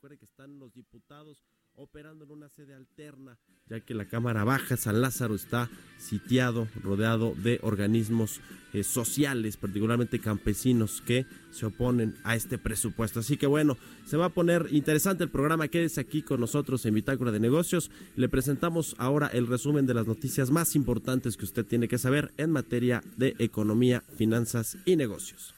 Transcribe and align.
Recuerde 0.00 0.16
que 0.16 0.24
están 0.24 0.58
los 0.58 0.72
diputados 0.72 1.44
operando 1.74 2.24
en 2.24 2.30
una 2.30 2.48
sede 2.48 2.72
alterna, 2.72 3.38
ya 3.68 3.80
que 3.80 3.92
la 3.92 4.08
Cámara 4.08 4.44
Baja 4.44 4.78
San 4.78 5.02
Lázaro 5.02 5.34
está 5.34 5.68
sitiado, 5.98 6.68
rodeado 6.82 7.34
de 7.34 7.60
organismos 7.62 8.40
eh, 8.72 8.82
sociales, 8.82 9.58
particularmente 9.58 10.18
campesinos, 10.18 11.02
que 11.02 11.26
se 11.50 11.66
oponen 11.66 12.16
a 12.24 12.34
este 12.34 12.56
presupuesto. 12.56 13.20
Así 13.20 13.36
que 13.36 13.46
bueno, 13.46 13.76
se 14.06 14.16
va 14.16 14.24
a 14.24 14.30
poner 14.30 14.68
interesante 14.70 15.22
el 15.22 15.28
programa. 15.28 15.68
Quédese 15.68 16.00
aquí 16.00 16.22
con 16.22 16.40
nosotros 16.40 16.86
en 16.86 16.94
Bitácora 16.94 17.30
de 17.30 17.40
Negocios. 17.40 17.90
Le 18.16 18.30
presentamos 18.30 18.96
ahora 18.96 19.26
el 19.26 19.48
resumen 19.48 19.84
de 19.84 19.92
las 19.92 20.06
noticias 20.06 20.50
más 20.50 20.76
importantes 20.76 21.36
que 21.36 21.44
usted 21.44 21.66
tiene 21.66 21.88
que 21.88 21.98
saber 21.98 22.32
en 22.38 22.52
materia 22.52 23.02
de 23.18 23.34
economía, 23.38 24.02
finanzas 24.16 24.78
y 24.86 24.96
negocios. 24.96 25.54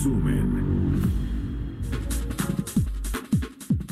Resumen. 0.00 0.49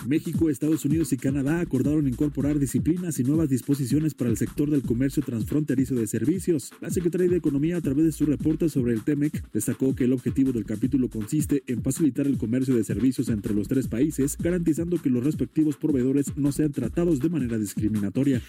México, 0.09 0.49
Estados 0.49 0.87
Unidos 0.87 1.13
y 1.13 1.19
Canadá 1.19 1.61
acordaron 1.61 2.09
incorporar 2.09 2.59
disciplinas 2.59 3.21
y 3.21 3.25
nuevas 3.25 3.51
disposiciones 3.51 4.15
para 4.15 4.31
el 4.31 4.39
sector 4.39 4.71
del 4.71 4.81
comercio 4.81 5.23
transfronterizo 5.23 5.95
de 5.95 6.07
servicios. 6.07 6.73
La 6.81 6.89
Secretaría 6.89 7.29
de 7.29 7.37
Economía, 7.37 7.77
a 7.77 7.83
través 7.83 8.07
de 8.07 8.13
su 8.13 8.25
reporte 8.25 8.71
sobre 8.71 8.95
el 8.95 9.05
TEMEC, 9.05 9.53
destacó 9.53 9.95
que 9.95 10.05
el 10.05 10.15
objetivo 10.15 10.53
del 10.53 10.65
capítulo 10.65 11.11
consiste 11.11 11.63
en 11.67 11.83
facilitar 11.83 12.27
el 12.27 12.39
comercio 12.39 12.75
de 12.75 12.85
servicios 12.85 13.29
entre 13.29 13.53
los 13.53 13.69
tres 13.69 13.87
países, 13.87 14.39
garantizando 14.39 14.97
que 14.97 15.11
los 15.11 15.23
respectivos 15.23 15.77
proveedores 15.77 16.37
no 16.37 16.53
sean 16.53 16.73
tratados 16.73 17.21
de 17.21 17.29
manera 17.29 17.59
discriminatoria. 17.59 18.41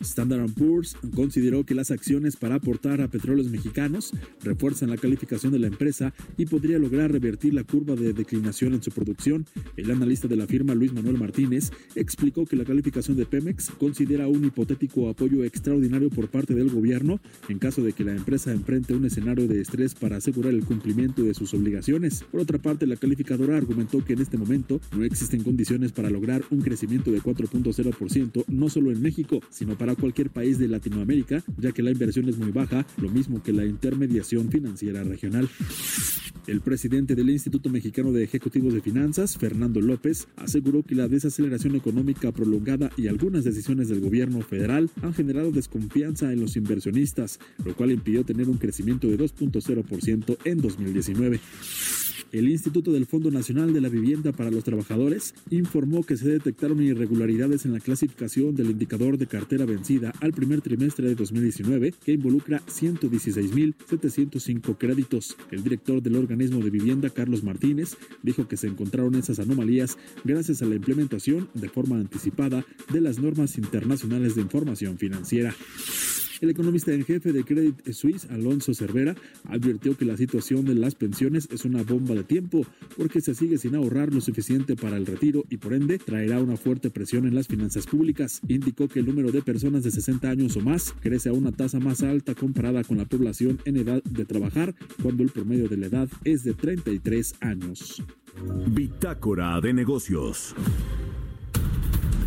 Standard 0.00 0.50
Poor's 0.50 0.96
consideró 1.14 1.64
que 1.64 1.76
las 1.76 1.92
acciones 1.92 2.36
para 2.36 2.56
aportar 2.56 3.00
a 3.00 3.08
petróleos 3.08 3.48
mexicanos 3.48 4.12
refuerzan 4.42 4.90
la 4.90 4.96
calificación 4.96 5.52
de 5.52 5.60
la 5.60 5.68
empresa 5.68 6.12
y 6.36 6.46
podría 6.46 6.78
lograr 6.78 7.12
revertir 7.12 7.54
la 7.54 7.62
curva 7.62 7.94
de 7.94 8.12
declinación 8.12 8.74
en 8.74 8.82
su 8.82 8.90
producción. 8.90 9.46
El 9.76 9.90
analista 9.90 10.26
de 10.26 10.36
la 10.36 10.46
firma 10.46 10.71
Luis 10.74 10.92
Manuel 10.92 11.18
Martínez 11.18 11.70
explicó 11.94 12.46
que 12.46 12.56
la 12.56 12.64
calificación 12.64 13.16
de 13.16 13.26
Pemex 13.26 13.70
considera 13.78 14.28
un 14.28 14.44
hipotético 14.44 15.08
apoyo 15.08 15.44
extraordinario 15.44 16.10
por 16.10 16.28
parte 16.28 16.54
del 16.54 16.70
gobierno 16.70 17.20
en 17.48 17.58
caso 17.58 17.82
de 17.82 17.92
que 17.92 18.04
la 18.04 18.12
empresa 18.12 18.52
enfrente 18.52 18.94
un 18.94 19.04
escenario 19.04 19.46
de 19.48 19.60
estrés 19.60 19.94
para 19.94 20.16
asegurar 20.16 20.52
el 20.52 20.64
cumplimiento 20.64 21.22
de 21.22 21.34
sus 21.34 21.54
obligaciones. 21.54 22.24
Por 22.30 22.40
otra 22.40 22.58
parte, 22.58 22.86
la 22.86 22.96
calificadora 22.96 23.56
argumentó 23.56 24.04
que 24.04 24.12
en 24.14 24.20
este 24.20 24.38
momento 24.38 24.80
no 24.96 25.04
existen 25.04 25.42
condiciones 25.42 25.92
para 25.92 26.10
lograr 26.10 26.42
un 26.50 26.60
crecimiento 26.60 27.10
de 27.10 27.20
4.0% 27.20 28.44
no 28.48 28.68
solo 28.68 28.90
en 28.90 29.02
México, 29.02 29.40
sino 29.50 29.76
para 29.76 29.94
cualquier 29.94 30.30
país 30.30 30.58
de 30.58 30.68
Latinoamérica, 30.68 31.42
ya 31.58 31.72
que 31.72 31.82
la 31.82 31.90
inversión 31.90 32.28
es 32.28 32.38
muy 32.38 32.50
baja, 32.50 32.86
lo 33.00 33.10
mismo 33.10 33.42
que 33.42 33.52
la 33.52 33.64
intermediación 33.64 34.50
financiera 34.50 35.04
regional. 35.04 35.48
El 36.46 36.60
presidente 36.60 37.14
del 37.14 37.30
Instituto 37.30 37.70
Mexicano 37.70 38.10
de 38.12 38.24
Ejecutivos 38.24 38.74
de 38.74 38.80
Finanzas, 38.80 39.38
Fernando 39.38 39.80
López, 39.80 40.26
aseguró 40.36 40.61
que 40.82 40.94
la 40.94 41.08
desaceleración 41.08 41.74
económica 41.74 42.30
prolongada 42.30 42.90
y 42.96 43.08
algunas 43.08 43.44
decisiones 43.44 43.88
del 43.88 44.00
gobierno 44.00 44.40
federal 44.42 44.88
han 45.02 45.12
generado 45.12 45.50
desconfianza 45.50 46.32
en 46.32 46.40
los 46.40 46.56
inversionistas, 46.56 47.40
lo 47.64 47.74
cual 47.74 47.90
impidió 47.90 48.24
tener 48.24 48.48
un 48.48 48.58
crecimiento 48.58 49.08
de 49.08 49.18
2.0% 49.18 50.38
en 50.44 50.60
2019. 50.60 51.40
El 52.32 52.48
Instituto 52.48 52.90
del 52.92 53.04
Fondo 53.04 53.30
Nacional 53.30 53.74
de 53.74 53.82
la 53.82 53.90
Vivienda 53.90 54.32
para 54.32 54.50
los 54.50 54.64
Trabajadores 54.64 55.34
informó 55.50 56.02
que 56.02 56.16
se 56.16 56.30
detectaron 56.30 56.82
irregularidades 56.82 57.66
en 57.66 57.74
la 57.74 57.80
clasificación 57.80 58.56
del 58.56 58.70
indicador 58.70 59.18
de 59.18 59.26
cartera 59.26 59.66
vencida 59.66 60.14
al 60.18 60.32
primer 60.32 60.62
trimestre 60.62 61.08
de 61.08 61.14
2019, 61.14 61.92
que 62.02 62.12
involucra 62.12 62.62
116.705 62.64 64.78
créditos. 64.78 65.36
El 65.50 65.62
director 65.62 66.00
del 66.00 66.16
organismo 66.16 66.64
de 66.64 66.70
vivienda, 66.70 67.10
Carlos 67.10 67.44
Martínez, 67.44 67.98
dijo 68.22 68.48
que 68.48 68.56
se 68.56 68.68
encontraron 68.68 69.14
esas 69.14 69.38
anomalías 69.38 69.98
gracias 70.24 70.62
a 70.62 70.66
la 70.66 70.76
implementación 70.76 71.50
de 71.52 71.68
forma 71.68 71.96
anticipada 71.96 72.64
de 72.90 73.02
las 73.02 73.18
normas 73.18 73.58
internacionales 73.58 74.36
de 74.36 74.40
información 74.40 74.96
financiera. 74.96 75.54
El 76.42 76.50
economista 76.50 76.92
en 76.92 77.04
jefe 77.04 77.32
de 77.32 77.44
Credit 77.44 77.92
Suisse, 77.92 78.26
Alonso 78.28 78.74
Cervera, 78.74 79.14
advirtió 79.44 79.96
que 79.96 80.04
la 80.04 80.16
situación 80.16 80.64
de 80.64 80.74
las 80.74 80.96
pensiones 80.96 81.48
es 81.52 81.64
una 81.64 81.84
bomba 81.84 82.16
de 82.16 82.24
tiempo 82.24 82.66
porque 82.96 83.20
se 83.20 83.36
sigue 83.36 83.58
sin 83.58 83.76
ahorrar 83.76 84.12
lo 84.12 84.20
suficiente 84.20 84.74
para 84.74 84.96
el 84.96 85.06
retiro 85.06 85.44
y 85.50 85.58
por 85.58 85.72
ende 85.72 85.98
traerá 85.98 86.40
una 86.40 86.56
fuerte 86.56 86.90
presión 86.90 87.28
en 87.28 87.36
las 87.36 87.46
finanzas 87.46 87.86
públicas. 87.86 88.40
Indicó 88.48 88.88
que 88.88 88.98
el 88.98 89.06
número 89.06 89.30
de 89.30 89.40
personas 89.40 89.84
de 89.84 89.92
60 89.92 90.28
años 90.28 90.56
o 90.56 90.60
más 90.60 90.92
crece 91.00 91.28
a 91.28 91.32
una 91.32 91.52
tasa 91.52 91.78
más 91.78 92.02
alta 92.02 92.34
comparada 92.34 92.82
con 92.82 92.98
la 92.98 93.04
población 93.04 93.60
en 93.64 93.76
edad 93.76 94.02
de 94.02 94.24
trabajar 94.24 94.74
cuando 95.00 95.22
el 95.22 95.30
promedio 95.30 95.68
de 95.68 95.76
la 95.76 95.86
edad 95.86 96.08
es 96.24 96.42
de 96.42 96.54
33 96.54 97.36
años. 97.40 98.02
Bitácora 98.66 99.60
de 99.60 99.72
negocios. 99.72 100.56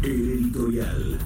El 0.03 0.29
editorial. 0.31 1.19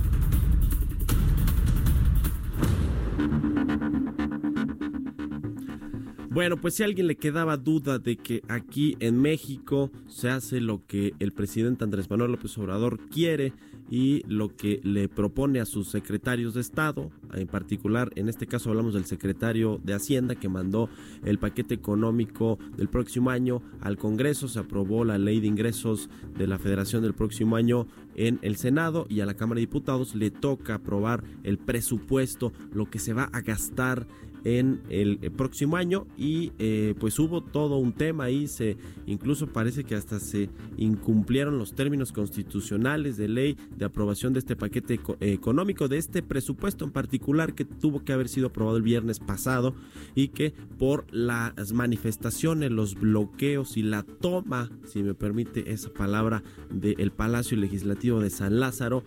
Bueno, 6.40 6.56
pues 6.56 6.76
si 6.76 6.84
a 6.84 6.86
alguien 6.86 7.08
le 7.08 7.18
quedaba 7.18 7.58
duda 7.58 8.00
de 8.00 8.16
que 8.16 8.44
aquí 8.48 8.96
en 9.02 9.22
México 9.22 9.92
se 10.08 10.30
hace 10.30 10.62
lo 10.62 10.86
que 10.88 11.14
el 11.20 11.34
presidente 11.34 11.84
Andrés 11.84 12.10
Manuel 12.10 12.32
López 12.32 12.58
Obrador 12.58 12.98
quiere 13.10 13.52
y 13.90 14.24
lo 14.26 14.56
que 14.56 14.80
le 14.84 15.10
propone 15.10 15.60
a 15.60 15.66
sus 15.66 15.90
secretarios 15.90 16.54
de 16.54 16.62
Estado, 16.62 17.12
en 17.34 17.48
particular 17.48 18.12
en 18.16 18.30
este 18.30 18.48
caso 18.48 18.70
hablamos 18.70 18.94
del 18.94 19.04
secretario 19.04 19.82
de 19.84 19.94
Hacienda 19.96 20.36
que 20.36 20.48
mandó 20.48 20.90
el 21.26 21.40
paquete 21.40 21.74
económico 21.74 22.58
del 22.78 22.88
próximo 22.88 23.32
año 23.32 23.62
al 23.82 23.98
Congreso, 23.98 24.48
se 24.48 24.60
aprobó 24.60 25.04
la 25.04 25.18
ley 25.18 25.42
de 25.42 25.48
ingresos 25.48 26.10
de 26.38 26.48
la 26.48 26.58
Federación 26.58 27.02
del 27.02 27.16
próximo 27.16 27.58
año 27.58 27.86
en 28.16 28.40
el 28.44 28.56
Senado 28.56 29.08
y 29.10 29.20
a 29.20 29.26
la 29.26 29.34
Cámara 29.34 29.58
de 29.58 29.62
Diputados 29.62 30.16
le 30.16 30.32
toca 30.32 30.76
aprobar 30.76 31.24
el 31.44 31.58
presupuesto, 31.58 32.54
lo 32.72 32.90
que 32.90 33.00
se 33.00 33.14
va 33.14 33.24
a 33.34 33.42
gastar 33.42 34.08
en 34.44 34.82
el 34.90 35.20
próximo 35.32 35.78
año 35.78 36.08
y 36.18 36.52
eh, 36.60 36.96
pues 37.00 37.20
hubo 37.20 37.42
todo 37.42 37.78
un 37.78 37.94
tema 37.94 38.26
ahí 38.26 38.48
se 38.48 38.78
incluso 39.06 39.48
parece 39.48 39.84
que 39.84 39.96
hasta 39.96 40.20
se 40.20 40.50
incumplieron 40.78 41.58
los 41.58 41.74
términos 41.74 42.12
constitucionales 42.12 43.18
de 43.18 43.28
ley 43.28 43.58
de 43.76 43.86
aprobación 43.86 44.34
de 44.34 44.40
este 44.40 44.56
paquete 44.56 44.96
eco 44.96 45.18
económico 45.20 45.88
de 45.88 45.98
este 45.98 46.22
presupuesto 46.22 46.86
en 46.86 46.92
particular 46.92 47.54
que 47.54 47.66
tuvo 47.66 48.04
que 48.04 48.14
haber 48.14 48.30
sido 48.30 48.48
aprobado 48.48 48.78
el 48.78 48.84
viernes 48.84 49.20
pasado 49.20 49.76
y 50.16 50.30
que 50.30 50.54
por 50.78 51.06
las 51.12 51.74
manifestaciones 51.74 52.72
los 52.72 52.96
bloqueos 52.96 53.78
y 53.78 53.84
la 53.84 54.04
toma 54.04 54.70
si 54.86 55.04
me 55.04 55.14
permite 55.14 55.72
esa 55.72 55.90
palabra 55.90 56.44
del 56.72 57.12
Palacio 57.12 57.58
Legislativo 57.58 58.20
de 58.20 58.30
San 58.30 58.60
Lázaro 58.60 59.04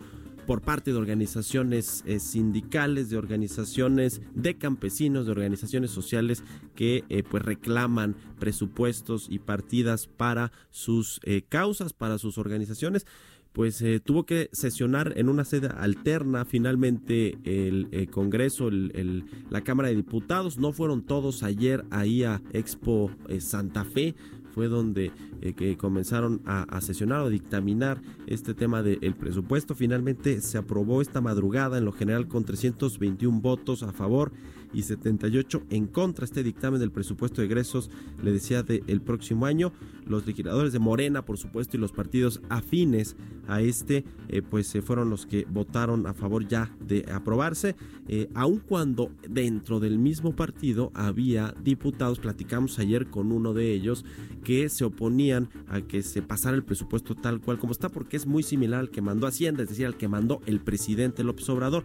por 0.46 0.62
parte 0.62 0.92
de 0.92 0.98
organizaciones 0.98 2.02
eh, 2.06 2.18
sindicales, 2.18 3.10
de 3.10 3.16
organizaciones 3.16 4.20
de 4.34 4.56
campesinos, 4.56 5.26
de 5.26 5.32
organizaciones 5.32 5.90
sociales 5.90 6.42
que 6.74 7.04
eh, 7.08 7.22
pues 7.22 7.44
reclaman 7.44 8.16
presupuestos 8.38 9.28
y 9.30 9.38
partidas 9.38 10.06
para 10.06 10.52
sus 10.70 11.20
eh, 11.24 11.42
causas, 11.48 11.92
para 11.92 12.18
sus 12.18 12.38
organizaciones 12.38 13.06
pues 13.52 13.84
tuvo 14.04 14.24
que 14.24 14.48
sesionar 14.52 15.12
en 15.16 15.28
una 15.28 15.44
sede 15.44 15.68
alterna 15.76 16.46
finalmente 16.46 17.36
el, 17.44 18.08
Congreso, 18.10 18.68
el, 18.68 19.26
la 19.50 19.60
Cámara 19.60 19.90
de 19.90 19.96
Diputados. 19.96 20.56
No 20.56 20.72
fueron 20.72 21.02
todos 21.02 21.42
ayer 21.42 21.84
ahí 21.90 22.24
a 22.24 22.40
Expo 22.54 23.10
Santa 23.40 23.84
Fe, 23.84 24.14
fue 24.54 24.68
donde 24.68 25.12
eh, 25.40 25.54
que 25.54 25.76
comenzaron 25.76 26.40
a, 26.44 26.80
sesionar 26.80 27.20
o 27.20 27.30
dictaminar 27.30 28.00
este 28.26 28.54
tema 28.54 28.82
del 28.82 29.14
presupuesto. 29.14 29.74
Finalmente 29.74 30.40
se 30.40 30.58
aprobó 30.58 31.00
esta 31.00 31.20
madrugada 31.20 31.78
en 31.78 31.84
lo 31.84 31.92
general 31.92 32.28
con 32.28 32.44
321 32.44 33.40
votos 33.40 33.82
a 33.82 33.92
favor 33.92 34.32
y 34.72 34.82
78 34.82 35.62
en 35.70 35.86
contra. 35.86 36.24
Este 36.24 36.42
dictamen 36.42 36.80
del 36.80 36.90
presupuesto 36.90 37.40
de 37.40 37.46
egresos, 37.46 37.90
le 38.22 38.32
decía, 38.32 38.62
del 38.62 39.00
próximo 39.00 39.46
año. 39.46 39.72
Los 40.06 40.26
legisladores 40.26 40.72
de 40.72 40.78
Morena, 40.78 41.24
por 41.24 41.38
supuesto, 41.38 41.76
y 41.76 41.80
los 41.80 41.92
partidos 41.92 42.40
afines 42.48 43.16
a 43.48 43.60
este, 43.60 44.04
eh, 44.28 44.42
pues 44.42 44.66
se 44.66 44.82
fueron 44.82 45.10
los 45.10 45.26
que 45.26 45.46
votaron 45.48 46.06
a 46.06 46.14
favor 46.14 46.46
ya 46.46 46.74
de 46.80 47.04
aprobarse, 47.12 47.76
eh, 48.08 48.28
aun 48.34 48.58
cuando 48.58 49.10
dentro 49.28 49.80
del 49.80 49.98
mismo 49.98 50.34
partido 50.34 50.90
había 50.94 51.54
diputados, 51.62 52.18
platicamos 52.18 52.78
ayer 52.78 53.06
con 53.08 53.32
uno 53.32 53.52
de 53.52 53.72
ellos, 53.72 54.04
que 54.44 54.68
se 54.68 54.84
oponían 54.84 55.48
a 55.68 55.80
que 55.80 56.02
se 56.02 56.22
pasara 56.22 56.56
el 56.56 56.64
presupuesto 56.64 57.14
tal 57.14 57.40
cual 57.40 57.58
como 57.58 57.72
está, 57.72 57.88
porque 57.88 58.16
es 58.16 58.26
muy 58.26 58.42
similar 58.42 58.80
al 58.80 58.90
que 58.90 59.02
mandó 59.02 59.26
Hacienda, 59.26 59.62
es 59.62 59.68
decir, 59.68 59.86
al 59.86 59.96
que 59.96 60.08
mandó 60.08 60.40
el 60.46 60.60
presidente 60.60 61.24
López 61.24 61.48
Obrador. 61.48 61.84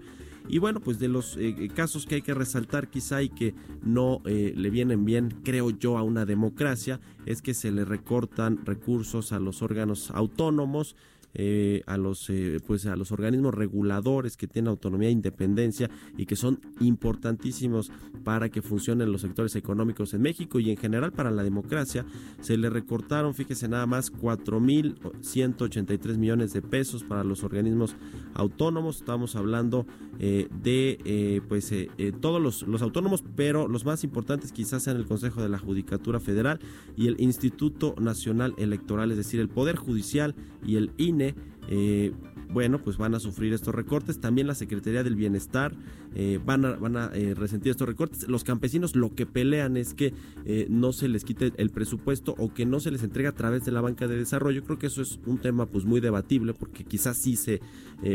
Y 0.50 0.60
bueno, 0.60 0.80
pues 0.80 1.00
de 1.00 1.08
los 1.08 1.36
eh, 1.38 1.56
eh, 1.58 1.68
casos 1.70 2.06
que 2.06 2.16
hay 2.16 2.22
que 2.22 2.34
resaltar 2.34 2.90
quizá 2.90 3.22
y 3.22 3.30
que 3.30 3.54
no 3.84 4.22
eh, 4.26 4.54
le 4.56 4.70
vienen 4.70 5.06
bien, 5.06 5.42
creo 5.44 5.72
yo, 5.72 5.98
a 5.98 6.04
una 6.04 6.26
democracia, 6.26 7.00
es 7.26 7.42
que 7.42 7.54
se 7.54 7.72
le 7.72 7.84
recortan 7.84 8.66
recursos 8.66 9.34
a 9.34 9.40
los 9.40 9.62
órganos 9.62 10.12
autónomos, 10.12 10.96
eh, 11.39 11.84
a 11.86 11.98
los 11.98 12.31
eh, 12.31 12.57
pues 12.66 12.88
a 12.88 12.95
los 12.95 13.12
organismos 13.12 13.54
reguladores 13.54 14.38
que 14.38 14.48
tienen 14.48 14.69
autonomía 14.69 15.10
e 15.10 15.12
independencia 15.12 15.88
y 16.18 16.25
que 16.25 16.36
son 16.36 16.60
importantísimos 16.80 17.92
para 18.24 18.50
que 18.50 18.63
funcionen 18.63 19.12
los 19.12 19.22
sectores 19.22 19.56
económicos 19.56 20.16
en 20.16 20.24
México 20.24 20.60
y 20.60 20.72
en 20.72 20.78
general 20.78 21.12
para 21.12 21.30
la 21.30 21.44
democracia 21.44 22.07
se 22.42 22.57
le 22.57 22.72
recortaron 22.72 23.36
fíjese 23.36 23.68
nada 23.68 23.86
más 23.86 24.12
4.183 24.12 26.18
millones 26.18 26.54
de 26.54 26.63
pesos 26.63 27.04
para 27.04 27.24
los 27.24 27.44
organismos 27.44 27.95
autónomos. 28.34 28.98
Estamos 28.98 29.36
hablando 29.36 29.86
eh, 30.18 30.48
de 30.63 31.44
pues 31.48 31.72
todos 32.19 32.42
los, 32.42 32.63
los 32.63 32.81
autónomos 32.81 33.24
pero 33.36 33.68
los 33.68 33.86
más 33.86 34.04
importantes 34.04 34.51
quizás 34.51 34.81
sean 34.81 34.98
el 34.98 35.06
Consejo 35.06 35.44
de 35.44 35.50
la 35.50 35.60
Judicatura 35.60 36.19
Federal 36.19 36.60
y 36.95 37.06
el 37.06 37.22
Instituto 37.22 37.94
Nacional 38.00 38.56
Electoral 38.57 39.12
es 39.12 39.18
decir 39.18 39.39
el 39.39 39.50
Poder 39.50 39.75
Judicial 39.75 40.34
y 40.66 40.78
el 40.78 40.89
INE 40.98 41.26
eh, 41.69 42.13
bueno, 42.50 42.81
pues 42.81 42.97
van 42.97 43.13
a 43.15 43.19
sufrir 43.19 43.53
estos 43.53 43.75
recortes. 43.75 44.19
También 44.19 44.47
la 44.47 44.56
Secretaría 44.56 45.03
del 45.03 45.15
Bienestar 45.15 45.74
eh, 46.19 46.40
van 46.44 46.66
a, 46.66 46.72
van 46.72 46.98
a 46.98 47.12
eh, 47.14 47.36
resentir 47.36 47.69
estos 47.69 47.88
recortes. 47.88 48.28
Los 48.28 48.44
campesinos 48.44 48.96
lo 48.96 49.14
que 49.14 49.28
pelean 49.28 49.78
es 49.78 49.94
que 49.94 50.16
eh, 50.46 50.66
no 50.68 50.92
se 50.92 51.08
les 51.08 51.24
quite 51.24 51.54
el 51.58 51.69
presupuesto 51.69 52.34
o 52.40 52.52
que 52.52 52.66
no 52.66 52.80
se 52.80 52.90
les 52.90 53.04
entregue 53.04 53.30
a 53.30 53.36
través 53.36 53.66
de 53.66 53.72
la 53.72 53.81
banca 53.81 54.08
de 54.08 54.18
desarrollo. 54.18 54.64
Creo 54.64 54.80
que 54.80 54.88
eso 54.88 55.04
es 55.04 55.19
un 55.28 55.38
tema 55.38 55.68
pues 55.68 55.86
muy 55.86 56.02
debatible 56.02 56.56
porque 56.56 56.84
quizás 56.84 57.18
sí 57.18 57.36
se 57.36 57.62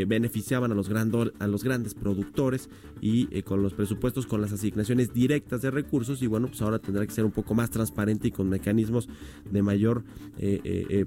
beneficiaban 0.07 0.71
a 0.71 0.75
los, 0.75 0.89
a 0.89 1.47
los 1.47 1.63
grandes 1.63 1.93
productores 1.93 2.69
y 3.01 3.41
con 3.43 3.61
los 3.61 3.73
presupuestos, 3.73 4.25
con 4.25 4.39
las 4.39 4.53
asignaciones 4.53 5.13
directas 5.13 5.61
de 5.61 5.71
recursos 5.71 6.21
y 6.21 6.27
bueno, 6.27 6.47
pues 6.47 6.61
ahora 6.61 6.79
tendrá 6.79 7.05
que 7.05 7.11
ser 7.11 7.25
un 7.25 7.31
poco 7.31 7.53
más 7.53 7.69
transparente 7.69 8.29
y 8.29 8.31
con 8.31 8.47
mecanismos 8.47 9.09
de 9.49 9.61
mayor 9.61 10.05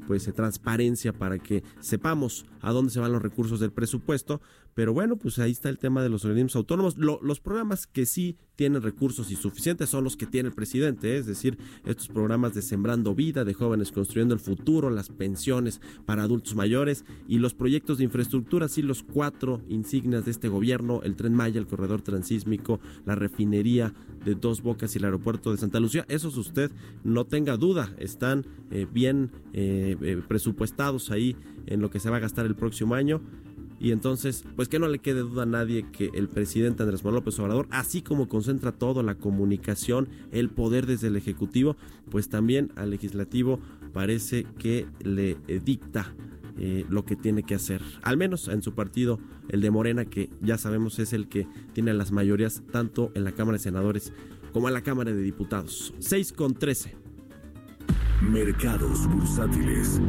pues 0.07 0.31
transparencia 0.35 1.15
para 1.15 1.39
que 1.39 1.63
sepamos 1.81 2.45
a 2.61 2.71
dónde 2.73 2.93
se 2.93 3.01
van 3.01 3.13
los 3.13 3.23
recursos 3.23 3.61
del 3.61 3.73
presupuesto 3.73 4.43
pero 4.77 4.93
bueno, 4.93 5.17
pues 5.17 5.39
ahí 5.39 5.53
está 5.53 5.71
el 5.71 5.79
tema 5.79 6.03
de 6.03 6.11
los 6.11 6.27
organismos 6.27 6.55
autónomos. 6.55 6.86
Los 6.97 7.41
programas 7.41 7.87
que 7.87 8.07
sí 8.07 8.39
tienen 8.57 8.83
recursos 8.83 9.31
insuficientes 9.31 9.91
son 9.91 10.05
los 10.05 10.17
que 10.17 10.27
tiene 10.27 10.49
el 10.49 10.55
presidente, 10.55 11.15
¿eh? 11.15 11.19
es 11.19 11.27
decir, 11.27 11.59
estos 11.85 12.09
programas 12.09 12.55
de 12.55 12.63
Sembrando 12.63 13.15
Vida, 13.15 13.45
de 13.45 13.55
jóvenes 13.55 13.93
construyendo 13.93 14.35
el 14.35 14.41
futuro, 14.41 14.91
las 14.91 15.11
pensiones 15.11 15.81
para 16.07 16.23
adultos 16.23 16.55
mayores 16.55 17.05
y 17.29 17.39
los 17.39 17.55
proyectos 17.55 17.99
de 17.99 18.05
infraestructura, 18.05 18.69
sí, 18.69 18.83
los 18.83 19.03
cuatro 19.03 19.61
insignias 19.69 20.25
de 20.25 20.31
este 20.31 20.49
gobierno, 20.49 21.03
el 21.03 21.17
tren 21.17 21.35
Maya, 21.35 21.61
el 21.61 21.67
corredor 21.67 22.03
transísmico, 22.03 22.81
la 23.05 23.15
refinería 23.15 23.93
de 24.25 24.35
Dos 24.35 24.63
Bocas 24.63 24.95
y 24.95 24.99
el 24.99 25.05
aeropuerto 25.05 25.53
de 25.53 25.59
Santa 25.59 25.79
Lucía. 25.79 26.07
Esos 26.09 26.37
usted 26.37 26.71
no 27.05 27.27
tenga 27.27 27.57
duda, 27.57 27.95
están 27.99 28.47
eh, 28.71 28.87
bien 28.91 29.31
eh, 29.53 30.23
presupuestados 30.27 31.11
ahí 31.11 31.37
en 31.67 31.81
lo 31.81 31.91
que 31.91 32.01
se 32.01 32.11
va 32.11 32.17
a 32.17 32.21
gastar 32.21 32.47
el 32.47 32.57
próximo 32.57 32.95
año. 32.95 33.21
Y 33.79 33.93
entonces, 33.93 34.45
pues 34.57 34.69
que 34.69 34.79
no 34.79 34.89
le 34.89 34.99
quede 34.99 35.21
duda 35.21 35.43
a 35.43 35.47
nadie 35.47 35.87
que 35.93 36.11
el 36.15 36.29
presidente 36.29 36.83
Andrés 36.83 37.05
Manuel 37.05 37.21
López 37.21 37.39
Obrador, 37.39 37.69
así 37.71 38.03
como 38.03 38.29
concentra 38.29 38.73
todo, 38.73 39.03
la 39.03 39.17
comunicación, 39.17 40.09
el 40.33 40.49
poder 40.49 40.87
desde 40.87 41.09
el 41.09 41.17
Ejecutivo, 41.17 41.77
pues 42.11 42.29
también 42.29 42.73
al 42.77 42.91
Legislativo 42.91 43.61
parece 43.93 44.47
que 44.59 44.87
le 45.03 45.37
dicta 45.65 46.15
eh, 46.59 46.87
lo 46.89 47.05
que 47.05 47.17
tiene 47.17 47.43
que 47.43 47.55
hacer. 47.55 47.83
Al 48.03 48.17
menos 48.17 48.49
en 48.49 48.63
su 48.63 48.73
partido, 48.75 49.21
el 49.49 49.61
de 49.61 49.71
Morena, 49.71 50.07
que 50.07 50.31
ya 50.41 50.57
sabemos 50.57 50.99
es 50.99 51.13
el 51.13 51.29
que 51.29 51.47
tiene 51.75 51.93
las 51.93 52.13
mayorías 52.13 52.63
tanto 52.73 53.13
en 53.15 53.25
la 53.25 53.33
Cámara 53.33 53.59
de 53.59 53.65
Senadores 53.65 54.13
como 54.53 54.69
en 54.69 54.75
la 54.75 54.81
Cámara 54.81 55.13
de 55.13 55.21
Diputados. 55.23 55.93
6 55.99 56.33
con 56.33 56.55
13. 56.55 56.97
Mercados 58.23 59.07
bursátiles. 59.07 60.01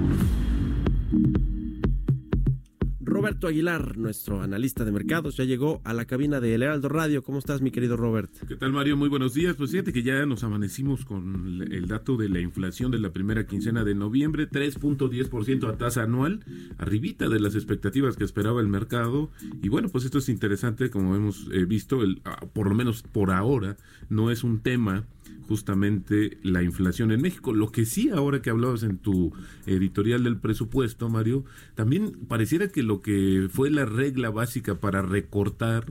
Roberto 3.27 3.47
Aguilar, 3.47 3.97
nuestro 3.97 4.41
analista 4.41 4.85
de 4.85 4.93
mercados, 4.93 5.35
ya 5.35 5.43
llegó 5.43 5.81
a 5.83 5.93
la 5.93 6.05
cabina 6.05 6.39
de 6.39 6.55
El 6.55 6.63
Heraldo 6.63 6.87
Radio. 6.87 7.23
¿Cómo 7.23 7.39
estás, 7.39 7.61
mi 7.61 7.71
querido 7.71 7.97
Robert? 7.97 8.31
¿Qué 8.47 8.55
tal, 8.55 8.71
Mario? 8.71 8.95
Muy 8.95 9.09
buenos 9.09 9.33
días. 9.33 9.57
Pues 9.57 9.71
fíjate 9.71 9.91
que 9.91 10.01
ya 10.01 10.25
nos 10.25 10.45
amanecimos 10.45 11.03
con 11.03 11.61
el 11.69 11.87
dato 11.89 12.15
de 12.15 12.29
la 12.29 12.39
inflación 12.39 12.89
de 12.89 12.99
la 12.99 13.11
primera 13.11 13.45
quincena 13.45 13.83
de 13.83 13.95
noviembre, 13.95 14.49
3.10% 14.49 15.67
a 15.67 15.77
tasa 15.77 16.03
anual, 16.03 16.45
arribita 16.77 17.27
de 17.27 17.41
las 17.41 17.55
expectativas 17.55 18.15
que 18.15 18.23
esperaba 18.23 18.61
el 18.61 18.69
mercado. 18.69 19.29
Y 19.61 19.67
bueno, 19.67 19.89
pues 19.89 20.05
esto 20.05 20.19
es 20.19 20.29
interesante, 20.29 20.89
como 20.89 21.13
hemos 21.13 21.49
eh, 21.51 21.65
visto, 21.65 22.03
el, 22.03 22.21
ah, 22.23 22.45
por 22.53 22.69
lo 22.69 22.75
menos 22.75 23.03
por 23.03 23.31
ahora, 23.31 23.75
no 24.07 24.31
es 24.31 24.45
un 24.45 24.61
tema 24.61 25.03
justamente 25.47 26.37
la 26.43 26.63
inflación 26.63 27.11
en 27.11 27.21
México. 27.21 27.53
Lo 27.53 27.71
que 27.71 27.85
sí, 27.85 28.09
ahora 28.09 28.41
que 28.41 28.49
hablabas 28.49 28.83
en 28.83 28.97
tu 28.97 29.33
editorial 29.65 30.23
del 30.23 30.37
presupuesto, 30.37 31.09
Mario, 31.09 31.45
también 31.75 32.11
pareciera 32.27 32.67
que 32.67 32.83
lo 32.83 33.01
que 33.01 33.47
fue 33.51 33.69
la 33.69 33.85
regla 33.85 34.29
básica 34.29 34.79
para 34.79 35.01
recortar 35.01 35.85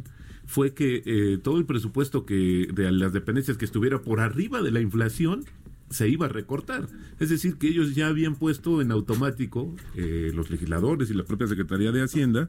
fue 0.46 0.74
que 0.74 1.02
eh, 1.04 1.38
todo 1.38 1.58
el 1.58 1.66
presupuesto 1.66 2.24
que 2.24 2.68
de 2.72 2.92
las 2.92 3.12
dependencias 3.12 3.56
que 3.56 3.64
estuviera 3.64 4.02
por 4.02 4.20
arriba 4.20 4.62
de 4.62 4.70
la 4.70 4.80
inflación 4.80 5.44
se 5.90 6.08
iba 6.08 6.26
a 6.26 6.28
recortar. 6.28 6.88
Es 7.20 7.28
decir, 7.28 7.56
que 7.56 7.68
ellos 7.68 7.94
ya 7.94 8.08
habían 8.08 8.36
puesto 8.36 8.80
en 8.80 8.90
automático, 8.90 9.74
eh, 9.94 10.30
los 10.34 10.50
legisladores 10.50 11.10
y 11.10 11.14
la 11.14 11.24
propia 11.24 11.46
Secretaría 11.46 11.92
de 11.92 12.02
Hacienda, 12.02 12.48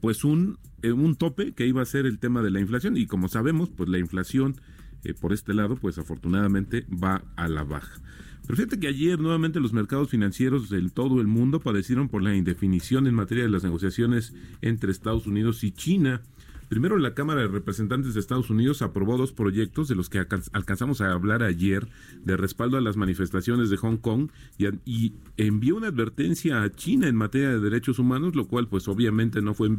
pues 0.00 0.24
un, 0.24 0.58
eh, 0.82 0.92
un 0.92 1.16
tope 1.16 1.52
que 1.52 1.66
iba 1.66 1.82
a 1.82 1.86
ser 1.86 2.06
el 2.06 2.18
tema 2.18 2.42
de 2.42 2.50
la 2.50 2.60
inflación. 2.60 2.96
Y 2.96 3.06
como 3.06 3.28
sabemos, 3.28 3.70
pues 3.70 3.88
la 3.88 3.98
inflación 3.98 4.56
eh, 5.04 5.14
por 5.14 5.32
este 5.32 5.54
lado, 5.54 5.76
pues 5.76 5.98
afortunadamente 5.98 6.86
va 6.90 7.22
a 7.36 7.48
la 7.48 7.64
baja. 7.64 8.00
Pero 8.42 8.56
fíjate 8.56 8.80
que 8.80 8.88
ayer 8.88 9.20
nuevamente 9.20 9.60
los 9.60 9.72
mercados 9.72 10.10
financieros 10.10 10.70
del 10.70 10.92
todo 10.92 11.20
el 11.20 11.26
mundo 11.26 11.60
padecieron 11.60 12.08
por 12.08 12.22
la 12.22 12.34
indefinición 12.34 13.06
en 13.06 13.14
materia 13.14 13.44
de 13.44 13.50
las 13.50 13.62
negociaciones 13.62 14.34
entre 14.60 14.90
Estados 14.90 15.26
Unidos 15.26 15.62
y 15.62 15.70
China. 15.70 16.22
Primero, 16.70 16.98
la 16.98 17.14
Cámara 17.14 17.40
de 17.40 17.48
Representantes 17.48 18.14
de 18.14 18.20
Estados 18.20 18.48
Unidos 18.48 18.80
aprobó 18.80 19.18
dos 19.18 19.32
proyectos 19.32 19.88
de 19.88 19.96
los 19.96 20.08
que 20.08 20.20
alcanzamos 20.20 21.00
a 21.00 21.10
hablar 21.10 21.42
ayer 21.42 21.88
de 22.22 22.36
respaldo 22.36 22.76
a 22.76 22.80
las 22.80 22.96
manifestaciones 22.96 23.70
de 23.70 23.76
Hong 23.76 23.96
Kong 23.96 24.30
y, 24.86 25.14
envió 25.36 25.74
una 25.74 25.88
advertencia 25.88 26.62
a 26.62 26.70
China 26.70 27.08
en 27.08 27.16
materia 27.16 27.48
de 27.48 27.58
derechos 27.58 27.98
humanos, 27.98 28.36
lo 28.36 28.46
cual 28.46 28.68
pues 28.68 28.86
obviamente 28.86 29.42
no 29.42 29.52
fue, 29.52 29.70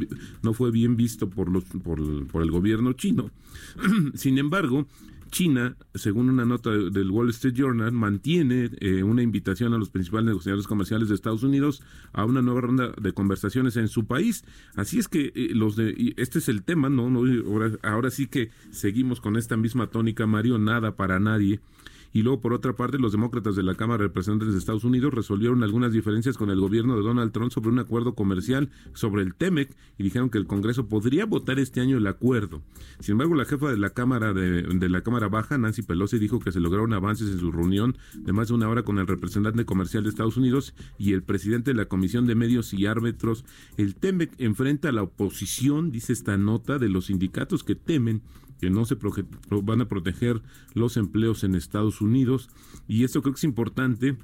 no 0.42 0.54
fue 0.54 0.70
bien 0.72 0.98
visto 0.98 1.30
por, 1.30 1.50
los, 1.50 1.64
por, 1.64 2.28
por 2.28 2.44
el 2.44 2.52
gobierno 2.52 2.92
chino. 2.92 3.32
Sin 4.14 4.38
embargo, 4.38 4.86
China, 5.32 5.78
según 5.96 6.30
una 6.30 6.46
nota 6.46 6.70
del 6.70 7.10
Wall 7.10 7.30
Street 7.30 7.56
Journal, 7.56 7.92
mantiene 7.92 8.70
eh, 8.80 9.02
una 9.02 9.24
invitación 9.24 9.74
a 9.74 9.78
los 9.78 9.90
principales 9.90 10.28
negociadores 10.28 10.68
comerciales 10.68 11.10
de 11.10 11.16
Estados 11.16 11.44
Unidos 11.44 11.82
a 12.14 12.26
una 12.26 12.42
nueva 12.42 12.62
ronda 12.62 12.92
de 13.02 13.14
conversaciones 13.14 13.78
en 13.78 13.88
su 13.88 14.06
país. 14.06 14.44
Así 14.76 15.00
es 15.00 15.08
que 15.08 15.32
eh, 15.34 15.50
los 15.54 15.76
de 15.76 16.14
este 16.18 16.40
es 16.40 16.50
el 16.50 16.64
tema, 16.64 16.90
no, 16.90 17.08
ahora, 17.48 17.72
ahora 17.82 18.12
sí 18.12 18.28
que 18.28 18.52
seguimos 18.70 19.22
con 19.22 19.38
esta 19.38 19.58
misma 19.58 19.88
tónica, 19.88 20.28
Mario, 20.28 20.58
nada 20.58 20.96
para 20.96 21.20
nadie. 21.20 21.62
Y 22.14 22.24
luego, 22.24 22.42
por 22.42 22.54
otra 22.54 22.76
parte, 22.76 23.00
los 23.00 23.12
demócratas 23.12 23.56
de 23.56 23.64
la 23.64 23.76
Cámara 23.76 24.00
de 24.02 24.08
Representantes 24.10 24.54
de 24.54 24.60
Estados 24.60 24.84
Unidos 24.84 25.14
resolvieron 25.14 25.64
algunas 25.64 25.94
diferencias 25.94 26.38
con 26.38 26.50
el 26.50 26.60
gobierno 26.60 26.96
de 26.96 27.04
Donald 27.04 27.32
Trump 27.32 27.52
sobre 27.52 27.70
un 27.70 27.80
acuerdo 27.80 28.16
comercial 28.16 28.70
sobre 28.94 29.24
el 29.24 29.34
TEMEC 29.34 29.76
y 29.98 30.04
dijeron 30.04 30.30
que 30.30 30.38
el 30.38 30.48
Congreso 30.48 30.88
podría 30.88 31.26
votar 31.26 31.60
este 31.60 31.80
año 31.82 31.98
el 31.98 32.08
acuerdo. 32.08 32.62
Sin 33.00 33.14
embargo, 33.14 33.36
la 33.36 33.46
jefa 33.46 33.72
de 33.72 33.78
la 33.78 33.92
Cámara 33.92 34.34
de, 34.34 34.64
de 34.64 34.90
la 34.90 35.02
Cámara 35.02 35.30
Baja, 35.30 35.58
Nancy 35.58 35.84
Pelosi, 35.84 36.20
dijo 36.20 36.40
que 36.40 36.52
se 36.52 36.60
lograron 36.60 36.94
avances 36.94 37.30
en 37.30 37.40
su 37.40 37.52
reunión 37.52 37.98
de 38.16 38.34
más 38.34 38.50
de 38.50 38.56
una 38.56 38.70
hora 38.70 38.84
con 38.84 39.00
el 39.00 39.08
representante 39.08 39.66
comercial 39.66 40.04
de 40.04 40.10
Estados 40.10 40.38
Unidos 40.38 40.74
y 40.98 41.14
el 41.14 41.24
presidente 41.24 41.72
de 41.72 41.78
la 41.78 41.86
Comisión 41.86 42.28
de 42.28 42.36
Medios 42.36 42.74
y 42.74 42.86
Árbitros. 42.86 43.46
El 43.78 43.96
TEMEC 43.96 44.32
enfrenta 44.38 44.90
a 44.90 44.92
la 44.92 45.04
oposición, 45.04 45.92
dice 45.92 46.14
esta 46.14 46.38
nota, 46.38 46.78
de 46.78 46.90
los 46.90 47.06
sindicatos 47.06 47.64
que 47.64 47.76
temen 47.76 48.22
que 48.62 48.70
no 48.70 48.86
se 48.86 48.96
van 49.50 49.82
a 49.82 49.88
proteger 49.88 50.42
los 50.76 50.96
empleos 50.96 51.44
en 51.44 51.56
Estados 51.56 52.00
Unidos. 52.00 52.50
Y 52.88 53.04
esto 53.04 53.24
creo 53.24 53.34
que 53.34 53.40
es 53.40 53.44
importante 53.44 54.18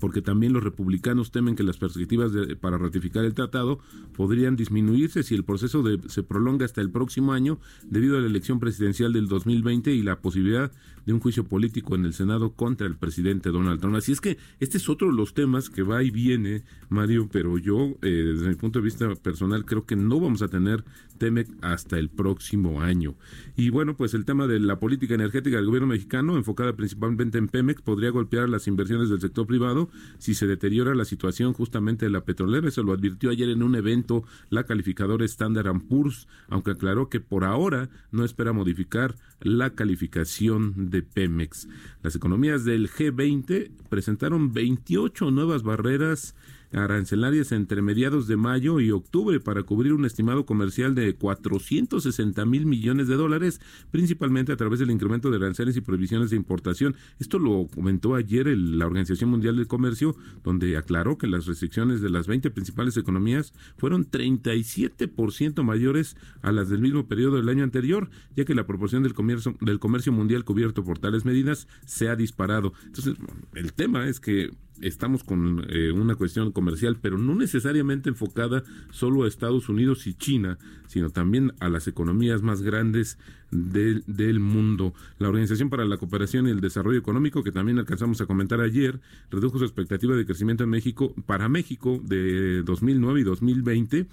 porque 0.00 0.22
también 0.22 0.52
los 0.52 0.62
republicanos 0.62 1.30
temen 1.30 1.56
que 1.56 1.62
las 1.62 1.78
perspectivas 1.78 2.32
para 2.60 2.78
ratificar 2.78 3.24
el 3.24 3.34
tratado 3.34 3.78
podrían 4.16 4.56
disminuirse 4.56 5.22
si 5.22 5.34
el 5.34 5.44
proceso 5.44 5.82
se 6.08 6.22
prolonga 6.22 6.64
hasta 6.64 6.80
el 6.80 6.90
próximo 6.90 7.32
año 7.32 7.58
debido 7.84 8.16
a 8.16 8.20
la 8.20 8.26
elección 8.26 8.60
presidencial 8.60 9.12
del 9.12 9.28
2020 9.28 9.92
y 9.92 10.02
la 10.02 10.20
posibilidad 10.20 10.72
de 11.06 11.14
un 11.14 11.20
juicio 11.20 11.44
político 11.44 11.94
en 11.94 12.04
el 12.04 12.12
Senado 12.12 12.52
contra 12.52 12.86
el 12.86 12.96
presidente 12.96 13.50
Donald 13.50 13.80
Trump. 13.80 13.96
Así 13.96 14.12
es 14.12 14.20
que 14.20 14.36
este 14.60 14.76
es 14.76 14.90
otro 14.90 15.08
de 15.08 15.14
los 15.14 15.32
temas 15.32 15.70
que 15.70 15.82
va 15.82 16.02
y 16.02 16.10
viene, 16.10 16.64
Mario, 16.90 17.28
pero 17.32 17.56
yo, 17.56 17.96
eh, 18.02 18.34
desde 18.34 18.48
mi 18.48 18.54
punto 18.56 18.78
de 18.78 18.84
vista 18.84 19.14
personal, 19.14 19.64
creo 19.64 19.86
que 19.86 19.96
no 19.96 20.20
vamos 20.20 20.42
a 20.42 20.48
tener 20.48 20.84
TEMEC 21.16 21.48
hasta 21.62 21.98
el 21.98 22.10
próximo 22.10 22.82
año. 22.82 23.14
Y 23.56 23.70
bueno, 23.70 23.96
pues 23.96 24.12
el 24.12 24.26
tema 24.26 24.46
de 24.46 24.60
la 24.60 24.78
política 24.78 25.14
energética 25.14 25.56
del 25.56 25.66
gobierno 25.66 25.88
mexicano, 25.88 26.36
enfocada 26.36 26.76
principalmente 26.76 27.38
en 27.38 27.48
Pemex, 27.48 27.80
podría 27.80 28.10
golpear 28.10 28.48
las 28.48 28.66
inversiones 28.66 29.08
del 29.08 29.20
sector 29.20 29.46
privado 29.46 29.77
si 30.18 30.34
se 30.34 30.46
deteriora 30.46 30.94
la 30.94 31.04
situación 31.04 31.52
justamente 31.52 32.06
de 32.06 32.10
la 32.10 32.24
petrolera. 32.24 32.68
Eso 32.68 32.82
lo 32.82 32.92
advirtió 32.92 33.30
ayer 33.30 33.48
en 33.48 33.62
un 33.62 33.74
evento 33.74 34.24
la 34.50 34.64
calificadora 34.64 35.24
Standard 35.24 35.68
Poor's, 35.88 36.26
aunque 36.48 36.72
aclaró 36.72 37.08
que 37.08 37.20
por 37.20 37.44
ahora 37.44 37.88
no 38.10 38.24
espera 38.24 38.52
modificar 38.52 39.16
la 39.40 39.70
calificación 39.70 40.90
de 40.90 41.02
Pemex. 41.02 41.68
Las 42.02 42.16
economías 42.16 42.64
del 42.64 42.90
G20 42.90 43.70
presentaron 43.88 44.52
28 44.52 45.30
nuevas 45.30 45.62
barreras 45.62 46.34
arancelarias 46.72 47.52
entre 47.52 47.82
mediados 47.82 48.26
de 48.26 48.36
mayo 48.36 48.80
y 48.80 48.90
octubre 48.90 49.40
para 49.40 49.62
cubrir 49.62 49.92
un 49.92 50.04
estimado 50.04 50.46
comercial 50.46 50.94
de 50.94 51.14
460 51.14 52.44
mil 52.44 52.66
millones 52.66 53.08
de 53.08 53.16
dólares, 53.16 53.60
principalmente 53.90 54.52
a 54.52 54.56
través 54.56 54.78
del 54.78 54.90
incremento 54.90 55.30
de 55.30 55.36
aranceles 55.36 55.76
y 55.76 55.80
prohibiciones 55.80 56.30
de 56.30 56.36
importación. 56.36 56.96
Esto 57.18 57.38
lo 57.38 57.66
comentó 57.74 58.14
ayer 58.14 58.46
la 58.46 58.86
Organización 58.86 59.30
Mundial 59.30 59.56
del 59.56 59.66
Comercio, 59.66 60.16
donde 60.44 60.76
aclaró 60.76 61.18
que 61.18 61.26
las 61.26 61.46
restricciones 61.46 62.00
de 62.00 62.10
las 62.10 62.26
20 62.26 62.50
principales 62.50 62.96
economías 62.96 63.54
fueron 63.76 64.10
37% 64.10 65.62
mayores 65.62 66.16
a 66.42 66.52
las 66.52 66.68
del 66.68 66.80
mismo 66.80 67.06
periodo 67.06 67.36
del 67.36 67.48
año 67.48 67.64
anterior, 67.64 68.10
ya 68.36 68.44
que 68.44 68.54
la 68.54 68.66
proporción 68.66 69.02
del 69.02 69.14
comercio, 69.14 69.56
del 69.60 69.78
comercio 69.78 70.12
mundial 70.12 70.44
cubierto 70.44 70.84
por 70.84 70.98
tales 70.98 71.24
medidas 71.24 71.68
se 71.86 72.08
ha 72.08 72.16
disparado. 72.16 72.72
Entonces, 72.86 73.14
el 73.54 73.72
tema 73.72 74.08
es 74.08 74.20
que 74.20 74.50
estamos 74.80 75.24
con 75.24 75.66
eh, 75.68 75.92
una 75.92 76.14
cuestión 76.14 76.52
comercial, 76.52 76.98
pero 77.00 77.18
no 77.18 77.34
necesariamente 77.34 78.08
enfocada 78.08 78.62
solo 78.90 79.24
a 79.24 79.28
Estados 79.28 79.68
Unidos 79.68 80.06
y 80.06 80.14
China, 80.14 80.58
sino 80.86 81.10
también 81.10 81.52
a 81.60 81.68
las 81.68 81.88
economías 81.88 82.42
más 82.42 82.62
grandes 82.62 83.18
del, 83.50 84.40
mundo. 84.40 84.94
La 85.18 85.28
Organización 85.28 85.70
para 85.70 85.84
la 85.84 85.96
Cooperación 85.96 86.46
y 86.46 86.50
el 86.50 86.60
Desarrollo 86.60 86.98
Económico, 86.98 87.42
que 87.42 87.52
también 87.52 87.78
alcanzamos 87.78 88.20
a 88.20 88.26
comentar 88.26 88.60
ayer, 88.60 89.00
redujo 89.30 89.58
su 89.58 89.64
expectativa 89.64 90.14
de 90.14 90.26
crecimiento 90.26 90.64
en 90.64 90.70
México 90.70 91.14
para 91.26 91.48
México 91.48 92.00
de 92.04 92.62
2009 92.62 93.20
y 93.20 93.24
2020 93.24 94.06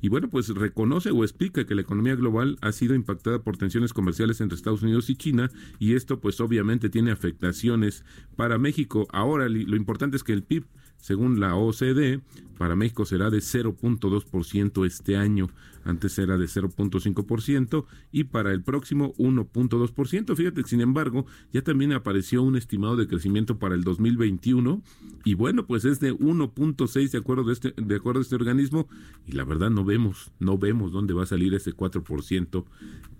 y 0.00 0.08
bueno, 0.08 0.28
pues 0.28 0.48
reconoce 0.50 1.10
o 1.10 1.24
explica 1.24 1.66
que 1.66 1.74
la 1.74 1.82
economía 1.82 2.14
global 2.14 2.56
ha 2.60 2.72
sido 2.72 2.94
impactada 2.94 3.40
por 3.40 3.56
tensiones 3.56 3.92
comerciales 3.92 4.40
entre 4.40 4.56
Estados 4.56 4.82
Unidos 4.82 5.10
y 5.10 5.16
China 5.16 5.50
y 5.78 5.94
esto 5.94 6.20
pues 6.20 6.40
obviamente 6.40 6.88
tiene 6.88 7.10
afectaciones 7.10 8.04
para 8.36 8.58
México. 8.58 9.08
Ahora 9.10 9.48
lo 9.48 9.76
importante 9.76 10.16
es 10.16 10.24
que 10.24 10.32
el 10.32 10.44
PIB 10.44 10.64
según 11.00 11.40
la 11.40 11.54
OCDE, 11.54 12.20
para 12.58 12.74
México 12.74 13.04
será 13.04 13.30
de 13.30 13.38
0.2% 13.38 14.84
este 14.84 15.16
año, 15.16 15.48
antes 15.84 16.18
era 16.18 16.38
de 16.38 16.46
0.5% 16.46 17.84
y 18.12 18.24
para 18.24 18.52
el 18.52 18.62
próximo 18.62 19.14
1.2%. 19.14 20.36
Fíjate, 20.36 20.62
sin 20.64 20.80
embargo, 20.80 21.26
ya 21.52 21.62
también 21.62 21.92
apareció 21.92 22.42
un 22.42 22.56
estimado 22.56 22.96
de 22.96 23.06
crecimiento 23.06 23.58
para 23.58 23.74
el 23.74 23.84
2021 23.84 24.82
y 25.24 25.34
bueno, 25.34 25.66
pues 25.66 25.84
es 25.84 26.00
de 26.00 26.12
1.6 26.12 27.10
de 27.10 27.18
acuerdo 27.18 27.44
de 27.44 27.52
este 27.52 27.74
de 27.76 27.96
acuerdo 27.96 28.20
a 28.20 28.22
este 28.22 28.34
organismo 28.34 28.88
y 29.26 29.32
la 29.32 29.44
verdad 29.44 29.70
no 29.70 29.84
vemos, 29.84 30.32
no 30.38 30.58
vemos 30.58 30.92
dónde 30.92 31.14
va 31.14 31.24
a 31.24 31.26
salir 31.26 31.54
ese 31.54 31.74
4% 31.74 32.64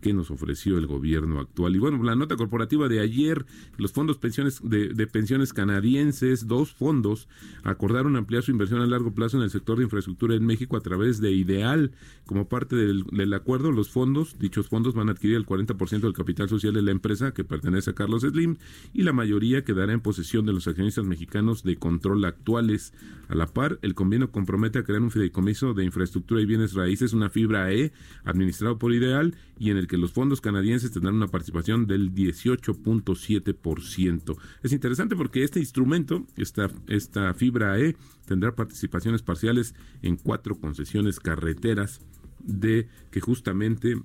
que 0.00 0.12
nos 0.12 0.30
ofreció 0.30 0.78
el 0.78 0.86
gobierno 0.86 1.40
actual. 1.40 1.74
Y 1.74 1.78
bueno, 1.78 2.02
la 2.02 2.14
nota 2.14 2.36
corporativa 2.36 2.88
de 2.88 3.00
ayer, 3.00 3.46
los 3.76 3.92
fondos 3.92 4.18
pensiones 4.18 4.60
de, 4.62 4.88
de 4.88 5.06
pensiones 5.06 5.52
canadienses, 5.52 6.46
dos 6.46 6.72
fondos 6.72 7.28
acordaron 7.64 8.16
ampliar 8.16 8.42
su 8.42 8.50
inversión 8.50 8.80
a 8.80 8.86
largo 8.86 9.12
plazo 9.12 9.36
en 9.36 9.42
el 9.42 9.50
sector 9.50 9.78
de 9.78 9.84
infraestructura 9.84 10.34
en 10.34 10.46
México 10.46 10.76
a 10.76 10.80
través 10.80 11.20
de 11.20 11.32
Ideal. 11.32 11.92
Como 12.26 12.48
parte 12.48 12.57
del, 12.66 13.04
del 13.04 13.34
acuerdo, 13.34 13.70
los 13.70 13.90
fondos, 13.90 14.38
dichos 14.38 14.68
fondos 14.68 14.94
van 14.94 15.08
a 15.08 15.12
adquirir 15.12 15.36
el 15.36 15.46
40% 15.46 16.00
del 16.00 16.12
capital 16.12 16.48
social 16.48 16.74
de 16.74 16.82
la 16.82 16.90
empresa 16.90 17.32
que 17.32 17.44
pertenece 17.44 17.90
a 17.90 17.94
Carlos 17.94 18.22
Slim 18.22 18.56
y 18.92 19.02
la 19.02 19.12
mayoría 19.12 19.64
quedará 19.64 19.92
en 19.92 20.00
posesión 20.00 20.46
de 20.46 20.52
los 20.52 20.66
accionistas 20.66 21.04
mexicanos 21.04 21.62
de 21.62 21.76
control 21.76 22.24
actuales. 22.24 22.92
A 23.28 23.34
la 23.34 23.46
par, 23.46 23.78
el 23.82 23.94
convenio 23.94 24.32
compromete 24.32 24.78
a 24.78 24.84
crear 24.84 25.02
un 25.02 25.10
fideicomiso 25.10 25.74
de 25.74 25.84
infraestructura 25.84 26.40
y 26.40 26.46
bienes 26.46 26.72
raíces, 26.74 27.12
una 27.12 27.28
fibra 27.30 27.72
E, 27.72 27.92
administrado 28.24 28.78
por 28.78 28.92
Ideal, 28.92 29.34
y 29.58 29.70
en 29.70 29.76
el 29.76 29.86
que 29.86 29.98
los 29.98 30.12
fondos 30.12 30.40
canadienses 30.40 30.92
tendrán 30.92 31.16
una 31.16 31.28
participación 31.28 31.86
del 31.86 32.14
18.7%. 32.14 34.36
Es 34.62 34.72
interesante 34.72 35.14
porque 35.16 35.44
este 35.44 35.60
instrumento, 35.60 36.26
esta, 36.36 36.70
esta 36.86 37.34
fibra 37.34 37.78
E, 37.78 37.96
tendrá 38.26 38.54
participaciones 38.54 39.20
parciales 39.22 39.74
en 40.02 40.16
cuatro 40.16 40.58
concesiones 40.58 41.20
carreteras 41.20 42.00
de 42.40 42.88
que 43.10 43.20
justamente 43.20 43.96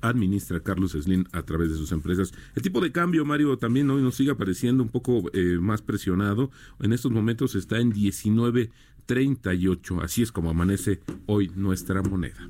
administra 0.00 0.60
Carlos 0.60 0.92
Slim 0.92 1.24
a 1.32 1.42
través 1.42 1.70
de 1.70 1.76
sus 1.76 1.90
empresas. 1.92 2.32
El 2.54 2.62
tipo 2.62 2.80
de 2.80 2.92
cambio, 2.92 3.24
Mario, 3.24 3.58
también 3.58 3.90
hoy 3.90 4.00
nos 4.02 4.14
sigue 4.16 4.30
apareciendo 4.30 4.82
un 4.82 4.90
poco 4.90 5.30
eh, 5.32 5.58
más 5.60 5.82
presionado. 5.82 6.50
En 6.80 6.92
estos 6.92 7.12
momentos 7.12 7.54
está 7.54 7.78
en 7.78 7.92
19.38. 7.92 10.02
Así 10.02 10.22
es 10.22 10.32
como 10.32 10.50
amanece 10.50 11.00
hoy 11.26 11.52
nuestra 11.54 12.02
moneda. 12.02 12.48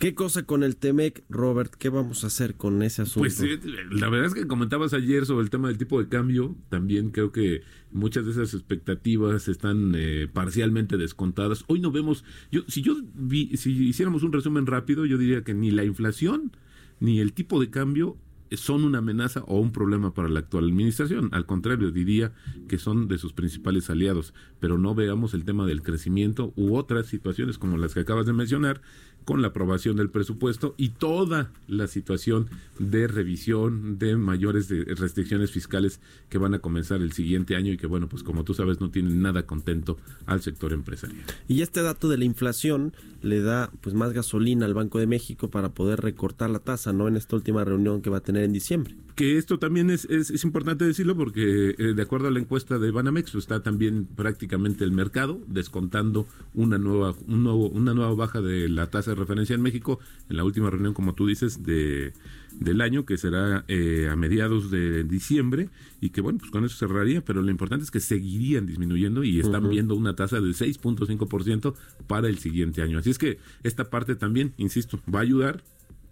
¿Qué 0.00 0.14
cosa 0.14 0.44
con 0.44 0.62
el 0.62 0.78
Temec, 0.78 1.22
Robert? 1.28 1.74
¿Qué 1.74 1.90
vamos 1.90 2.24
a 2.24 2.28
hacer 2.28 2.54
con 2.54 2.82
ese 2.82 3.02
asunto? 3.02 3.20
Pues 3.20 3.38
eh, 3.42 3.60
la 3.90 4.08
verdad 4.08 4.28
es 4.28 4.34
que 4.34 4.46
comentabas 4.46 4.94
ayer 4.94 5.26
sobre 5.26 5.44
el 5.44 5.50
tema 5.50 5.68
del 5.68 5.76
tipo 5.76 6.00
de 6.00 6.08
cambio. 6.08 6.56
También 6.70 7.10
creo 7.10 7.32
que 7.32 7.60
muchas 7.92 8.24
de 8.24 8.30
esas 8.30 8.54
expectativas 8.54 9.46
están 9.46 9.92
eh, 9.94 10.26
parcialmente 10.32 10.96
descontadas. 10.96 11.64
Hoy 11.66 11.80
no 11.80 11.92
vemos. 11.92 12.24
Yo, 12.50 12.62
si 12.66 12.80
yo 12.80 12.96
vi, 13.12 13.54
si 13.58 13.72
hiciéramos 13.72 14.22
un 14.22 14.32
resumen 14.32 14.64
rápido, 14.64 15.04
yo 15.04 15.18
diría 15.18 15.44
que 15.44 15.52
ni 15.52 15.70
la 15.70 15.84
inflación 15.84 16.56
ni 16.98 17.20
el 17.20 17.34
tipo 17.34 17.60
de 17.60 17.68
cambio 17.68 18.16
son 18.56 18.84
una 18.84 18.98
amenaza 18.98 19.44
o 19.46 19.60
un 19.60 19.70
problema 19.70 20.12
para 20.14 20.28
la 20.28 20.40
actual 20.40 20.64
administración. 20.64 21.28
Al 21.32 21.46
contrario, 21.46 21.90
diría 21.90 22.32
que 22.68 22.78
son 22.78 23.06
de 23.06 23.18
sus 23.18 23.32
principales 23.32 23.90
aliados. 23.90 24.34
Pero 24.58 24.78
no 24.78 24.94
veamos 24.94 25.34
el 25.34 25.44
tema 25.44 25.66
del 25.66 25.82
crecimiento 25.82 26.52
u 26.56 26.76
otras 26.76 27.06
situaciones 27.06 27.58
como 27.58 27.76
las 27.76 27.94
que 27.94 28.00
acabas 28.00 28.26
de 28.26 28.32
mencionar 28.32 28.80
con 29.24 29.42
la 29.42 29.48
aprobación 29.48 29.96
del 29.96 30.10
presupuesto 30.10 30.74
y 30.76 30.90
toda 30.90 31.50
la 31.68 31.86
situación 31.86 32.48
de 32.78 33.06
revisión 33.06 33.98
de 33.98 34.16
mayores 34.16 34.68
restricciones 34.98 35.50
fiscales 35.50 36.00
que 36.28 36.38
van 36.38 36.54
a 36.54 36.58
comenzar 36.60 37.00
el 37.00 37.12
siguiente 37.12 37.56
año 37.56 37.72
y 37.72 37.76
que 37.76 37.86
bueno, 37.86 38.08
pues 38.08 38.22
como 38.22 38.44
tú 38.44 38.54
sabes 38.54 38.80
no 38.80 38.90
tienen 38.90 39.22
nada 39.22 39.46
contento 39.46 39.98
al 40.26 40.40
sector 40.40 40.72
empresarial. 40.72 41.24
Y 41.48 41.62
este 41.62 41.82
dato 41.82 42.08
de 42.08 42.18
la 42.18 42.24
inflación 42.24 42.92
le 43.22 43.42
da 43.42 43.70
pues 43.80 43.94
más 43.94 44.12
gasolina 44.12 44.66
al 44.66 44.74
Banco 44.74 44.98
de 44.98 45.06
México 45.06 45.50
para 45.50 45.70
poder 45.70 46.00
recortar 46.00 46.50
la 46.50 46.60
tasa, 46.60 46.92
¿no? 46.92 47.08
En 47.08 47.16
esta 47.16 47.36
última 47.36 47.64
reunión 47.64 48.00
que 48.00 48.10
va 48.10 48.18
a 48.18 48.22
tener 48.22 48.44
en 48.44 48.52
diciembre. 48.52 48.94
Que 49.14 49.36
esto 49.36 49.58
también 49.58 49.90
es, 49.90 50.06
es, 50.06 50.44
importante 50.44 50.86
decirlo 50.86 51.14
porque 51.14 51.74
eh, 51.76 51.94
de 51.94 52.02
acuerdo 52.02 52.28
a 52.28 52.30
la 52.30 52.38
encuesta 52.38 52.78
de 52.78 52.90
Banamex 52.90 53.32
pues, 53.32 53.44
está 53.44 53.62
también 53.62 54.06
prácticamente 54.06 54.84
el 54.84 54.92
mercado 54.92 55.40
descontando 55.46 56.26
una 56.54 56.78
nueva, 56.78 57.14
un 57.26 57.44
nuevo, 57.44 57.68
una 57.68 57.92
nueva 57.92 58.14
baja 58.14 58.40
de 58.40 58.68
la 58.68 58.88
tasa 58.88 59.09
de 59.10 59.16
referencia 59.16 59.54
en 59.54 59.62
México 59.62 59.98
en 60.28 60.36
la 60.36 60.44
última 60.44 60.70
reunión, 60.70 60.94
como 60.94 61.14
tú 61.14 61.26
dices, 61.26 61.62
de 61.62 62.12
del 62.52 62.80
año, 62.80 63.04
que 63.04 63.16
será 63.16 63.64
eh, 63.68 64.08
a 64.10 64.16
mediados 64.16 64.70
de 64.70 65.04
diciembre, 65.04 65.70
y 66.00 66.10
que 66.10 66.20
bueno, 66.20 66.38
pues 66.38 66.50
con 66.50 66.64
eso 66.64 66.76
cerraría, 66.76 67.24
pero 67.24 67.42
lo 67.42 67.50
importante 67.50 67.84
es 67.84 67.90
que 67.90 68.00
seguirían 68.00 68.66
disminuyendo 68.66 69.24
y 69.24 69.40
están 69.40 69.68
viendo 69.68 69.94
una 69.94 70.14
tasa 70.16 70.40
del 70.40 70.54
6.5% 70.54 71.74
para 72.06 72.28
el 72.28 72.38
siguiente 72.38 72.82
año. 72.82 72.98
Así 72.98 73.10
es 73.10 73.18
que 73.18 73.38
esta 73.62 73.88
parte 73.88 74.16
también, 74.16 74.52
insisto, 74.56 75.00
va 75.12 75.20
a 75.20 75.22
ayudar, 75.22 75.62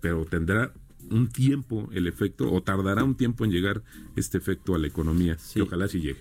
pero 0.00 0.24
tendrá 0.24 0.72
un 1.10 1.28
tiempo 1.28 1.88
el 1.92 2.06
efecto 2.06 2.52
o 2.52 2.62
tardará 2.62 3.04
un 3.04 3.14
tiempo 3.14 3.44
en 3.44 3.50
llegar 3.50 3.82
este 4.16 4.38
efecto 4.38 4.74
a 4.74 4.78
la 4.78 4.86
economía. 4.86 5.38
Sí. 5.38 5.60
ojalá 5.60 5.88
sí 5.88 6.00
llegue. 6.00 6.20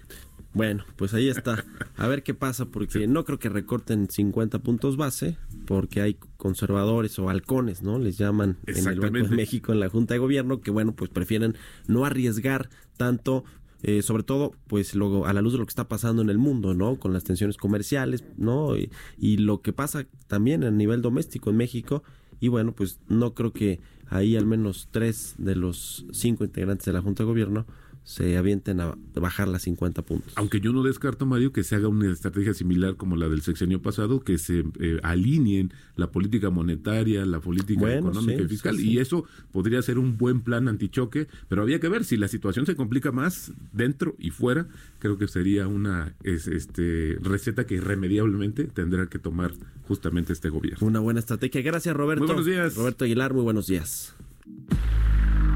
Bueno, 0.57 0.85
pues 0.95 1.13
ahí 1.13 1.29
está. 1.29 1.65
A 1.95 2.07
ver 2.07 2.23
qué 2.23 2.33
pasa, 2.33 2.65
porque 2.65 3.05
no 3.07 3.25
creo 3.25 3.37
que 3.37 3.47
recorten 3.49 4.09
50 4.09 4.59
puntos 4.59 4.97
base, 4.97 5.37
porque 5.67 6.01
hay 6.01 6.17
conservadores 6.37 7.19
o 7.19 7.29
halcones, 7.29 7.83
¿no? 7.83 7.99
Les 7.99 8.17
llaman 8.17 8.57
en 8.65 8.87
el 8.87 8.99
Banco 8.99 9.17
de 9.29 9.35
México, 9.35 9.71
en 9.71 9.79
la 9.79 9.89
Junta 9.89 10.15
de 10.15 10.19
Gobierno, 10.19 10.61
que 10.61 10.71
bueno, 10.71 10.93
pues 10.95 11.11
prefieren 11.11 11.55
no 11.87 12.05
arriesgar 12.05 12.69
tanto. 12.97 13.43
eh, 13.83 14.01
sobre 14.01 14.23
todo, 14.23 14.53
pues 14.65 14.95
luego 14.95 15.27
a 15.27 15.33
la 15.33 15.41
luz 15.41 15.53
de 15.53 15.59
lo 15.59 15.65
que 15.67 15.69
está 15.69 15.87
pasando 15.87 16.23
en 16.23 16.31
el 16.31 16.39
mundo, 16.39 16.73
¿no? 16.73 16.97
Con 16.97 17.13
las 17.13 17.23
tensiones 17.23 17.57
comerciales, 17.57 18.23
¿no? 18.37 18.75
Y, 18.75 18.89
y 19.19 19.37
lo 19.37 19.61
que 19.61 19.71
pasa 19.73 20.07
también 20.27 20.63
a 20.63 20.71
nivel 20.71 21.03
doméstico 21.03 21.51
en 21.51 21.57
México. 21.57 22.01
Y 22.39 22.47
bueno, 22.47 22.71
pues 22.73 22.99
no 23.07 23.35
creo 23.35 23.53
que 23.53 23.79
ahí 24.07 24.35
al 24.35 24.47
menos 24.47 24.87
tres 24.91 25.35
de 25.37 25.55
los 25.55 26.05
cinco 26.11 26.43
integrantes 26.43 26.85
de 26.85 26.93
la 26.93 27.01
Junta 27.01 27.21
de 27.23 27.27
Gobierno 27.27 27.67
se 28.07 28.37
avienten 28.37 28.79
a 28.79 28.97
bajar 29.15 29.49
las 29.49 29.63
50 29.63 30.01
puntos. 30.03 30.31
Aunque 30.37 30.61
yo 30.61 30.71
no 30.71 30.81
descarto, 30.81 31.25
Mario, 31.25 31.51
que 31.51 31.65
se 31.65 31.75
haga 31.75 31.89
una 31.89 32.09
estrategia 32.09 32.53
similar 32.53 32.95
como 32.95 33.17
la 33.17 33.27
del 33.27 33.41
sexenio 33.41 33.81
pasado, 33.81 34.21
que 34.21 34.37
se 34.37 34.63
eh, 34.79 34.99
alineen 35.03 35.73
la 35.97 36.09
política 36.09 36.49
monetaria, 36.49 37.25
la 37.25 37.41
política 37.41 37.81
Bueno, 37.81 37.97
económica 38.11 38.37
sí, 38.39 38.43
y 38.45 38.47
fiscal, 38.47 38.75
sí, 38.77 38.81
sí. 38.83 38.89
y 38.93 38.99
eso 38.99 39.25
podría 39.51 39.81
ser 39.81 39.99
un 39.99 40.17
buen 40.17 40.39
plan 40.39 40.69
antichoque, 40.69 41.27
pero 41.49 41.61
había 41.63 41.81
que 41.81 41.89
ver 41.89 42.05
si 42.05 42.15
la 42.15 42.29
situación 42.29 42.65
se 42.65 42.77
complica 42.77 43.11
más 43.11 43.51
dentro 43.73 44.15
y 44.17 44.29
fuera, 44.29 44.67
creo 44.99 45.17
que 45.17 45.27
sería 45.27 45.67
una 45.67 46.13
es- 46.23 46.47
este, 46.47 47.17
receta 47.21 47.65
que 47.67 47.75
irremediablemente 47.75 48.63
tendrá 48.67 49.07
que 49.07 49.19
tomar 49.19 49.51
justamente 49.85 50.31
este 50.31 50.47
gobierno. 50.47 50.87
Una 50.87 51.01
buena 51.01 51.19
estrategia. 51.19 51.61
Gracias, 51.61 51.93
Roberto. 51.93 52.21
Muy 52.23 52.27
buenos 52.27 52.45
días. 52.45 52.75
Roberto 52.77 53.03
Aguilar, 53.03 53.33
muy 53.33 53.43
buenos 53.43 53.67
días. 53.67 54.15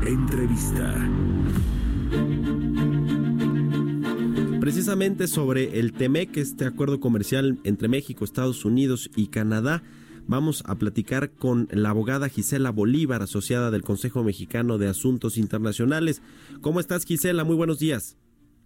Entrevista. 0.05 1.09
Precisamente 4.59 5.27
sobre 5.27 5.79
el 5.79 5.91
TEMEC, 5.91 6.37
este 6.37 6.65
acuerdo 6.65 6.99
comercial 6.99 7.59
entre 7.63 7.87
México, 7.87 8.23
Estados 8.23 8.63
Unidos 8.63 9.09
y 9.15 9.27
Canadá, 9.27 9.83
vamos 10.27 10.63
a 10.65 10.75
platicar 10.75 11.31
con 11.31 11.67
la 11.71 11.89
abogada 11.89 12.29
Gisela 12.29 12.71
Bolívar, 12.71 13.21
asociada 13.21 13.71
del 13.71 13.81
Consejo 13.81 14.23
Mexicano 14.23 14.77
de 14.77 14.87
Asuntos 14.87 15.37
Internacionales. 15.37 16.21
¿Cómo 16.61 16.79
estás, 16.79 17.05
Gisela? 17.05 17.43
Muy 17.43 17.55
buenos 17.55 17.79
días. 17.79 18.17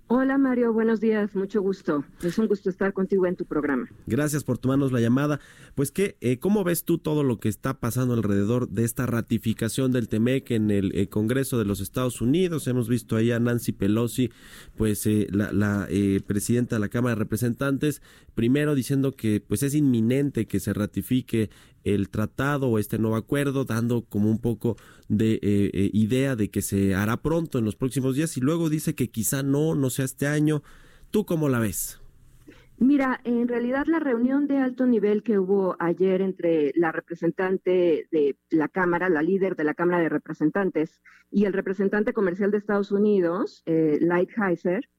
Hola 0.08 0.38
Mario, 0.38 0.72
buenos 0.72 1.02
días, 1.02 1.36
mucho 1.36 1.64
gusto. 1.64 2.06
Es 2.22 2.38
un 2.38 2.46
gusto 2.46 2.70
estar 2.70 2.94
contigo 2.94 3.26
en 3.26 3.36
tu 3.36 3.46
programa. 3.46 3.90
Gracias 4.06 4.44
por 4.44 4.60
tomarnos 4.60 4.92
la 4.92 5.00
llamada. 5.02 5.40
Pues 5.74 5.92
que, 5.92 6.16
eh, 6.22 6.38
¿cómo 6.38 6.64
ves 6.64 6.84
tú 6.84 7.00
todo 7.00 7.24
lo 7.24 7.40
que 7.40 7.50
está 7.50 7.80
pasando 7.80 8.14
alrededor 8.14 8.70
de 8.70 8.84
esta 8.84 9.08
ratificación 9.08 9.92
del 9.92 10.08
TEMEC 10.08 10.52
en 10.52 10.70
el 10.70 10.96
eh, 10.96 11.10
Congreso 11.10 11.58
de 11.58 11.66
los 11.66 11.80
Estados 11.80 12.22
Unidos? 12.22 12.68
Hemos 12.68 12.88
visto 12.88 13.16
ahí 13.16 13.32
a 13.32 13.40
Nancy 13.40 13.72
Pelosi, 13.72 14.30
pues 14.78 15.08
eh, 15.08 15.26
la, 15.32 15.52
la, 15.52 15.88
eh, 15.90 16.22
presidenta 16.26 16.76
de 16.76 16.82
la 16.82 16.90
Cámara 16.90 17.16
de 17.16 17.20
Representantes, 17.20 18.04
primero 18.36 18.76
diciendo 18.76 19.16
que 19.16 19.40
pues 19.40 19.64
es 19.64 19.74
inminente 19.74 20.46
que 20.46 20.60
se 20.60 20.74
ratifique 20.74 21.50
el 21.86 22.10
tratado 22.10 22.68
o 22.68 22.80
este 22.80 22.98
nuevo 22.98 23.16
acuerdo, 23.16 23.64
dando 23.64 24.04
como 24.04 24.30
un 24.30 24.40
poco 24.40 24.76
de 25.08 25.36
eh, 25.36 25.40
eh, 25.42 25.90
idea 25.94 26.36
de 26.36 26.50
que 26.50 26.62
se 26.62 26.96
hará 26.96 27.18
pronto 27.18 27.58
en 27.58 27.66
los 27.66 27.76
próximos 27.76 28.16
días 28.16 28.36
y 28.38 28.42
luego 28.42 28.70
dice 28.70 28.96
que 28.96 29.10
quizá 29.10 29.44
no, 29.44 29.76
no 29.76 29.90
sea 29.90 30.06
este 30.06 30.28
año. 30.28 30.64
¿Tú 31.12 31.26
cómo 31.26 31.48
la 31.48 31.60
ves? 31.60 32.02
Mira, 32.78 33.22
en 33.24 33.48
realidad 33.48 33.86
la 33.88 34.00
reunión 34.00 34.48
de 34.48 34.58
alto 34.58 34.86
nivel 34.86 35.24
que 35.24 35.40
hubo 35.40 35.78
ayer 35.80 36.22
entre 36.22 36.74
la 36.76 36.92
representante 36.92 38.08
de 38.12 38.38
la 38.50 38.68
Cámara, 38.68 39.08
la 39.08 39.22
líder 39.22 39.56
de 39.56 39.64
la 39.64 39.76
Cámara 39.76 40.00
de 40.00 40.10
Representantes, 40.10 41.02
y 41.32 41.46
el 41.46 41.54
representante 41.54 42.12
comercial 42.12 42.52
de 42.52 42.58
Estados 42.58 42.92
Unidos, 42.92 43.64
eh, 43.66 43.98
Lighthizer, 44.02 44.90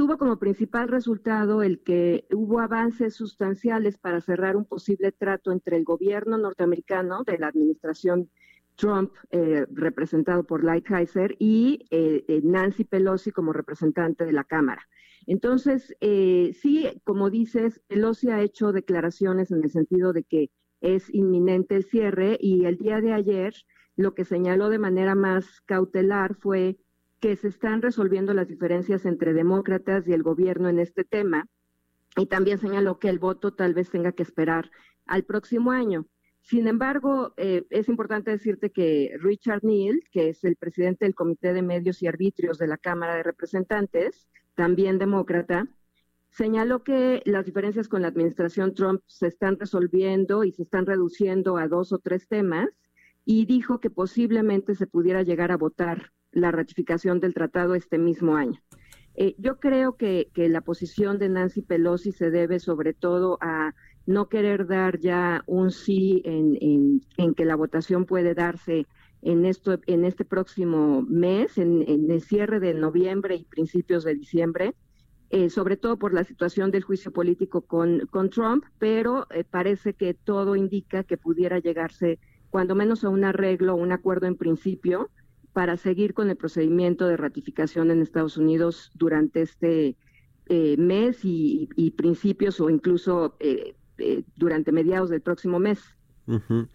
tuvo 0.00 0.16
como 0.16 0.38
principal 0.38 0.88
resultado 0.88 1.62
el 1.62 1.82
que 1.82 2.24
hubo 2.32 2.60
avances 2.60 3.14
sustanciales 3.14 3.98
para 3.98 4.22
cerrar 4.22 4.56
un 4.56 4.64
posible 4.64 5.12
trato 5.12 5.52
entre 5.52 5.76
el 5.76 5.84
gobierno 5.84 6.38
norteamericano 6.38 7.22
de 7.22 7.36
la 7.36 7.48
administración 7.48 8.30
Trump, 8.76 9.12
eh, 9.30 9.66
representado 9.70 10.44
por 10.44 10.64
Lighthizer, 10.64 11.36
y 11.38 11.84
eh, 11.90 12.24
eh, 12.28 12.40
Nancy 12.42 12.84
Pelosi 12.84 13.30
como 13.30 13.52
representante 13.52 14.24
de 14.24 14.32
la 14.32 14.44
Cámara. 14.44 14.88
Entonces, 15.26 15.94
eh, 16.00 16.56
sí, 16.58 16.88
como 17.04 17.28
dices, 17.28 17.82
Pelosi 17.86 18.30
ha 18.30 18.40
hecho 18.40 18.72
declaraciones 18.72 19.50
en 19.50 19.62
el 19.62 19.70
sentido 19.70 20.14
de 20.14 20.24
que 20.24 20.48
es 20.80 21.12
inminente 21.12 21.76
el 21.76 21.84
cierre 21.84 22.38
y 22.40 22.64
el 22.64 22.78
día 22.78 23.02
de 23.02 23.12
ayer 23.12 23.52
lo 23.96 24.14
que 24.14 24.24
señaló 24.24 24.70
de 24.70 24.78
manera 24.78 25.14
más 25.14 25.60
cautelar 25.66 26.36
fue 26.36 26.78
que 27.20 27.36
se 27.36 27.48
están 27.48 27.82
resolviendo 27.82 28.34
las 28.34 28.48
diferencias 28.48 29.04
entre 29.04 29.34
demócratas 29.34 30.08
y 30.08 30.12
el 30.12 30.22
gobierno 30.22 30.68
en 30.68 30.78
este 30.78 31.04
tema 31.04 31.48
y 32.16 32.26
también 32.26 32.58
señaló 32.58 32.98
que 32.98 33.08
el 33.08 33.18
voto 33.18 33.52
tal 33.52 33.74
vez 33.74 33.90
tenga 33.90 34.12
que 34.12 34.22
esperar 34.22 34.70
al 35.06 35.24
próximo 35.24 35.70
año. 35.70 36.06
Sin 36.42 36.66
embargo, 36.66 37.34
eh, 37.36 37.66
es 37.70 37.88
importante 37.88 38.30
decirte 38.30 38.70
que 38.70 39.14
Richard 39.20 39.62
Neal, 39.62 40.02
que 40.10 40.30
es 40.30 40.42
el 40.44 40.56
presidente 40.56 41.04
del 41.04 41.14
Comité 41.14 41.52
de 41.52 41.62
Medios 41.62 42.02
y 42.02 42.06
Arbitrios 42.06 42.58
de 42.58 42.66
la 42.66 42.78
Cámara 42.78 43.14
de 43.14 43.22
Representantes, 43.22 44.26
también 44.54 44.98
demócrata, 44.98 45.68
señaló 46.30 46.82
que 46.82 47.22
las 47.26 47.44
diferencias 47.44 47.88
con 47.88 48.02
la 48.02 48.08
administración 48.08 48.74
Trump 48.74 49.02
se 49.06 49.26
están 49.26 49.58
resolviendo 49.58 50.44
y 50.44 50.52
se 50.52 50.62
están 50.62 50.86
reduciendo 50.86 51.58
a 51.58 51.68
dos 51.68 51.92
o 51.92 51.98
tres 51.98 52.26
temas 52.26 52.68
y 53.24 53.44
dijo 53.44 53.80
que 53.80 53.90
posiblemente 53.90 54.74
se 54.74 54.86
pudiera 54.86 55.22
llegar 55.22 55.52
a 55.52 55.56
votar 55.56 56.10
la 56.32 56.50
ratificación 56.52 57.20
del 57.20 57.34
tratado 57.34 57.74
este 57.74 57.98
mismo 57.98 58.36
año. 58.36 58.60
Eh, 59.14 59.34
yo 59.38 59.58
creo 59.58 59.96
que, 59.96 60.30
que 60.32 60.48
la 60.48 60.60
posición 60.60 61.18
de 61.18 61.28
Nancy 61.28 61.62
Pelosi 61.62 62.12
se 62.12 62.30
debe 62.30 62.60
sobre 62.60 62.94
todo 62.94 63.38
a 63.40 63.74
no 64.06 64.28
querer 64.28 64.66
dar 64.66 64.98
ya 64.98 65.42
un 65.46 65.70
sí 65.70 66.22
en, 66.24 66.56
en, 66.60 67.02
en 67.16 67.34
que 67.34 67.44
la 67.44 67.56
votación 67.56 68.06
puede 68.06 68.34
darse 68.34 68.86
en, 69.22 69.44
esto, 69.44 69.78
en 69.86 70.04
este 70.04 70.24
próximo 70.24 71.02
mes, 71.02 71.58
en, 71.58 71.84
en 71.86 72.10
el 72.10 72.22
cierre 72.22 72.60
de 72.60 72.74
noviembre 72.74 73.34
y 73.36 73.44
principios 73.44 74.04
de 74.04 74.14
diciembre, 74.14 74.74
eh, 75.30 75.50
sobre 75.50 75.76
todo 75.76 75.98
por 75.98 76.12
la 76.12 76.24
situación 76.24 76.70
del 76.70 76.82
juicio 76.82 77.12
político 77.12 77.60
con, 77.60 78.06
con 78.10 78.30
Trump, 78.30 78.64
pero 78.78 79.26
eh, 79.30 79.44
parece 79.44 79.94
que 79.94 80.14
todo 80.14 80.56
indica 80.56 81.04
que 81.04 81.18
pudiera 81.18 81.58
llegarse 81.58 82.18
cuando 82.50 82.74
menos 82.74 83.04
a 83.04 83.10
un 83.10 83.24
arreglo, 83.24 83.76
un 83.76 83.92
acuerdo 83.92 84.26
en 84.26 84.36
principio, 84.36 85.10
para 85.52 85.76
seguir 85.76 86.14
con 86.14 86.30
el 86.30 86.36
procedimiento 86.36 87.06
de 87.06 87.16
ratificación 87.16 87.90
en 87.90 88.02
Estados 88.02 88.36
Unidos 88.36 88.90
durante 88.94 89.42
este 89.42 89.96
eh, 90.46 90.76
mes 90.76 91.24
y, 91.24 91.68
y, 91.76 91.92
principios 91.92 92.60
o 92.60 92.70
incluso 92.70 93.36
eh, 93.40 93.74
eh, 93.98 94.24
durante 94.36 94.72
mediados 94.72 95.10
del 95.10 95.20
próximo 95.20 95.58
mes. 95.58 95.80
Uh. 96.30 96.66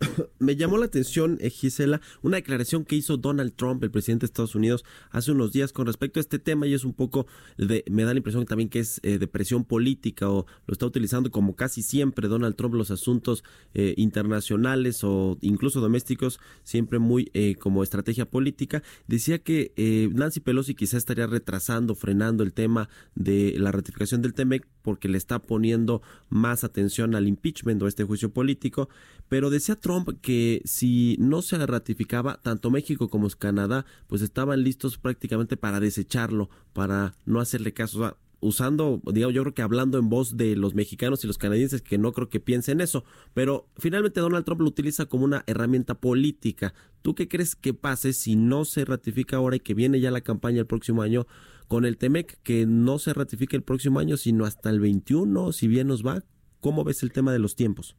Me 0.38 0.56
llamó 0.56 0.78
la 0.78 0.86
atención, 0.86 1.38
eh, 1.40 1.50
Gisela, 1.50 2.00
una 2.22 2.36
declaración 2.36 2.84
que 2.84 2.96
hizo 2.96 3.16
Donald 3.16 3.52
Trump, 3.54 3.82
el 3.82 3.90
presidente 3.90 4.22
de 4.22 4.26
Estados 4.26 4.54
Unidos, 4.54 4.84
hace 5.10 5.32
unos 5.32 5.52
días 5.52 5.72
con 5.72 5.86
respecto 5.86 6.20
a 6.20 6.22
este 6.22 6.38
tema 6.38 6.66
y 6.66 6.74
es 6.74 6.84
un 6.84 6.94
poco 6.94 7.26
de, 7.58 7.84
me 7.90 8.04
da 8.04 8.14
la 8.14 8.18
impresión 8.18 8.46
también 8.46 8.68
que 8.68 8.80
es 8.80 9.00
eh, 9.02 9.18
de 9.18 9.26
presión 9.26 9.64
política 9.64 10.30
o 10.30 10.46
lo 10.66 10.72
está 10.72 10.86
utilizando 10.86 11.30
como 11.30 11.54
casi 11.54 11.82
siempre 11.82 12.28
Donald 12.28 12.56
Trump 12.56 12.74
los 12.74 12.90
asuntos 12.90 13.44
eh, 13.74 13.94
internacionales 13.96 15.04
o 15.04 15.36
incluso 15.42 15.80
domésticos, 15.80 16.40
siempre 16.62 16.98
muy 16.98 17.30
eh, 17.34 17.56
como 17.56 17.82
estrategia 17.82 18.24
política. 18.24 18.82
Decía 19.06 19.38
que 19.38 19.72
Nancy 20.14 20.40
Pelosi 20.40 20.74
quizá 20.74 20.96
estaría 20.96 21.26
retrasando, 21.26 21.94
frenando 21.94 22.42
el 22.42 22.52
tema 22.52 22.88
de 23.14 23.54
la 23.58 23.72
ratificación 23.72 24.22
del 24.22 24.34
TEMEC 24.34 24.66
porque 24.82 25.08
le 25.08 25.18
está 25.18 25.38
poniendo 25.40 26.02
más 26.28 26.64
atención 26.64 27.14
al 27.14 27.28
impeachment 27.28 27.82
o 27.82 27.86
este 27.86 28.04
juicio 28.04 28.32
político, 28.32 28.88
pero 29.28 29.50
decía 29.50 29.76
Trump 29.76 30.08
que 30.20 30.60
si 30.64 31.16
no 31.18 31.42
se 31.42 31.64
ratificaba, 31.64 32.40
tanto 32.42 32.70
México 32.70 33.08
como 33.08 33.28
Canadá, 33.38 33.86
pues 34.06 34.22
estaban 34.22 34.62
listos 34.62 34.98
prácticamente 34.98 35.56
para 35.56 35.80
desecharlo, 35.80 36.50
para 36.72 37.14
no 37.26 37.40
hacerle 37.40 37.72
caso. 37.72 38.16
Usando, 38.42 39.02
digamos, 39.12 39.34
yo 39.34 39.42
creo 39.42 39.54
que 39.54 39.60
hablando 39.60 39.98
en 39.98 40.08
voz 40.08 40.38
de 40.38 40.56
los 40.56 40.74
mexicanos 40.74 41.22
y 41.22 41.26
los 41.26 41.36
canadienses, 41.36 41.82
que 41.82 41.98
no 41.98 42.12
creo 42.12 42.30
que 42.30 42.40
piensen 42.40 42.80
eso, 42.80 43.04
pero 43.34 43.68
finalmente 43.76 44.20
Donald 44.20 44.46
Trump 44.46 44.62
lo 44.62 44.68
utiliza 44.68 45.04
como 45.04 45.24
una 45.26 45.44
herramienta 45.46 45.94
política. 45.94 46.72
¿Tú 47.02 47.14
qué 47.14 47.28
crees 47.28 47.54
que 47.54 47.74
pase 47.74 48.14
si 48.14 48.36
no 48.36 48.64
se 48.64 48.86
ratifica 48.86 49.36
ahora 49.36 49.56
y 49.56 49.60
que 49.60 49.74
viene 49.74 50.00
ya 50.00 50.10
la 50.10 50.22
campaña 50.22 50.60
el 50.60 50.66
próximo 50.66 51.02
año 51.02 51.26
con 51.70 51.84
el 51.84 51.98
TEMEC, 51.98 52.36
que 52.42 52.66
no 52.66 52.98
se 52.98 53.14
ratifique 53.14 53.54
el 53.54 53.62
próximo 53.62 54.00
año, 54.00 54.16
sino 54.16 54.44
hasta 54.44 54.70
el 54.70 54.80
21, 54.80 55.52
si 55.52 55.68
bien 55.68 55.86
nos 55.86 56.04
va? 56.04 56.24
¿Cómo 56.58 56.82
ves 56.82 57.04
el 57.04 57.12
tema 57.12 57.32
de 57.32 57.38
los 57.38 57.54
tiempos? 57.54 57.96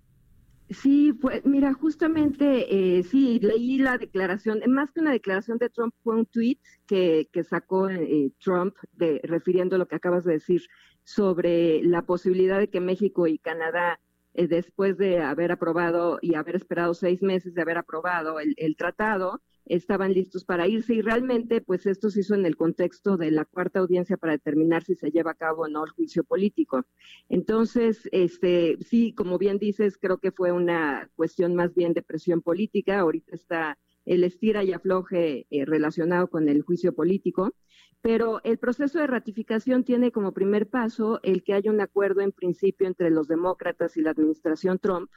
Sí, 0.69 1.13
pues 1.13 1.45
mira, 1.45 1.73
justamente 1.73 2.97
eh, 2.97 3.03
sí, 3.03 3.39
leí 3.39 3.77
la 3.77 3.97
declaración, 3.97 4.59
más 4.67 4.91
que 4.91 4.99
una 4.99 5.13
declaración 5.13 5.57
de 5.57 5.69
Trump 5.69 5.93
fue 6.03 6.17
un 6.17 6.25
tweet 6.25 6.59
que, 6.85 7.29
que 7.31 7.45
sacó 7.45 7.89
eh, 7.89 8.33
Trump 8.43 8.75
de, 8.91 9.21
refiriendo 9.23 9.77
lo 9.77 9.87
que 9.87 9.95
acabas 9.95 10.25
de 10.25 10.33
decir 10.33 10.63
sobre 11.05 11.81
la 11.81 12.01
posibilidad 12.01 12.59
de 12.59 12.69
que 12.69 12.81
México 12.81 13.25
y 13.25 13.37
Canadá 13.37 14.01
eh, 14.33 14.47
después 14.47 14.97
de 14.97 15.19
haber 15.19 15.53
aprobado 15.53 16.19
y 16.21 16.35
haber 16.35 16.57
esperado 16.57 16.93
seis 16.93 17.21
meses 17.21 17.53
de 17.53 17.61
haber 17.61 17.77
aprobado 17.77 18.37
el, 18.41 18.75
tratado, 18.75 19.41
estaban 19.65 20.13
listos 20.13 20.43
para 20.45 20.67
irse 20.67 20.93
y 20.95 21.01
realmente 21.01 21.61
pues 21.61 21.85
esto 21.85 22.09
se 22.09 22.21
hizo 22.21 22.35
en 22.35 22.45
el 22.45 22.55
contexto 22.55 23.17
de 23.17 23.31
la 23.31 23.45
cuarta 23.45 23.79
audiencia 23.79 24.17
para 24.17 24.33
determinar 24.33 24.83
si 24.83 24.95
se 24.95 25.11
lleva 25.11 25.31
a 25.31 25.35
cabo 25.35 25.63
o 25.63 25.67
no 25.67 25.83
el 25.83 25.91
juicio 25.91 26.23
político. 26.23 26.85
Entonces, 27.29 28.09
este 28.11 28.77
sí, 28.81 29.13
como 29.13 29.37
bien 29.37 29.57
dices, 29.57 29.97
creo 29.97 30.17
que 30.17 30.31
fue 30.31 30.51
una 30.51 31.09
cuestión 31.15 31.55
más 31.55 31.73
bien 31.73 31.93
de 31.93 32.01
presión 32.01 32.41
política, 32.41 32.99
ahorita 32.99 33.35
está 33.35 33.77
el 34.05 34.23
estira 34.23 34.63
y 34.63 34.73
afloje 34.73 35.45
eh, 35.49 35.65
relacionado 35.65 36.27
con 36.27 36.49
el 36.49 36.63
juicio 36.63 36.93
político, 36.93 37.53
pero 38.01 38.41
el 38.43 38.57
proceso 38.57 38.99
de 38.99 39.07
ratificación 39.07 39.83
tiene 39.83 40.11
como 40.11 40.33
primer 40.33 40.67
paso 40.67 41.19
el 41.23 41.43
que 41.43 41.53
haya 41.53 41.71
un 41.71 41.81
acuerdo 41.81 42.21
en 42.21 42.31
principio 42.31 42.87
entre 42.87 43.11
los 43.11 43.27
demócratas 43.27 43.95
y 43.95 44.01
la 44.01 44.11
administración 44.11 44.79
Trump 44.79 45.09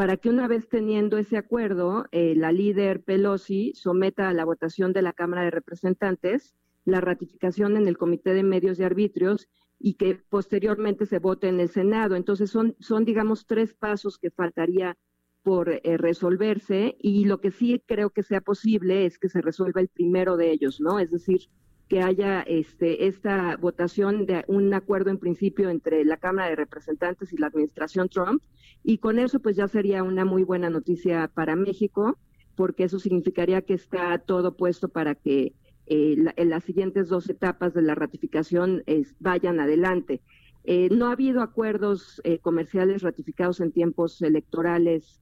para 0.00 0.16
que 0.16 0.30
una 0.30 0.48
vez 0.48 0.66
teniendo 0.66 1.18
ese 1.18 1.36
acuerdo, 1.36 2.06
eh, 2.10 2.32
la 2.34 2.52
líder 2.52 3.02
Pelosi 3.02 3.74
someta 3.74 4.30
a 4.30 4.32
la 4.32 4.46
votación 4.46 4.94
de 4.94 5.02
la 5.02 5.12
Cámara 5.12 5.42
de 5.42 5.50
Representantes 5.50 6.54
la 6.86 7.02
ratificación 7.02 7.76
en 7.76 7.86
el 7.86 7.98
Comité 7.98 8.32
de 8.32 8.42
Medios 8.42 8.78
y 8.78 8.82
Arbitrios 8.82 9.46
y 9.78 9.96
que 9.98 10.14
posteriormente 10.14 11.04
se 11.04 11.18
vote 11.18 11.48
en 11.48 11.60
el 11.60 11.68
Senado. 11.68 12.16
Entonces 12.16 12.48
son, 12.48 12.76
son 12.80 13.04
digamos, 13.04 13.44
tres 13.44 13.74
pasos 13.74 14.16
que 14.16 14.30
faltaría 14.30 14.96
por 15.42 15.68
eh, 15.68 15.98
resolverse 15.98 16.96
y 16.98 17.26
lo 17.26 17.42
que 17.42 17.50
sí 17.50 17.82
creo 17.86 18.08
que 18.08 18.22
sea 18.22 18.40
posible 18.40 19.04
es 19.04 19.18
que 19.18 19.28
se 19.28 19.42
resuelva 19.42 19.82
el 19.82 19.88
primero 19.88 20.38
de 20.38 20.50
ellos, 20.50 20.80
¿no? 20.80 20.98
Es 20.98 21.10
decir, 21.10 21.42
que 21.90 22.02
haya 22.02 22.42
este, 22.42 23.08
esta 23.08 23.56
votación 23.56 24.24
de 24.24 24.44
un 24.46 24.72
acuerdo 24.72 25.10
en 25.10 25.18
principio 25.18 25.70
entre 25.70 26.04
la 26.04 26.18
Cámara 26.18 26.48
de 26.48 26.54
Representantes 26.54 27.32
y 27.32 27.36
la 27.36 27.48
administración 27.48 28.08
Trump. 28.08 28.40
Y 28.84 28.98
con 28.98 29.18
eso 29.18 29.40
pues 29.40 29.56
ya 29.56 29.66
sería 29.66 30.04
una 30.04 30.24
muy 30.24 30.44
buena 30.44 30.70
noticia 30.70 31.26
para 31.34 31.56
México, 31.56 32.16
porque 32.54 32.84
eso 32.84 33.00
significaría 33.00 33.62
que 33.62 33.74
está 33.74 34.16
todo 34.18 34.56
puesto 34.56 34.88
para 34.88 35.16
que 35.16 35.52
eh, 35.86 36.16
en 36.36 36.48
las 36.48 36.62
siguientes 36.62 37.08
dos 37.08 37.28
etapas 37.28 37.74
de 37.74 37.82
la 37.82 37.96
ratificación 37.96 38.84
vayan 39.18 39.58
adelante. 39.58 40.22
Eh, 40.62 40.90
no 40.92 41.08
ha 41.08 41.12
habido 41.12 41.42
acuerdos 41.42 42.20
eh, 42.22 42.38
comerciales 42.38 43.02
ratificados 43.02 43.60
en 43.60 43.72
tiempos 43.72 44.22
electorales 44.22 45.20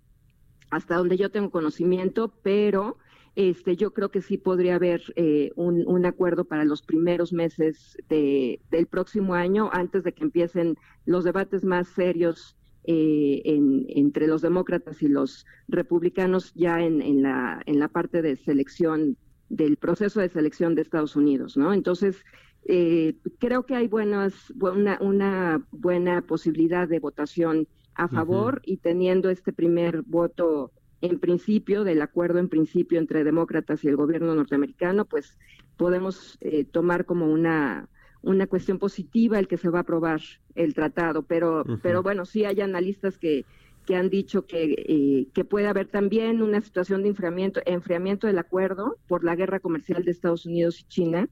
hasta 0.68 0.96
donde 0.96 1.16
yo 1.16 1.31
tengo 1.31 1.50
conocimiento, 1.50 2.35
pero 2.42 2.98
este, 3.37 3.77
yo 3.77 3.93
creo 3.93 4.11
que 4.11 4.23
sí 4.23 4.38
podría 4.38 4.77
haber 4.77 5.03
eh, 5.17 5.51
un, 5.57 6.05
acuerdo 6.07 6.45
para 6.45 6.64
los 6.64 6.83
primeros 6.83 7.33
meses 7.33 7.97
de, 8.09 8.61
del 8.71 8.87
próximo 8.87 9.35
año, 9.35 9.71
antes 9.73 10.05
de 10.05 10.12
que 10.12 10.25
empiecen 10.25 10.77
los 11.05 11.25
debates 11.25 11.64
más 11.64 11.88
serios 11.88 12.57
eh, 12.85 13.43
entre 13.45 14.27
los 14.27 14.41
demócratas 14.41 15.03
y 15.03 15.09
los 15.09 15.45
republicanos 15.69 16.53
ya 16.55 16.81
en, 16.81 17.23
la, 17.23 17.61
en 17.67 17.79
la 17.79 17.88
parte 17.88 18.23
de 18.23 18.37
selección 18.37 19.17
del 19.49 19.77
proceso 19.77 20.21
de 20.21 20.29
selección 20.29 20.75
de 20.75 20.83
Estados 20.83 21.17
Unidos, 21.17 21.57
¿no? 21.57 21.73
Entonces, 21.73 22.25
eh, 22.67 23.14
creo 23.38 23.64
que 23.64 23.75
hay 23.75 23.88
buenas, 23.88 24.53
una, 24.61 24.99
una 25.01 25.67
buena 25.71 26.23
posibilidad 26.23 26.88
de 26.88 26.99
votación 26.99 27.67
a 27.95 28.09
favor 28.09 28.62
y 28.64 28.77
teniendo 28.77 29.29
este 29.29 29.53
primer 29.53 30.03
voto 30.03 30.71
en 31.00 31.18
principio, 31.18 31.84
del 31.84 32.02
acuerdo 32.02 32.38
en 32.38 32.48
principio 32.48 32.98
entre 32.98 33.24
demócratas 33.24 33.84
y 33.84 33.88
el 33.88 33.96
gobierno 33.96 34.34
norteamericano, 34.34 35.04
pues 35.04 35.38
podemos 35.76 36.38
eh, 36.40 36.64
tomar 36.64 37.04
como 37.04 37.26
una, 37.26 37.88
una 38.22 38.46
cuestión 38.46 38.78
positiva 38.78 39.38
el 39.38 39.48
que 39.48 39.58
se 39.58 39.70
va 39.70 39.78
a 39.78 39.82
aprobar 39.82 40.20
el 40.54 40.74
tratado. 40.74 41.22
Pero, 41.22 41.64
pero 41.82 42.02
bueno, 42.02 42.24
sí 42.24 42.44
hay 42.44 42.61
analistas 42.61 43.18
que, 43.18 43.44
que 43.87 43.96
han 43.96 44.11
dicho 44.11 44.44
que, 44.44 44.74
eh, 44.87 45.28
que 45.32 45.44
puede 45.44 45.68
haber 45.68 45.87
también 45.87 46.42
una 46.42 46.61
situación 46.61 47.02
de 47.02 47.08
enfriamiento, 47.08 47.61
enfriamiento 47.64 48.26
del 48.26 48.38
acuerdo 48.38 48.98
por 49.06 49.24
la 49.24 49.37
guerra 49.37 49.61
comercial 49.61 50.04
de 50.04 50.11
Estados 50.11 50.46
Unidos 50.46 50.80
y 50.80 50.84
China, 50.88 51.28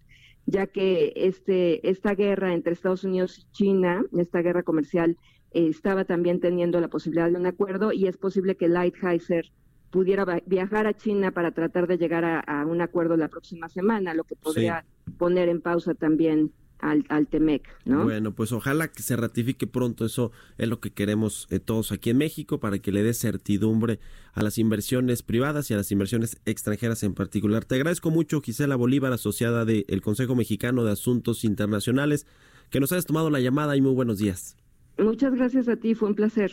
ya 0.46 0.66
que 0.66 1.12
este, 1.16 1.86
esta 1.88 2.14
guerra 2.14 2.54
entre 2.54 2.72
Estados 2.72 3.04
Unidos 3.04 3.38
y 3.38 3.52
China, 3.52 4.04
esta 4.16 4.42
guerra 4.42 4.62
comercial, 4.62 5.18
estaba 5.52 6.04
también 6.04 6.40
teniendo 6.40 6.80
la 6.80 6.88
posibilidad 6.88 7.30
de 7.30 7.36
un 7.36 7.46
acuerdo 7.46 7.92
y 7.92 8.06
es 8.06 8.16
posible 8.16 8.56
que 8.56 8.68
Lighthizer 8.68 9.50
pudiera 9.90 10.26
viajar 10.46 10.86
a 10.86 10.94
China 10.94 11.30
para 11.30 11.52
tratar 11.52 11.86
de 11.86 11.96
llegar 11.96 12.24
a, 12.24 12.66
un 12.66 12.80
acuerdo 12.80 13.16
la 13.16 13.28
próxima 13.28 13.68
semana, 13.68 14.14
lo 14.14 14.24
que 14.24 14.36
podría 14.36 14.84
poner 15.18 15.48
en 15.48 15.60
pausa 15.60 15.94
también 15.94 16.52
al, 16.78 17.04
al 17.08 17.26
TEMEC, 17.26 17.62
¿no? 17.84 18.04
Bueno, 18.04 18.34
pues 18.34 18.52
ojalá 18.52 18.88
que 18.88 19.02
se 19.02 19.16
ratifique 19.16 19.66
pronto, 19.66 20.04
eso 20.04 20.32
es 20.58 20.68
lo 20.68 20.80
que 20.80 20.90
queremos 20.90 21.46
eh, 21.50 21.58
todos 21.58 21.92
aquí 21.92 22.10
en 22.10 22.18
México, 22.18 22.60
para 22.60 22.78
que 22.78 22.92
le 22.92 23.02
dé 23.02 23.14
certidumbre 23.14 23.98
a 24.34 24.42
las 24.42 24.58
inversiones 24.58 25.22
privadas 25.22 25.70
y 25.70 25.74
a 25.74 25.78
las 25.78 25.90
inversiones 25.90 26.38
extranjeras 26.44 27.02
en 27.02 27.14
particular. 27.14 27.64
Te 27.64 27.76
agradezco 27.76 28.10
mucho, 28.10 28.42
Gisela 28.42 28.76
Bolívar, 28.76 29.12
asociada 29.12 29.64
del 29.64 30.02
Consejo 30.02 30.34
Mexicano 30.34 30.84
de 30.84 30.92
Asuntos 30.92 31.44
Internacionales, 31.44 32.26
que 32.70 32.80
nos 32.80 32.92
hayas 32.92 33.06
tomado 33.06 33.30
la 33.30 33.40
llamada 33.40 33.76
y 33.76 33.80
muy 33.80 33.94
buenos 33.94 34.18
días. 34.18 34.56
Muchas 34.98 35.34
gracias 35.34 35.68
a 35.68 35.76
ti, 35.76 35.94
fue 35.94 36.08
un 36.08 36.14
placer. 36.14 36.52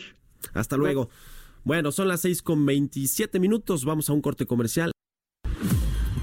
Hasta 0.52 0.76
luego. 0.76 1.08
Bueno, 1.64 1.92
son 1.92 2.08
las 2.08 2.20
seis 2.20 2.42
con 2.42 2.66
veintisiete 2.66 3.40
minutos, 3.40 3.84
vamos 3.84 4.10
a 4.10 4.12
un 4.12 4.20
corte 4.20 4.46
comercial. 4.46 4.92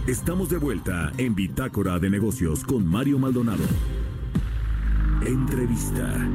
Estamos 0.08 0.50
de 0.50 0.58
vuelta 0.58 1.12
en 1.18 1.36
Bitácora 1.36 1.98
de 2.00 2.10
Negocios 2.10 2.64
con 2.64 2.86
Mario 2.86 3.18
Maldonado. 3.18 3.64
Entrevista. 5.26 6.28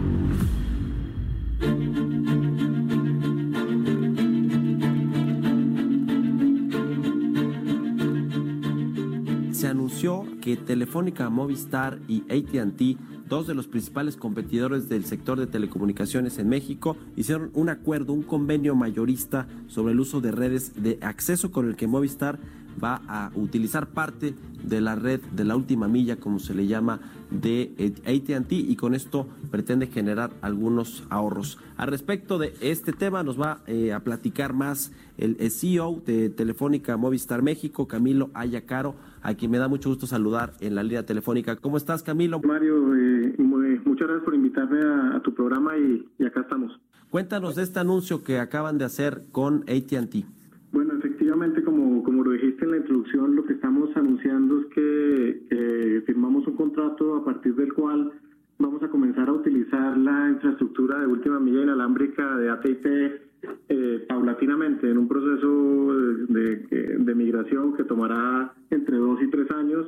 Se 9.52 9.68
anunció 9.68 10.24
que 10.40 10.56
Telefónica, 10.56 11.28
Movistar 11.28 11.98
y 12.06 12.22
ATT 12.22 13.15
dos 13.28 13.46
de 13.46 13.54
los 13.54 13.66
principales 13.66 14.16
competidores 14.16 14.88
del 14.88 15.04
sector 15.04 15.38
de 15.38 15.46
telecomunicaciones 15.46 16.38
en 16.38 16.48
México 16.48 16.96
hicieron 17.16 17.50
un 17.54 17.68
acuerdo, 17.68 18.12
un 18.12 18.22
convenio 18.22 18.74
mayorista 18.74 19.46
sobre 19.66 19.92
el 19.92 20.00
uso 20.00 20.20
de 20.20 20.32
redes 20.32 20.82
de 20.82 20.98
acceso 21.02 21.50
con 21.50 21.68
el 21.68 21.76
que 21.76 21.86
Movistar 21.86 22.38
va 22.82 23.02
a 23.08 23.30
utilizar 23.34 23.88
parte 23.88 24.34
de 24.62 24.80
la 24.80 24.94
red 24.94 25.20
de 25.32 25.44
la 25.44 25.56
última 25.56 25.88
milla, 25.88 26.16
como 26.16 26.38
se 26.38 26.54
le 26.54 26.66
llama, 26.66 27.00
de 27.30 27.94
ATT 28.04 28.52
y 28.52 28.76
con 28.76 28.94
esto 28.94 29.26
pretende 29.50 29.86
generar 29.86 30.30
algunos 30.42 31.04
ahorros. 31.10 31.58
Al 31.76 31.88
respecto 31.88 32.38
de 32.38 32.54
este 32.60 32.92
tema 32.92 33.22
nos 33.22 33.40
va 33.40 33.60
eh, 33.66 33.92
a 33.92 34.00
platicar 34.00 34.52
más 34.52 34.92
el, 35.18 35.36
CEO 35.50 36.02
de 36.04 36.30
Telefónica 36.30 36.96
Movistar 36.96 37.42
México, 37.42 37.88
Camilo 37.88 38.30
Ayacaro, 38.34 38.94
a 39.26 39.34
quien 39.34 39.50
me 39.50 39.58
da 39.58 39.66
mucho 39.66 39.88
gusto 39.88 40.06
saludar 40.06 40.52
en 40.60 40.76
la 40.76 40.84
línea 40.84 41.04
telefónica. 41.04 41.56
¿Cómo 41.56 41.76
estás, 41.76 42.04
Camilo? 42.04 42.40
Mario, 42.40 42.94
eh, 42.94 43.34
muchas 43.38 44.06
gracias 44.06 44.24
por 44.24 44.34
invitarme 44.36 44.78
a, 44.80 45.20
tu 45.20 45.34
programa 45.34 45.76
y, 45.76 46.08
y 46.16 46.24
acá 46.24 46.42
estamos. 46.42 46.78
Cuéntanos 47.10 47.56
de 47.56 47.64
este 47.64 47.80
anuncio 47.80 48.22
que 48.22 48.38
acaban 48.38 48.78
de 48.78 48.84
hacer 48.84 49.24
con 49.32 49.64
ATT. 49.64 50.24
Bueno, 50.70 50.94
efectivamente, 50.96 51.64
como, 51.64 52.04
como 52.04 52.22
lo 52.22 52.32
dijiste 52.32 52.66
en 52.66 52.70
la 52.70 52.76
introducción, 52.76 53.34
lo 53.34 53.44
que 53.44 53.54
estamos 53.54 53.90
anunciando 53.96 54.60
es 54.60 54.66
que, 54.66 56.02
firmamos 56.06 56.46
un 56.46 56.54
contrato 56.54 57.16
a 57.16 57.24
partir 57.24 57.56
del 57.56 57.72
cual 57.72 58.12
vamos 58.58 58.80
a 58.84 58.88
comenzar 58.88 59.28
a 59.28 59.32
utilizar 59.32 59.98
la 59.98 60.30
infraestructura 60.30 61.00
de 61.00 61.06
última 61.08 61.40
milla 61.40 61.62
inalámbrica 61.62 62.36
de 62.36 62.48
AT&T 62.48 63.22
eh, 63.68 64.04
paulatinamente 64.08 64.90
en 64.90 64.98
un 64.98 65.08
proceso 65.08 65.94
de, 66.28 67.14
migración 67.14 67.74
que 67.74 67.84
tomará 67.84 68.52
entre 68.70 68.96
dos 68.96 69.20
y 69.22 69.28
tres 69.28 69.50
años. 69.50 69.86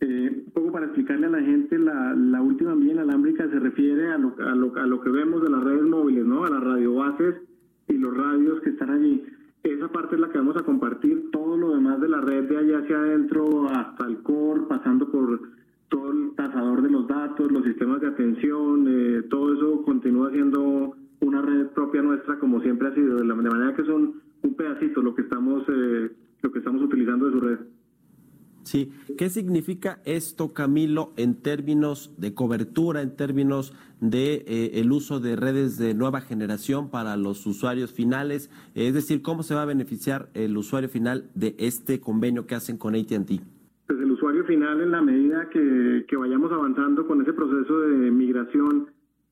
Eh, 0.00 0.44
un 0.46 0.52
poco 0.52 0.72
para 0.72 0.86
explicarle 0.86 1.26
a 1.26 1.30
la 1.30 1.40
gente, 1.40 1.78
la, 1.78 2.14
la 2.14 2.40
última 2.40 2.74
milla 2.74 2.92
inalámbrica 2.92 3.48
se 3.48 3.58
refiere 3.58 4.08
a 4.08 4.18
lo 4.18 5.00
que 5.02 5.10
vemos 5.10 5.42
de 5.42 5.50
las 5.50 5.62
redes 5.62 5.82
móviles, 5.82 6.24
¿no? 6.24 6.44
a 6.44 6.50
las 6.50 6.62
radiobases 6.62 7.36
y 7.88 7.94
los 7.94 8.16
radios 8.16 8.60
que 8.62 8.70
están 8.70 8.90
allí. 8.90 9.24
Esa 9.62 9.88
parte 9.88 10.14
es 10.14 10.20
la 10.20 10.30
que 10.30 10.38
vamos 10.38 10.56
a 10.56 10.62
compartir. 10.62 11.30
Todo 11.32 11.56
lo 11.56 11.74
demás 11.74 12.00
de 12.00 12.08
la 12.08 12.20
red 12.20 12.44
de 12.48 12.56
allá 12.56 12.78
hacia 12.78 12.98
adentro, 12.98 13.68
hasta 13.68 14.06
el 14.06 14.18
core, 14.22 14.62
pasando 14.68 15.10
por 15.10 15.40
todo 15.90 16.12
el 16.12 16.34
tasador 16.34 16.80
de 16.82 16.90
los 16.90 17.06
datos, 17.06 17.50
los 17.52 17.64
sistemas 17.64 18.00
de 18.00 18.06
atención, 18.06 18.86
eh, 18.88 19.22
todo 19.28 19.52
eso 19.52 19.82
continúa 19.82 20.30
siendo 20.30 20.94
una 21.20 21.42
red 21.42 21.68
propia 21.68 22.02
nuestra, 22.02 22.38
como 22.38 22.60
siempre 22.60 22.88
ha 22.88 22.94
sido, 22.94 23.16
de, 23.16 23.24
la, 23.24 23.34
manera 23.34 23.74
que 23.74 23.84
son 23.84 24.22
un 24.42 24.54
pedacito 24.54 25.02
lo 25.02 25.14
que 25.14 25.22
estamos, 25.22 25.62
eh, 25.68 26.10
lo 26.42 26.52
que 26.52 26.58
estamos 26.58 26.82
utilizando 26.82 27.26
de 27.26 27.32
su 27.32 27.40
red. 27.40 27.58
Sí, 28.62 28.92
¿qué 29.16 29.30
significa 29.30 30.00
esto, 30.04 30.52
Camilo, 30.52 31.12
en 31.16 31.40
términos 31.40 32.14
de 32.18 32.34
cobertura, 32.34 33.00
en 33.00 33.16
términos 33.16 33.74
de 34.00 34.44
eh, 34.46 34.70
el 34.74 34.92
uso 34.92 35.18
de 35.18 35.34
redes 35.34 35.78
de 35.78 35.94
nueva 35.94 36.20
generación 36.20 36.90
para 36.90 37.16
los 37.16 37.46
usuarios 37.46 37.92
finales? 37.92 38.50
Es 38.74 38.92
decir, 38.92 39.22
¿cómo 39.22 39.42
se 39.42 39.54
va 39.54 39.62
a 39.62 39.66
beneficiar 39.66 40.28
el 40.34 40.56
usuario 40.56 40.88
final 40.88 41.30
de 41.34 41.56
este 41.58 42.00
convenio 42.00 42.46
que 42.46 42.54
hacen 42.54 42.76
con 42.76 42.94
AT&T? 42.94 43.40
Pues 43.86 43.98
el 43.98 44.10
usuario 44.10 44.44
final, 44.44 44.80
en 44.82 44.90
la 44.90 45.00
medida 45.00 45.48
que, 45.48 46.04
que 46.06 46.16
vayamos 46.16 46.52
avanzando 46.52 47.06
con 47.06 47.22
ese 47.22 47.32
proceso 47.32 47.80
de 47.80 48.10
migración 48.10 48.88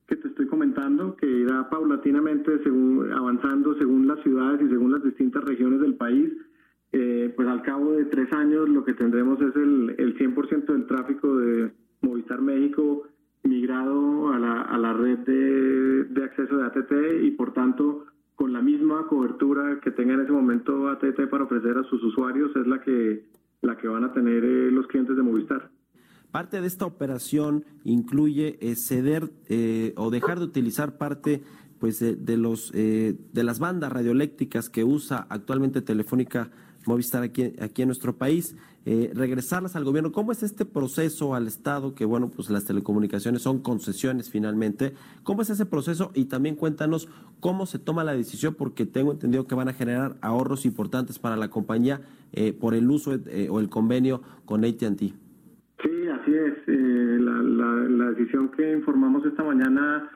que 0.09 0.16
te 0.16 0.29
estoy 0.29 0.47
comentando, 0.47 1.14
que 1.16 1.27
irá 1.27 1.68
paulatinamente 1.68 2.62
según, 2.64 3.12
avanzando 3.12 3.77
según 3.77 4.09
las 4.09 4.21
ciudades 4.23 4.62
y 4.62 4.68
según 4.68 4.92
las 4.92 5.05
distintas 5.05 5.44
regiones 5.44 5.81
del 5.81 5.94
país. 5.94 6.33
Eh, 6.92 7.33
pues 7.37 7.47
al 7.47 7.61
cabo 7.62 7.92
de 7.92 8.07
tres 8.07 8.33
años 8.33 8.66
lo 8.71 8.83
que 8.83 8.94
tendremos 8.94 9.38
es 9.42 9.55
el, 9.55 9.94
el 9.99 10.16
100% 10.16 10.64
del 10.64 10.87
tráfico 10.87 11.37
de 11.37 11.71
Movistar 12.01 12.40
México 12.40 13.07
migrado 13.42 14.33
a 14.33 14.38
la, 14.38 14.62
a 14.62 14.79
la 14.79 14.94
red 14.94 15.18
de, 15.18 16.05
de 16.05 16.25
acceso 16.25 16.57
de 16.57 16.64
ATT 16.64 16.92
y 17.23 17.31
por 17.33 17.53
tanto 17.53 18.07
con 18.35 18.55
la 18.55 18.62
misma 18.62 19.07
cobertura 19.07 19.81
que 19.81 19.90
tenga 19.90 20.14
en 20.14 20.21
ese 20.21 20.33
momento 20.33 20.88
ATT 20.88 21.29
para 21.29 21.44
ofrecer 21.44 21.77
a 21.77 21.85
sus 21.85 22.03
usuarios 22.03 22.55
es 22.57 22.66
la 22.66 22.81
que, 22.81 23.25
la 23.61 23.77
que 23.77 23.88
van 23.88 24.05
a 24.05 24.12
tener 24.12 24.44
eh, 24.44 24.71
los 24.71 24.87
clientes 24.87 25.16
de 25.16 25.23
Movistar. 25.23 25.71
Parte 26.30 26.60
de 26.60 26.66
esta 26.66 26.84
operación 26.84 27.64
incluye 27.84 28.58
eh, 28.60 28.76
ceder 28.76 29.32
eh, 29.48 29.94
o 29.96 30.10
dejar 30.10 30.38
de 30.38 30.44
utilizar 30.44 30.98
parte 30.98 31.42
pues 31.78 32.00
de, 32.00 32.36
los 32.36 32.72
de 32.72 33.16
las 33.32 33.60
bandas 33.60 33.92
radioeléctricas 33.92 34.68
que 34.68 34.82
usa 34.82 35.28
actualmente 35.30 35.80
Telefónica 35.80 36.50
Movistar 36.86 37.22
aquí, 37.22 37.52
aquí 37.60 37.82
en 37.82 37.88
nuestro 37.88 38.18
país, 38.18 38.56
regresarlas 38.84 39.76
al 39.76 39.84
gobierno. 39.84 40.10
¿Cómo 40.10 40.32
es 40.32 40.42
este 40.42 40.64
proceso 40.64 41.36
al 41.36 41.46
Estado? 41.46 41.94
Que 41.94 42.04
bueno, 42.04 42.30
pues 42.30 42.50
las 42.50 42.64
telecomunicaciones 42.64 43.42
son 43.42 43.60
concesiones 43.60 44.28
finalmente. 44.28 44.94
¿Cómo 45.22 45.42
es 45.42 45.50
ese 45.50 45.66
proceso? 45.66 46.10
Y 46.14 46.24
también 46.24 46.56
cuéntanos 46.56 47.08
cómo 47.38 47.64
se 47.64 47.78
toma 47.78 48.02
la 48.02 48.14
decisión, 48.14 48.54
porque 48.54 48.84
tengo 48.84 49.12
entendido 49.12 49.46
que 49.46 49.54
van 49.54 49.68
a 49.68 49.72
generar 49.74 50.16
ahorros 50.20 50.66
importantes 50.66 51.20
para 51.20 51.36
la 51.36 51.48
compañía 51.48 52.00
por 52.58 52.74
el 52.74 52.90
uso 52.90 53.12
o 53.50 53.60
el 53.60 53.68
convenio 53.68 54.20
con 54.46 54.64
ATT. 54.64 55.14
Sí, 56.28 56.34
así 56.34 56.52
es. 56.52 56.68
Eh, 56.68 57.18
la, 57.20 57.42
la, 57.42 58.10
decisión 58.10 58.50
que 58.50 58.72
informamos 58.72 59.24
esta 59.24 59.42
mañana 59.42 60.10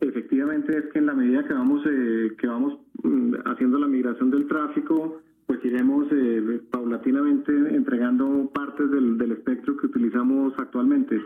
efectivamente 0.00 0.76
es 0.76 0.84
que 0.92 0.98
en 0.98 1.06
la 1.06 1.14
medida 1.14 1.44
que 1.44 1.54
vamos 1.54 1.82
eh, 1.86 2.36
que 2.38 2.46
vamos 2.46 2.78
mm, 3.02 3.34
haciendo 3.46 3.78
la 3.78 3.86
migración 3.86 4.30
del 4.30 4.46
tráfico, 4.46 5.22
pues 5.46 5.64
iremos 5.64 6.06
eh, 6.12 6.60
paulatinamente 6.70 7.52
entregando 7.74 8.50
partes 8.52 8.90
del, 8.90 9.18
del, 9.18 9.32
espectro 9.32 9.76
que 9.76 9.86
utilizamos 9.86 10.52
actualmente. 10.58 11.20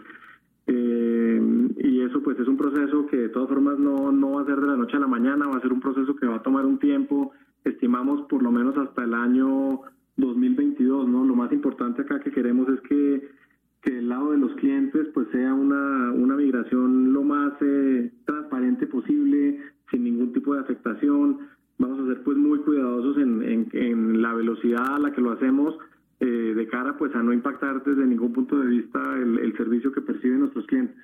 y 0.67 2.01
eso 2.03 2.23
pues 2.23 2.39
es 2.39 2.49
un 2.49 2.57
proceso 2.57 3.07
que 3.07 3.17
de 3.17 3.29
todas 3.29 3.49
formas 3.49 3.79
no, 3.79 4.13
no 4.13 4.33
va 4.33 4.43
a 4.43 4.47
ser 4.47 4.61
de 4.61 4.67
la 4.67 4.77
noche 4.77 4.97
a 4.97 5.01
la 5.01 5.07
mañana, 5.07 5.49
va 5.49 5.57
a 5.57 5.61
ser 5.61 5.73
un 5.73 5.81
proceso 5.81 6.15
que 6.17 6.27
va 6.27 6.37
a 6.37 6.43
tomar 6.43 6.65
un 6.65 6.79
tiempo, 6.79 7.33
estimamos 7.65 8.23
por 8.29 8.43
lo 8.43 8.51
menos 8.51 8.77
hasta 8.79 9.05
el 9.05 9.15
año 9.15 9.81
2022, 10.17 11.09
¿no? 11.09 11.25
Lo 11.25 11.35
más 11.35 11.53
importante 11.53 12.03
acá 12.03 12.21
que 12.21 12.31
queremos 12.31 12.69
es 12.69 12.81
que 12.83 13.40
que 13.83 13.99
el 13.99 14.09
lado 14.09 14.33
de 14.33 14.39
los 14.39 14.55
clientes 14.57 15.09
pues 15.15 15.29
sea 15.33 15.55
una, 15.55 16.13
una 16.13 16.37
migración 16.37 17.13
lo 17.13 17.23
más 17.23 17.53
eh, 17.61 18.13
transparente 18.27 18.87
posible, 18.87 19.59
sin 19.91 20.05
ningún 20.05 20.33
tipo 20.33 20.55
de 20.55 20.61
afectación. 20.61 21.39
Vamos 21.79 22.01
a 22.01 22.07
ser 22.07 22.23
pues 22.23 22.37
muy 22.37 22.59
cuidadosos 22.61 23.17
en, 23.17 23.69
en, 23.73 24.21
la 24.21 24.35
velocidad 24.35 24.97
a 24.97 24.99
la 24.99 25.13
que 25.13 25.23
lo 25.23 25.33
hacemos 25.33 25.75
eh, 26.21 26.27
de 26.27 26.69
cara 26.69 26.99
pues 26.99 27.15
a 27.15 27.23
no 27.23 27.33
impactar 27.33 27.83
desde 27.83 28.05
ningún 28.05 28.35
punto 28.35 28.59
de 28.59 28.67
vista 28.67 29.01
el, 29.17 29.57
servicio 29.57 29.91
que 29.93 30.03
perciben 30.03 30.41
nuestros 30.41 30.67
clientes. 30.67 30.97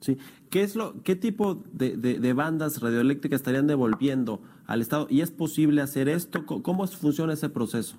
Sí. 0.00 0.16
¿Qué, 0.50 0.62
es 0.62 0.76
lo, 0.76 1.02
¿Qué 1.02 1.16
tipo 1.16 1.64
de, 1.72 1.96
de, 1.96 2.32
bandas 2.32 2.80
radioeléctricas 2.80 3.40
estarían 3.40 3.66
devolviendo 3.66 4.42
al 4.66 4.82
Estado? 4.82 5.06
¿Y 5.10 5.22
es 5.22 5.30
posible 5.30 5.80
hacer 5.80 6.08
esto? 6.08 6.44
¿Cómo 6.46 6.86
funciona 6.86 7.32
ese 7.32 7.48
proceso? 7.48 7.96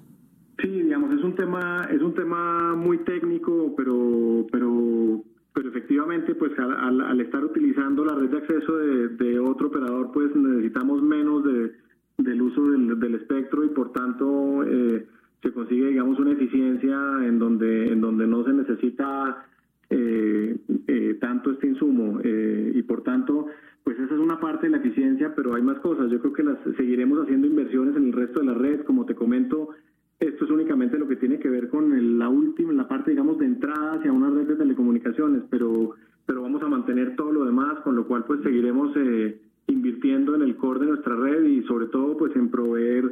Sí, 0.61 0.67
digamos, 0.69 1.04
un 1.25 1.35
tema, 1.35 1.87
es 1.91 2.01
un 2.01 2.13
tema 2.13 2.75
muy 2.75 2.99
técnico, 2.99 3.73
pero, 3.75 4.45
pero, 4.51 5.23
pero 5.53 5.69
efectivamente, 5.69 6.35
pues 6.35 6.51
al, 6.57 7.19
estar 7.19 7.43
utilizando 7.43 8.05
la 8.05 8.15
red 8.15 8.29
de 8.29 8.37
acceso 8.37 8.77
de, 8.77 9.39
otro 9.39 9.67
operador, 9.67 10.11
pues 10.13 10.35
necesitamos 10.35 11.01
menos 11.01 11.43
de, 11.43 11.71
del 12.17 12.41
uso 12.41 12.63
del, 12.69 13.15
espectro 13.15 13.63
y 13.65 13.69
por 13.69 13.91
tanto 13.91 14.63
eh, 14.63 15.05
se 15.41 15.51
consigue, 15.51 15.87
digamos, 15.87 16.19
una 16.19 16.31
eficiencia 16.31 16.95
en 17.23 17.39
donde, 17.39 17.87
en 17.87 18.01
donde 18.01 18.27
no 18.27 18.43
se 18.43 18.53
necesita 18.53 19.45
eh, 19.89 20.57
eh, 20.87 21.17
tanto 21.19 21.51
este 21.51 21.67
insumo 21.67 22.19
y 22.23 22.81
por 22.83 23.03
tanto 23.03 23.47
pues 23.85 23.99
esa 23.99 24.15
es 24.15 24.19
una 24.19 24.39
parte 24.39 24.65
de 24.65 24.71
la 24.71 24.77
eficiencia, 24.77 25.35
pero 25.35 25.53
hay 25.53 25.61
más 25.61 25.77
cosas. 25.77 26.09
Yo 26.09 26.19
creo 26.19 26.33
que 26.33 26.41
las 26.41 26.57
seguiremos 26.75 27.19
haciendo 27.21 27.45
inversiones 27.45 27.95
en 27.95 28.07
el 28.07 28.13
resto 28.13 28.39
de 28.39 28.47
la 28.47 28.55
red, 28.55 28.81
como 28.81 29.05
te 29.05 29.13
comento, 29.13 29.69
esto 30.19 30.45
es 30.45 30.51
únicamente 30.51 30.97
lo 30.97 31.07
que 31.07 31.17
tiene 31.17 31.39
que 31.39 31.49
ver 31.49 31.69
con 31.69 32.17
la 32.17 32.29
última, 32.29 32.71
la 32.73 32.87
parte, 32.87 33.11
digamos, 33.11 33.37
de 33.37 33.45
entrada 33.45 33.93
hacia 33.93 34.11
una 34.11 34.29
red 34.29 34.47
de 34.47 34.55
telecomunicaciones, 34.55 35.43
pero, 35.49 35.95
pero 36.25 36.41
vamos 36.41 36.63
a 36.63 36.67
mantener 36.67 37.15
todo 37.15 37.31
lo 37.31 37.45
demás, 37.45 37.79
con 37.83 37.95
lo 37.95 38.07
cual 38.07 38.23
pues 38.25 38.41
seguiremos 38.41 38.95
eh, 38.95 39.41
invirtiendo 39.67 40.35
en 40.35 40.41
el 40.43 40.55
core 40.55 40.81
de 40.81 40.87
nuestra 40.87 41.15
red 41.15 41.43
y 41.43 41.63
sobre 41.63 41.87
todo 41.87 42.17
pues 42.17 42.35
en 42.35 42.49
proveer 42.49 43.11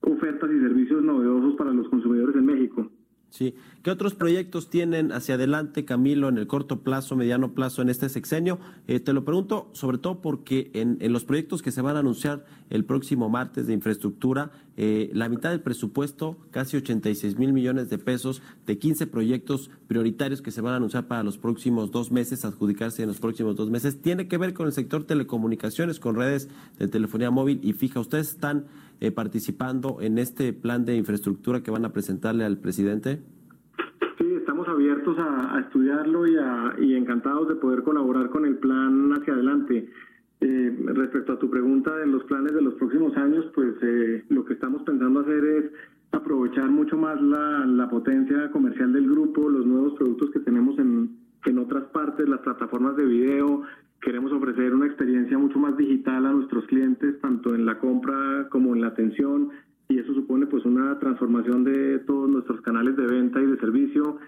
ofertas 0.00 0.50
y 0.50 0.60
servicios 0.60 1.02
novedosos 1.02 1.56
para 1.56 1.72
los 1.72 1.88
consumidores 1.88 2.36
en 2.36 2.46
México. 2.46 2.90
Sí. 3.34 3.56
¿Qué 3.82 3.90
otros 3.90 4.14
proyectos 4.14 4.70
tienen 4.70 5.10
hacia 5.10 5.34
adelante, 5.34 5.84
Camilo, 5.84 6.28
en 6.28 6.38
el 6.38 6.46
corto 6.46 6.84
plazo, 6.84 7.16
mediano 7.16 7.52
plazo, 7.52 7.82
en 7.82 7.88
este 7.88 8.08
sexenio? 8.08 8.60
Eh, 8.86 9.00
te 9.00 9.12
lo 9.12 9.24
pregunto 9.24 9.70
sobre 9.72 9.98
todo 9.98 10.22
porque 10.22 10.70
en, 10.72 10.98
los 11.12 11.24
proyectos 11.24 11.60
que 11.60 11.72
se 11.72 11.82
van 11.82 11.96
a 11.96 11.98
anunciar 11.98 12.44
el 12.70 12.84
próximo 12.84 13.28
martes 13.28 13.66
de 13.66 13.74
infraestructura, 13.74 14.50
eh, 14.76 15.10
la 15.12 15.28
mitad 15.28 15.50
del 15.50 15.60
presupuesto, 15.60 16.38
casi 16.50 16.76
86 16.76 17.38
mil 17.38 17.52
millones 17.52 17.90
de 17.90 17.98
pesos, 17.98 18.42
de 18.66 18.78
15 18.78 19.06
proyectos 19.06 19.70
prioritarios 19.86 20.42
que 20.42 20.50
se 20.50 20.60
van 20.60 20.74
a 20.74 20.76
anunciar 20.76 21.06
para 21.06 21.22
los 21.22 21.38
próximos 21.38 21.90
dos 21.90 22.10
meses, 22.10 22.44
adjudicarse 22.44 23.02
en 23.02 23.08
los 23.08 23.20
próximos 23.20 23.56
dos 23.56 23.70
meses, 23.70 24.00
tiene 24.00 24.28
que 24.28 24.38
ver 24.38 24.54
con 24.54 24.66
el 24.66 24.72
sector 24.72 25.04
telecomunicaciones, 25.04 26.00
con 26.00 26.16
redes 26.16 26.48
de 26.78 26.88
telefonía 26.88 27.30
móvil 27.30 27.60
y 27.62 27.72
fija. 27.72 28.00
¿Ustedes 28.00 28.30
están 28.30 28.66
eh, 29.00 29.10
participando 29.10 29.98
en 30.00 30.18
este 30.18 30.52
plan 30.52 30.84
de 30.84 30.96
infraestructura 30.96 31.62
que 31.62 31.70
van 31.70 31.84
a 31.84 31.92
presentarle 31.92 32.44
al 32.44 32.58
presidente? 32.58 33.22
Sí, 34.18 34.24
estamos 34.36 34.68
abiertos 34.68 35.16
a, 35.18 35.60
estudiarlo 35.60 36.26
y, 36.26 36.36
y, 36.86 36.94
encantados 36.94 37.48
de 37.48 37.56
poder 37.56 37.82
colaborar 37.82 38.30
con 38.30 38.46
el 38.46 38.56
plan 38.56 39.12
hacia 39.12 39.34
adelante. 39.34 39.90
Eh, 40.46 40.76
respecto 40.84 41.32
a 41.32 41.38
tu 41.38 41.48
pregunta 41.48 41.96
de 41.96 42.06
los 42.06 42.22
planes 42.24 42.52
de 42.52 42.60
los 42.60 42.74
próximos 42.74 43.16
años, 43.16 43.46
pues 43.54 43.74
eh, 43.80 44.24
lo 44.28 44.44
que 44.44 44.52
estamos 44.52 44.82
pensando 44.82 45.20
hacer 45.20 45.42
es 45.42 45.64
aprovechar 46.12 46.68
mucho 46.68 46.98
más 46.98 47.18
la, 47.22 47.64
la, 47.64 47.88
potencia 47.88 48.50
comercial 48.50 48.92
del 48.92 49.08
grupo, 49.08 49.48
los 49.48 49.64
nuevos 49.64 49.94
productos 49.94 50.30
que 50.32 50.40
tenemos 50.40 50.78
en, 50.78 51.16
en 51.46 51.58
otras 51.58 51.84
partes, 51.84 52.28
las 52.28 52.40
plataformas 52.40 52.94
de 52.94 53.06
video, 53.06 53.62
Queremos 54.04 54.32
ofrecer 54.32 54.74
una 54.74 54.84
experiencia 54.84 55.38
mucho 55.38 55.58
más 55.58 55.78
digital 55.78 56.26
a 56.26 56.32
nuestros 56.32 56.66
clientes, 56.66 57.18
tanto 57.22 57.54
en 57.54 57.64
la 57.64 57.78
compra 57.78 58.48
como 58.50 58.74
en 58.74 58.82
la 58.82 58.88
atención, 58.88 59.48
y 59.88 59.98
eso 59.98 60.12
supone 60.12 60.44
pues 60.44 60.66
una 60.66 60.98
transformación 60.98 61.64
de 61.64 62.00
todos 62.00 62.28
nuestros 62.28 62.60
canales 62.60 62.98
de 62.98 63.06
venta 63.06 63.40
y 63.40 63.46
de 63.46 63.56
servicio. 63.56 64.18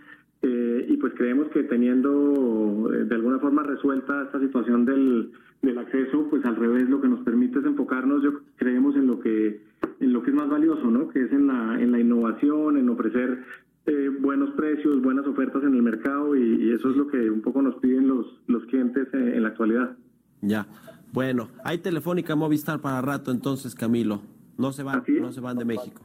Eh, 0.43 0.87
y 0.89 0.97
pues 0.99 1.15
creemos 1.15 1.49
que 1.49 1.63
teniendo 1.65 2.91
eh, 2.93 3.05
de 3.05 3.15
alguna 3.15 3.39
forma 3.39 3.63
resuelta 3.63 4.25
esta 4.25 4.39
situación 4.39 4.85
del, 4.85 5.33
del 5.63 5.79
acceso, 5.79 6.27
pues 6.29 6.45
al 6.45 6.57
revés 6.57 6.89
lo 6.89 7.01
que 7.01 7.09
nos 7.09 7.21
permite 7.21 7.59
es 7.59 7.65
enfocarnos, 7.65 8.23
yo 8.23 8.41
creemos 8.57 8.95
en 8.97 9.07
lo 9.07 9.21
que 9.21 9.65
en 10.01 10.13
lo 10.13 10.23
que 10.23 10.31
es 10.31 10.37
más 10.37 10.49
valioso, 10.49 10.91
¿no? 10.91 11.09
Que 11.09 11.23
es 11.23 11.33
en 11.33 11.47
la 11.47 11.81
en 11.81 11.91
la 11.91 12.01
innovación, 12.01 12.77
en 12.77 12.89
ofrecer 12.89 13.45
eh, 13.87 14.11
buenos 14.21 14.51
precios, 14.57 15.01
buenas 15.01 15.27
ofertas 15.27 15.63
en 15.63 15.75
el 15.75 15.83
mercado 15.83 16.35
y, 16.35 16.73
eso 16.73 16.91
es 16.91 16.97
lo 16.97 17.07
que 17.07 17.31
un 17.31 17.41
poco 17.41 17.63
nos 17.63 17.77
piden 17.77 18.09
los, 18.09 18.27
los 18.49 18.65
clientes 18.67 19.07
en, 19.13 19.41
la 19.43 19.49
actualidad. 19.49 19.97
Ya, 20.43 20.67
bueno, 21.13 21.51
hay 21.65 21.79
Telefónica 21.79 22.35
Movistar 22.35 22.81
para 22.81 23.01
rato 23.01 23.31
entonces, 23.31 23.77
Camilo. 23.77 24.23
No 24.59 24.73
se 24.73 24.83
van, 24.83 25.05
no 25.21 25.31
se 25.31 25.41
van 25.41 25.57
de 25.57 25.65
México. 25.65 26.03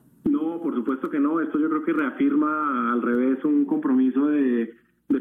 Por 0.71 0.79
supuesto 0.79 1.10
que 1.10 1.19
no. 1.19 1.41
Esto 1.41 1.60
yo 1.60 1.67
creo 1.67 1.84
que 1.84 1.91
reafirma 1.91 2.93
al 2.93 3.01
revés 3.01 3.43
un 3.43 3.65
compromiso 3.65 4.27
de, 4.27 4.73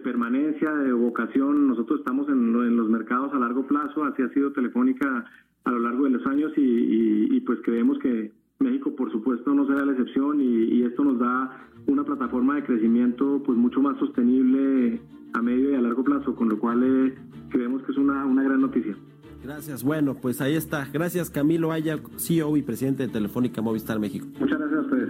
permanencia, 0.05 0.73
de 0.73 0.93
vocación. 0.93 1.67
Nosotros 1.67 1.99
estamos 1.99 2.29
en, 2.29 2.77
los 2.77 2.89
mercados 2.89 3.35
a 3.35 3.39
largo 3.41 3.67
plazo, 3.67 4.05
así 4.05 4.23
ha 4.23 4.29
sido 4.29 4.53
Telefónica 4.53 5.25
a 5.65 5.71
lo 5.73 5.81
largo 5.81 6.05
de 6.05 6.11
los 6.11 6.25
años 6.27 6.53
y 6.57 7.41
pues 7.41 7.59
creemos 7.65 7.99
que 7.99 8.31
México, 8.61 8.95
por 8.95 9.11
supuesto, 9.11 9.53
no 9.53 9.67
será 9.67 9.85
la 9.85 9.91
excepción 9.91 10.41
y, 10.41 10.85
esto 10.85 11.03
nos 11.03 11.19
da 11.19 11.67
una 11.89 12.05
plataforma 12.05 12.55
de 12.55 12.63
crecimiento 12.63 13.43
pues 13.45 13.59
mucho 13.59 13.81
más 13.81 13.99
sostenible 13.99 15.01
a 15.33 15.43
medio 15.43 15.73
y 15.73 15.75
a 15.75 15.81
largo 15.81 16.05
plazo, 16.05 16.37
con 16.37 16.49
lo 16.49 16.61
cual 16.61 16.85
eh, 16.85 17.15
creemos 17.49 17.83
que 17.83 17.91
es 17.91 17.99
una, 17.99 18.25
una 18.25 18.45
gran 18.45 18.61
noticia. 18.61 18.95
Gracias. 19.43 19.83
Bueno, 19.83 20.15
pues 20.15 20.41
ahí 20.41 20.55
está. 20.55 20.89
Gracias 20.93 21.31
Camilo 21.31 21.73
Aya, 21.73 21.99
CEO 22.19 22.57
y 22.57 22.63
presidente 22.63 23.07
de 23.07 23.13
Telefónica 23.13 23.63
Movistar 23.63 23.99
México. 23.99 24.27
Muchas 24.39 24.59
gracias 24.59 24.79
a 24.79 24.83
ustedes. 24.83 25.09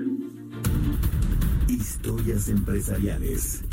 Historias 1.68 2.48
empresariales. 2.48 3.64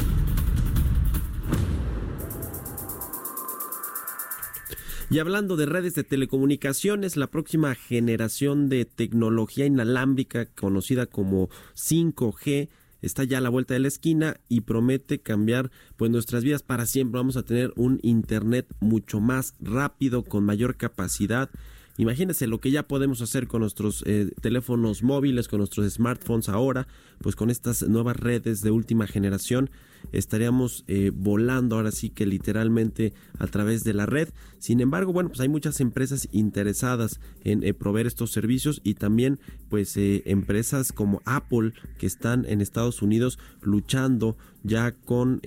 Y 5.10 5.20
hablando 5.20 5.56
de 5.56 5.66
redes 5.66 5.96
de 5.96 6.04
telecomunicaciones, 6.04 7.16
la 7.16 7.28
próxima 7.28 7.76
generación 7.76 8.68
de 8.68 8.84
tecnología 8.84 9.66
inalámbrica 9.66 10.48
conocida 10.48 11.06
como 11.06 11.48
5G 11.76 12.68
está 13.02 13.24
ya 13.24 13.38
a 13.38 13.42
la 13.42 13.50
vuelta 13.50 13.74
de 13.74 13.80
la 13.80 13.88
esquina 13.88 14.38
y 14.50 14.62
promete 14.62 15.20
cambiar 15.20 15.72
pues 15.96 16.12
nuestras 16.12 16.44
vidas 16.44 16.64
para 16.64 16.86
siempre. 16.86 17.20
Vamos 17.20 17.38
a 17.38 17.44
tener 17.44 17.74
un 17.76 18.00
internet 18.04 18.68
mucho 18.80 19.20
más 19.20 19.56
rápido, 19.60 20.24
con 20.24 20.44
mayor 20.44 20.76
capacidad. 20.76 21.50
Imagínense 21.98 22.46
lo 22.46 22.60
que 22.60 22.70
ya 22.70 22.88
podemos 22.88 23.22
hacer 23.22 23.48
con 23.48 23.62
nuestros 23.62 24.04
eh, 24.06 24.32
teléfonos 24.42 25.02
móviles, 25.02 25.48
con 25.48 25.60
nuestros 25.60 25.92
smartphones 25.92 26.48
ahora, 26.48 26.88
pues 27.20 27.36
con 27.36 27.50
estas 27.50 27.82
nuevas 27.88 28.18
redes 28.18 28.62
de 28.62 28.72
última 28.72 29.08
generación 29.08 29.72
estaríamos 30.12 30.84
eh, 30.88 31.12
volando 31.14 31.76
ahora 31.76 31.92
sí 31.92 32.10
que 32.10 32.26
literalmente 32.26 33.14
a 33.40 33.48
través 33.48 33.84
de 33.84 33.94
la 33.94 34.06
red. 34.06 34.30
Sin 34.60 34.80
embargo, 34.80 35.14
bueno, 35.14 35.30
pues 35.30 35.42
hay 35.42 35.50
muchas 35.50 35.80
empresas 35.80 36.28
interesadas 36.32 37.20
en 37.44 37.64
eh, 37.64 37.74
proveer 37.74 38.08
estos 38.08 38.32
servicios 38.32 38.82
y 38.84 38.96
también 38.96 39.40
pues 39.70 39.96
eh, 39.98 40.24
empresas 40.26 40.92
como 40.92 41.22
Apple 41.26 41.74
que 41.98 42.08
están 42.08 42.46
en 42.48 42.62
Estados 42.62 43.02
Unidos 43.02 43.40
luchando 43.62 44.38
ya 44.64 44.92
con 44.92 45.42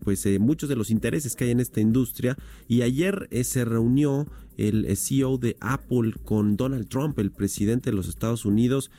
pues 0.00 0.26
muchos 0.38 0.68
de 0.68 0.76
los 0.76 0.90
intereses 0.90 1.34
que 1.34 1.44
hay 1.44 1.50
en 1.50 1.60
esta 1.60 1.80
industria 1.80 2.36
y 2.68 2.82
ayer 2.82 3.28
se 3.42 3.64
reunió 3.64 4.26
el 4.58 4.94
CEO 4.96 5.38
de 5.38 5.56
Apple 5.60 6.12
con 6.24 6.58
Donald 6.58 6.88
Trump, 6.88 7.18
el 7.18 7.30
presidente 7.30 7.90
de 7.90 7.96
los 7.96 8.08
Estados 8.08 8.44
Unidos 8.44 8.90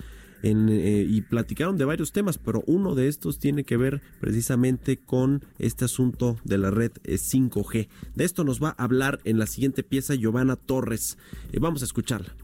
eh, 0.43 1.05
y 1.07 1.21
platicaron 1.21 1.77
de 1.77 1.85
varios 1.85 2.11
temas, 2.11 2.37
pero 2.37 2.63
uno 2.65 2.95
de 2.95 3.07
estos 3.07 3.39
tiene 3.39 3.63
que 3.63 3.77
ver 3.77 4.01
precisamente 4.19 4.97
con 4.97 5.45
este 5.59 5.85
asunto 5.85 6.37
de 6.43 6.57
la 6.57 6.71
red 6.71 6.91
5G. 7.03 7.75
Eh, 7.75 7.89
de 8.15 8.23
esto 8.23 8.43
nos 8.43 8.61
va 8.61 8.75
a 8.77 8.83
hablar 8.83 9.19
en 9.23 9.39
la 9.39 9.47
siguiente 9.47 9.83
pieza 9.83 10.15
Giovanna 10.15 10.55
Torres. 10.55 11.17
Eh, 11.51 11.59
vamos 11.59 11.81
a 11.81 11.85
escucharla. 11.85 12.35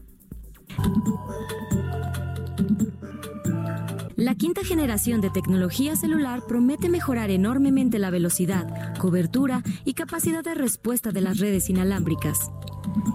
La 4.18 4.34
quinta 4.34 4.64
generación 4.64 5.20
de 5.20 5.30
tecnología 5.30 5.94
celular 5.94 6.42
promete 6.48 6.88
mejorar 6.88 7.30
enormemente 7.30 8.00
la 8.00 8.10
velocidad, 8.10 8.98
cobertura 8.98 9.62
y 9.84 9.94
capacidad 9.94 10.42
de 10.42 10.54
respuesta 10.54 11.12
de 11.12 11.20
las 11.20 11.38
redes 11.38 11.70
inalámbricas. 11.70 12.50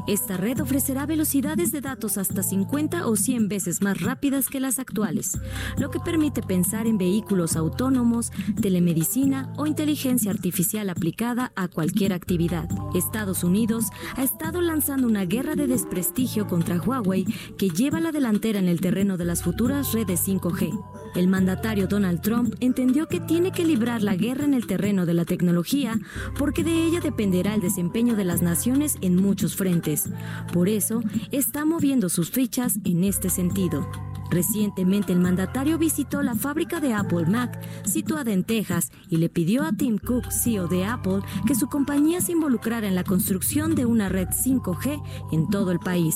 Esta 0.08 0.38
red 0.38 0.62
ofrecerá 0.62 1.06
velocidades 1.06 1.74
de 1.74 1.82
datos 1.82 2.18
hasta 2.18 2.42
50 2.42 3.06
o 3.06 3.18
100 3.18 3.50
veces 3.50 3.82
más 3.82 4.00
rápidas 4.00 4.48
que 4.48 4.62
las 4.62 4.80
actuales, 4.80 5.38
lo 5.78 5.90
que 5.90 6.00
permite 6.00 6.42
pensar 6.42 6.88
en 6.88 6.98
vehículos 6.98 7.58
autónomos, 7.58 8.32
telemedicina 8.62 9.52
o 9.58 9.66
inteligencia 9.66 10.32
artificial 10.32 10.90
aplicada 10.90 11.52
a 11.58 11.68
cualquier 11.68 12.14
actividad. 12.14 12.70
Estados 12.96 13.44
Unidos 13.44 13.88
ha 14.16 14.24
estado 14.24 14.62
lanzando 14.62 15.08
una 15.08 15.26
guerra 15.26 15.56
de 15.56 15.68
desprestigio 15.68 16.48
contra 16.48 16.82
Huawei 16.82 17.26
que 17.58 17.70
lleva 17.70 18.00
la 18.00 18.14
delantera 18.14 18.60
en 18.60 18.70
el 18.70 18.80
terreno 18.80 19.18
de 19.18 19.26
las 19.26 19.44
futuras 19.44 19.92
redes 19.92 20.26
5G. 20.26 20.93
El 21.16 21.28
mandatario 21.28 21.88
Donald 21.88 22.22
Trump 22.22 22.56
entendió 22.60 23.08
que 23.08 23.20
tiene 23.20 23.52
que 23.52 23.66
librar 23.66 24.02
la 24.02 24.16
guerra 24.16 24.46
en 24.46 24.54
el 24.54 24.66
terreno 24.66 25.06
de 25.06 25.14
la 25.14 25.26
tecnología 25.26 26.00
porque 26.38 26.64
de 26.64 26.86
ella 26.86 27.00
dependerá 27.02 27.54
el 27.54 27.62
desempeño 27.62 28.16
de 28.16 28.26
las 28.26 28.42
naciones 28.42 28.98
en 29.02 29.16
muchos 29.16 29.56
frentes. 29.56 30.10
Por 30.52 30.70
eso, 30.70 31.02
está 31.32 31.66
moviendo 31.66 32.10
sus 32.10 32.32
fichas 32.32 32.80
en 32.84 33.04
este 33.04 33.30
sentido. 33.30 33.88
Recientemente 34.32 35.14
el 35.14 35.20
mandatario 35.20 35.78
visitó 35.78 36.24
la 36.24 36.34
fábrica 36.34 36.80
de 36.80 36.94
Apple 36.94 37.28
Mac, 37.28 37.60
situada 37.86 38.32
en 38.32 38.44
Texas, 38.44 38.92
y 39.08 39.18
le 39.18 39.30
pidió 39.30 39.64
a 39.64 39.72
Tim 39.72 40.00
Cook, 40.00 40.32
CEO 40.32 40.68
de 40.68 40.86
Apple, 40.86 41.20
que 41.46 41.54
su 41.54 41.68
compañía 41.68 42.20
se 42.20 42.32
involucrara 42.32 42.88
en 42.88 42.96
la 42.96 43.04
construcción 43.04 43.76
de 43.76 43.86
una 43.86 44.10
red 44.10 44.30
5G 44.30 45.04
en 45.32 45.50
todo 45.50 45.72
el 45.72 45.78
país. 45.78 46.16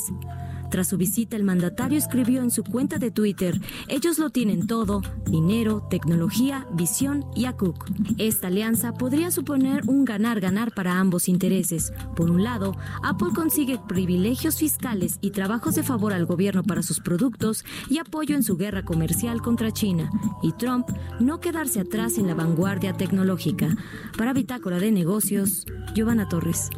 Tras 0.70 0.88
su 0.88 0.98
visita, 0.98 1.36
el 1.36 1.44
mandatario 1.44 1.98
escribió 1.98 2.42
en 2.42 2.52
su 2.52 2.64
cuenta 2.64 2.98
de 2.98 3.12
Twitter, 3.12 3.60
ellos 3.88 4.20
lo 4.20 4.30
tienen 4.30 4.68
todo, 4.68 5.02
dinero, 5.26 5.86
tecnología, 5.90 6.68
visión 6.74 7.26
y 7.36 7.46
a 7.46 7.54
Cook. 7.54 7.86
Esta 8.18 8.48
alianza 8.48 8.94
podría 8.94 9.32
suponer 9.32 9.84
un 9.88 10.06
ganar-ganar 10.06 10.74
para 10.74 11.00
ambos 11.00 11.28
intereses. 11.30 11.94
Por 12.16 12.30
un 12.30 12.44
lado, 12.44 12.76
Apple 13.04 13.30
consigue 13.34 13.80
privilegios 13.88 14.58
fiscales 14.58 15.18
y 15.22 15.32
trabajos 15.32 15.76
de 15.76 15.84
favor 15.84 16.14
al 16.14 16.26
gobierno 16.26 16.64
para 16.64 16.84
sus 16.84 17.00
productos 17.00 17.64
y 17.90 18.00
apoyo 18.00 18.36
en 18.36 18.44
su 18.44 18.58
guerra 18.58 18.84
comercial 18.84 19.42
contra 19.42 19.72
China. 19.72 20.10
Y 20.44 20.52
Trump 20.54 20.88
no 21.20 21.40
quedarse 21.40 21.80
atrás 21.80 22.18
en 22.18 22.28
la 22.28 22.34
vanguardia 22.34 22.94
tecnológica. 22.94 23.76
Para 24.18 24.34
Bitácora 24.34 24.80
de 24.80 24.92
Negocios, 24.92 25.66
Giovanna 25.94 26.28
Torres. 26.28 26.70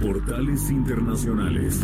Portales 0.00 0.70
Internacionales. 0.70 1.80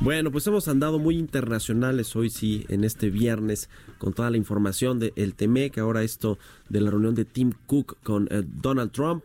Bueno, 0.00 0.32
pues 0.32 0.46
hemos 0.48 0.68
andado 0.68 0.98
muy 0.98 1.16
internacionales 1.16 2.14
hoy 2.16 2.28
sí, 2.28 2.66
en 2.68 2.84
este 2.84 3.08
viernes, 3.08 3.70
con 3.98 4.12
toda 4.12 4.30
la 4.30 4.36
información 4.36 4.98
del 4.98 5.12
de 5.14 5.32
TMEC, 5.32 5.78
ahora 5.78 6.02
esto 6.02 6.38
de 6.68 6.80
la 6.80 6.90
reunión 6.90 7.14
de 7.14 7.24
Tim 7.24 7.52
Cook 7.66 7.96
con 8.02 8.28
eh, 8.30 8.42
Donald 8.44 8.90
Trump. 8.90 9.24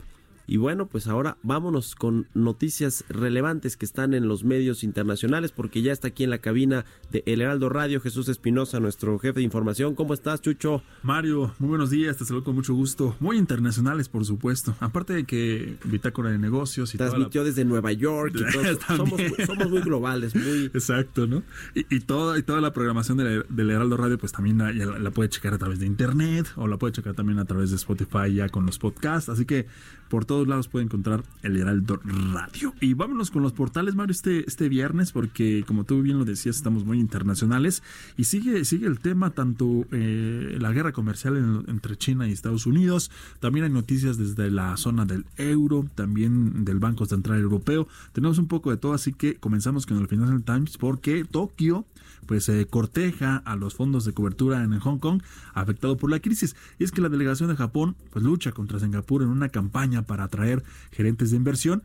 Y 0.50 0.56
bueno, 0.56 0.88
pues 0.88 1.08
ahora 1.08 1.38
vámonos 1.44 1.94
con 1.94 2.30
noticias 2.34 3.04
relevantes 3.10 3.76
que 3.76 3.84
están 3.84 4.14
en 4.14 4.30
los 4.30 4.46
medios 4.46 4.82
internacionales, 4.86 5.52
porque 5.52 5.82
ya 5.82 5.92
está 5.92 6.08
aquí 6.08 6.24
en 6.24 6.30
la 6.30 6.38
cabina 6.38 6.86
de 7.12 7.22
El 7.26 7.42
Heraldo 7.42 7.68
Radio 7.68 8.00
Jesús 8.00 8.30
Espinosa, 8.30 8.80
nuestro 8.80 9.20
jefe 9.20 9.40
de 9.40 9.44
información. 9.44 9.94
¿Cómo 9.94 10.14
estás, 10.14 10.42
Chucho? 10.42 10.82
Mario, 11.04 11.54
muy 11.60 11.68
buenos 11.68 11.90
días, 11.90 12.16
te 12.16 12.24
saludo 12.24 12.46
con 12.46 12.56
mucho 12.56 12.74
gusto. 12.74 13.18
Muy 13.20 13.38
internacionales, 13.38 14.08
por 14.08 14.24
supuesto. 14.24 14.74
Aparte 14.80 15.12
de 15.14 15.26
que 15.26 15.76
Bitácora 15.84 16.30
de 16.30 16.38
Negocios 16.38 16.96
y 16.96 16.98
Transmitió 16.98 17.44
desde 17.44 17.66
Nueva 17.66 17.92
York 17.92 18.34
y 18.36 18.52
todo. 18.88 18.96
somos, 18.96 19.70
muy 19.70 19.82
globales, 19.82 20.34
muy... 20.34 20.72
Exacto, 20.74 21.28
¿no? 21.28 21.44
Y, 21.76 22.00
toda, 22.00 22.40
y 22.40 22.44
toda 22.44 22.62
la 22.62 22.72
programación 22.72 23.18
del, 23.18 23.70
Heraldo 23.70 23.98
Radio, 23.98 24.18
pues 24.18 24.32
también 24.32 24.60
la, 24.60 24.72
la 24.72 25.12
puede 25.12 25.28
checar 25.28 25.54
a 25.54 25.58
través 25.58 25.80
de 25.80 25.88
Internet 25.88 26.48
o 26.56 26.68
la 26.68 26.78
puede 26.78 26.94
checar 26.94 27.16
también 27.16 27.38
a 27.40 27.44
través 27.44 27.72
de 27.72 27.76
Spotify 27.76 28.34
ya 28.34 28.48
con 28.48 28.66
los 28.66 28.80
podcasts. 28.80 29.28
Así 29.28 29.44
que 29.46 29.68
por 30.10 30.26
todos 30.26 30.48
lados 30.48 30.68
puede 30.68 30.86
encontrar 30.86 31.24
el 31.44 31.58
Heraldo 31.58 32.00
Radio. 32.34 32.74
Y 32.82 32.94
vámonos 32.94 33.32
con 33.32 33.42
los 33.42 33.54
portales, 33.54 33.96
Mario, 33.96 34.12
este, 34.12 34.48
este 34.48 34.70
viernes, 34.70 35.12
porque 35.12 35.64
como 35.68 35.84
tú 35.84 36.02
bien 36.02 36.20
lo 36.20 36.26
decías, 36.26 36.56
estamos 36.56 36.86
muy 36.86 37.00
internacionales. 37.00 37.84
Y 38.18 38.26
sigue, 38.26 38.66
sigue 38.66 38.88
el 38.88 39.00
tema, 39.00 39.32
tanto 39.32 39.86
eh, 39.92 40.58
la 40.60 40.72
guerra 40.72 40.92
comercial 40.92 41.66
entre 41.68 41.98
China 41.98 42.28
y 42.28 42.32
Estados 42.32 42.66
Unidos. 42.66 43.12
También 43.40 43.66
hay 43.66 43.72
noticias 43.72 44.18
desde 44.18 44.52
la 44.52 44.78
zona 44.78 45.06
del 45.06 45.26
euro, 45.38 45.86
también 45.96 46.66
del 46.66 46.80
Banco 46.80 47.06
Central 47.06 47.40
Europeo. 47.40 47.88
Tenemos 48.14 48.38
un 48.38 48.48
poco 48.48 48.72
de 48.72 48.78
todo, 48.78 48.94
así 48.94 49.14
que 49.14 49.36
comenzamos 49.36 49.86
con 49.86 49.98
el 49.98 50.08
Financial 50.08 50.44
Times, 50.44 50.78
porque 50.78 51.26
Tokio 51.26 51.86
pues 52.28 52.44
se 52.44 52.68
corteja 52.68 53.38
a 53.38 53.56
los 53.56 53.74
fondos 53.74 54.06
de 54.06 54.14
cobertura 54.14 54.64
en 54.64 54.78
Hong 54.80 55.00
Kong 55.00 55.22
afectado 55.54 55.98
por 55.98 56.12
la 56.12 56.20
crisis. 56.20 56.56
Y 56.78 56.84
es 56.84 56.92
que 56.92 57.02
la 57.02 57.10
delegación 57.10 57.50
de 57.50 57.56
Japón 57.56 57.96
pues 58.12 58.24
lucha 58.24 58.52
contra 58.52 58.80
Singapur 58.80 59.24
en 59.24 59.30
una 59.30 59.50
campaña 59.50 59.97
para 60.06 60.26
atraer 60.26 60.64
gerentes 60.92 61.32
de 61.32 61.38
inversión. 61.38 61.84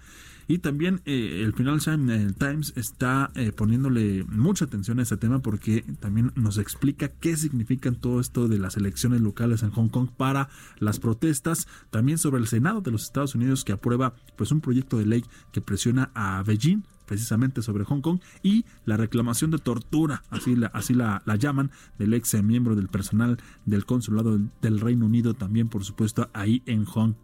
Y 0.49 0.59
también 0.59 1.01
eh, 1.05 1.43
el 1.45 1.55
Financial 1.55 1.99
Times 2.39 2.73
está 2.77 3.31
eh, 3.35 3.53
poniéndole 3.53 4.25
mucha 4.25 4.65
atención 4.65 4.99
a 4.99 5.03
este 5.03 5.17
tema 5.17 5.39
porque 5.39 5.83
también 6.01 6.33
nos 6.35 6.59
explica 6.59 7.09
qué 7.09 7.37
significan 7.37 7.95
todo 7.95 8.21
esto 8.21 8.49
de 8.49 8.59
las 8.59 8.77
elecciones 8.77 9.21
locales 9.21 9.63
en 9.63 9.71
Hong 9.71 9.89
Kong 9.89 10.09
para 10.17 10.49
las 10.79 10.99
protestas. 10.99 11.69
También 11.91 12.19
sobre 12.19 12.41
el 12.41 12.49
Senado 12.49 12.81
de 12.81 12.91
los 12.91 13.05
Estados 13.05 13.35
Unidos 13.35 13.65
que 13.65 13.73
aprueba 13.73 14.15
pues 14.37 14.51
un 14.51 14.61
proyecto 14.61 14.99
de 14.99 15.07
ley 15.07 15.25
que 15.53 15.61
presiona 15.61 16.11
a 16.15 16.43
Beijing 16.43 16.83
precisamente 17.07 17.63
sobre 17.63 17.85
Hong 17.85 18.01
Kong 18.01 18.21
y 18.43 18.65
la 18.85 18.97
reclamación 18.97 19.51
de 19.51 19.59
tortura, 19.59 20.23
así 20.31 20.57
la, 20.57 20.69
así 20.69 20.95
la, 20.95 21.23
la 21.27 21.37
llaman, 21.37 21.71
del 21.99 22.15
ex 22.15 22.43
miembro 22.43 22.75
del 22.75 22.89
personal 22.89 23.39
del 23.67 23.85
consulado 23.85 24.39
del 24.63 24.81
Reino 24.81 25.07
Unido, 25.07 25.35
también 25.35 25.69
por 25.69 25.85
supuesto 25.85 26.31
ahí 26.33 26.63
en 26.67 26.85
Hong 26.85 27.15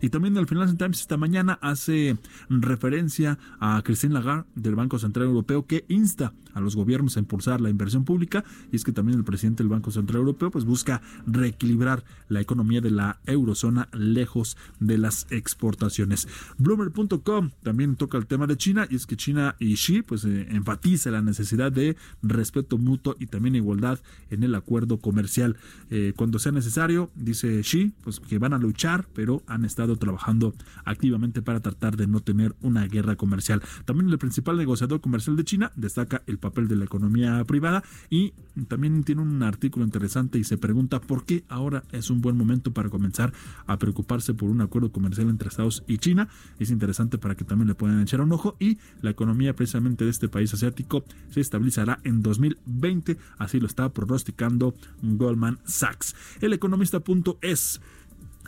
Y 0.00 0.10
también 0.10 0.36
el 0.36 0.46
Financial 0.46 0.76
Times 0.76 1.00
esta 1.00 1.16
mañana 1.16 1.58
hace 1.62 2.18
referencia 2.48 3.38
a 3.58 3.80
Christine 3.82 4.14
Lagarde 4.14 4.44
del 4.54 4.74
Banco 4.74 4.98
Central 4.98 5.26
Europeo 5.26 5.66
que 5.66 5.84
insta 5.88 6.32
a 6.56 6.60
los 6.60 6.74
gobiernos 6.74 7.16
a 7.16 7.20
impulsar 7.20 7.60
la 7.60 7.68
inversión 7.68 8.04
pública 8.04 8.42
y 8.72 8.76
es 8.76 8.84
que 8.84 8.92
también 8.92 9.18
el 9.18 9.24
presidente 9.24 9.62
del 9.62 9.68
Banco 9.68 9.90
Central 9.90 10.20
Europeo 10.20 10.50
pues 10.50 10.64
busca 10.64 11.02
reequilibrar 11.26 12.02
la 12.28 12.40
economía 12.40 12.80
de 12.80 12.90
la 12.90 13.20
eurozona 13.26 13.88
lejos 13.92 14.56
de 14.80 14.96
las 14.96 15.26
exportaciones. 15.30 16.26
Bloomer.com 16.56 17.50
también 17.62 17.96
toca 17.96 18.16
el 18.16 18.26
tema 18.26 18.46
de 18.46 18.56
China 18.56 18.86
y 18.90 18.96
es 18.96 19.06
que 19.06 19.16
China 19.16 19.54
y 19.58 19.74
Xi 19.74 20.00
pues 20.00 20.24
eh, 20.24 20.46
enfatiza 20.50 21.10
la 21.10 21.20
necesidad 21.20 21.70
de 21.70 21.96
respeto 22.22 22.78
mutuo 22.78 23.16
y 23.18 23.26
también 23.26 23.54
igualdad 23.54 24.00
en 24.30 24.42
el 24.42 24.54
acuerdo 24.54 24.98
comercial. 24.98 25.56
Eh, 25.90 26.14
cuando 26.16 26.38
sea 26.38 26.52
necesario, 26.52 27.10
dice 27.14 27.60
Xi, 27.60 27.92
pues 28.02 28.18
que 28.18 28.38
van 28.38 28.54
a 28.54 28.58
luchar, 28.58 29.06
pero 29.14 29.42
han 29.46 29.64
estado 29.64 29.96
trabajando 29.96 30.54
activamente 30.84 31.42
para 31.42 31.60
tratar 31.60 31.96
de 31.96 32.06
no 32.06 32.20
tener 32.20 32.54
una 32.60 32.86
guerra 32.86 33.16
comercial. 33.16 33.62
También 33.84 34.10
el 34.10 34.18
principal 34.18 34.56
negociador 34.56 35.00
comercial 35.00 35.36
de 35.36 35.44
China 35.44 35.72
destaca 35.76 36.22
el 36.26 36.38
papel 36.38 36.68
de 36.68 36.76
la 36.76 36.84
economía 36.84 37.42
privada 37.44 37.82
y 38.10 38.32
también 38.68 39.04
tiene 39.04 39.22
un 39.22 39.42
artículo 39.42 39.84
interesante 39.84 40.38
y 40.38 40.44
se 40.44 40.58
pregunta 40.58 41.00
por 41.00 41.24
qué 41.24 41.44
ahora 41.48 41.84
es 41.92 42.10
un 42.10 42.20
buen 42.20 42.36
momento 42.36 42.72
para 42.72 42.88
comenzar 42.88 43.32
a 43.66 43.78
preocuparse 43.78 44.34
por 44.34 44.48
un 44.48 44.60
acuerdo 44.60 44.90
comercial 44.92 45.28
entre 45.28 45.48
Estados 45.48 45.84
y 45.86 45.98
China. 45.98 46.28
Es 46.58 46.70
interesante 46.70 47.18
para 47.18 47.34
que 47.34 47.44
también 47.44 47.68
le 47.68 47.74
puedan 47.74 48.00
echar 48.00 48.20
un 48.20 48.32
ojo 48.32 48.56
y 48.58 48.78
la 49.02 49.10
economía 49.10 49.54
precisamente 49.54 50.04
de 50.04 50.10
este 50.10 50.28
país 50.28 50.52
asiático 50.54 51.04
se 51.30 51.40
estabilizará 51.40 52.00
en 52.04 52.22
2020, 52.22 53.16
así 53.38 53.60
lo 53.60 53.66
está 53.66 53.88
pronosticando 53.90 54.74
Goldman 55.02 55.58
Sachs. 55.64 56.14
El 56.40 56.52
economista.es 56.52 57.80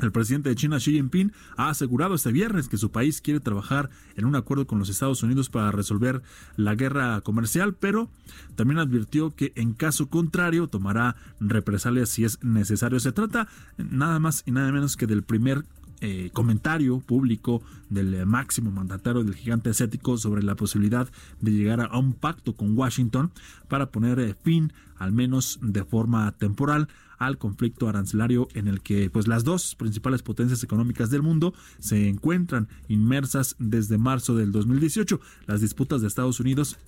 el 0.01 0.13
presidente 0.13 0.49
de 0.49 0.57
China, 0.57 0.79
Xi 0.79 0.93
Jinping, 0.93 1.33
ha 1.57 1.71
asegurado 1.71 2.15
este 2.15 2.33
viernes 2.33 2.69
que 2.69 2.77
su 2.77 2.91
país 2.91 3.21
quiere 3.21 3.41
trabajar 3.41 3.91
en 4.17 4.25
un 4.25 4.37
acuerdo 4.37 4.67
con 4.67 4.79
los 4.79 4.89
Estados 4.89 5.23
Unidos 5.23 5.51
para 5.51 5.71
resolver 5.73 6.23
la 6.57 6.75
guerra 6.75 7.21
comercial, 7.21 7.75
pero 7.75 8.11
también 8.57 8.79
advirtió 8.79 9.35
que 9.35 9.53
en 9.57 9.75
caso 9.75 10.09
contrario 10.09 10.69
tomará 10.69 11.17
represalias 11.41 12.09
si 12.09 12.25
es 12.25 12.43
necesario. 12.43 13.01
Se 13.01 13.13
trata 13.13 13.49
nada 13.77 14.19
más 14.19 14.43
y 14.47 14.53
nada 14.53 14.73
menos 14.73 14.97
que 14.97 15.07
del 15.07 15.23
primer 15.23 15.65
eh, 16.01 16.31
comentario 16.33 17.01
público 17.01 17.63
del 17.91 18.25
máximo 18.27 18.71
mandatario 18.71 19.25
del 19.25 19.35
gigante 19.35 19.71
asiático 19.71 20.17
sobre 20.19 20.43
la 20.43 20.55
posibilidad 20.55 21.09
de 21.41 21.51
llegar 21.51 21.81
a 21.81 21.99
un 21.99 22.13
pacto 22.13 22.55
con 22.55 22.77
Washington 22.77 23.33
para 23.69 23.91
poner 23.91 24.21
eh, 24.21 24.35
fin, 24.35 24.73
al 24.99 25.13
menos 25.13 25.59
de 25.63 25.85
forma 25.85 26.31
temporal, 26.33 26.89
al 27.19 27.37
conflicto 27.37 27.89
arancelario 27.89 28.49
en 28.55 28.69
el 28.69 28.81
que 28.81 29.11
pues 29.11 29.27
las 29.27 29.45
dos 29.45 29.75
principales 29.75 30.23
potencias 30.23 30.63
económicas 30.63 31.11
del 31.11 31.23
mundo 31.23 31.53
se 31.81 32.09
encuentran 32.09 32.69
inmersas 32.89 33.57
desde 33.59 33.99
marzo 33.99 34.37
del 34.37 34.53
2018. 34.53 35.21
Las 35.47 35.61
disputas 35.61 36.01
de 36.01 36.07
Estados 36.07 36.41
Unidos 36.41 36.79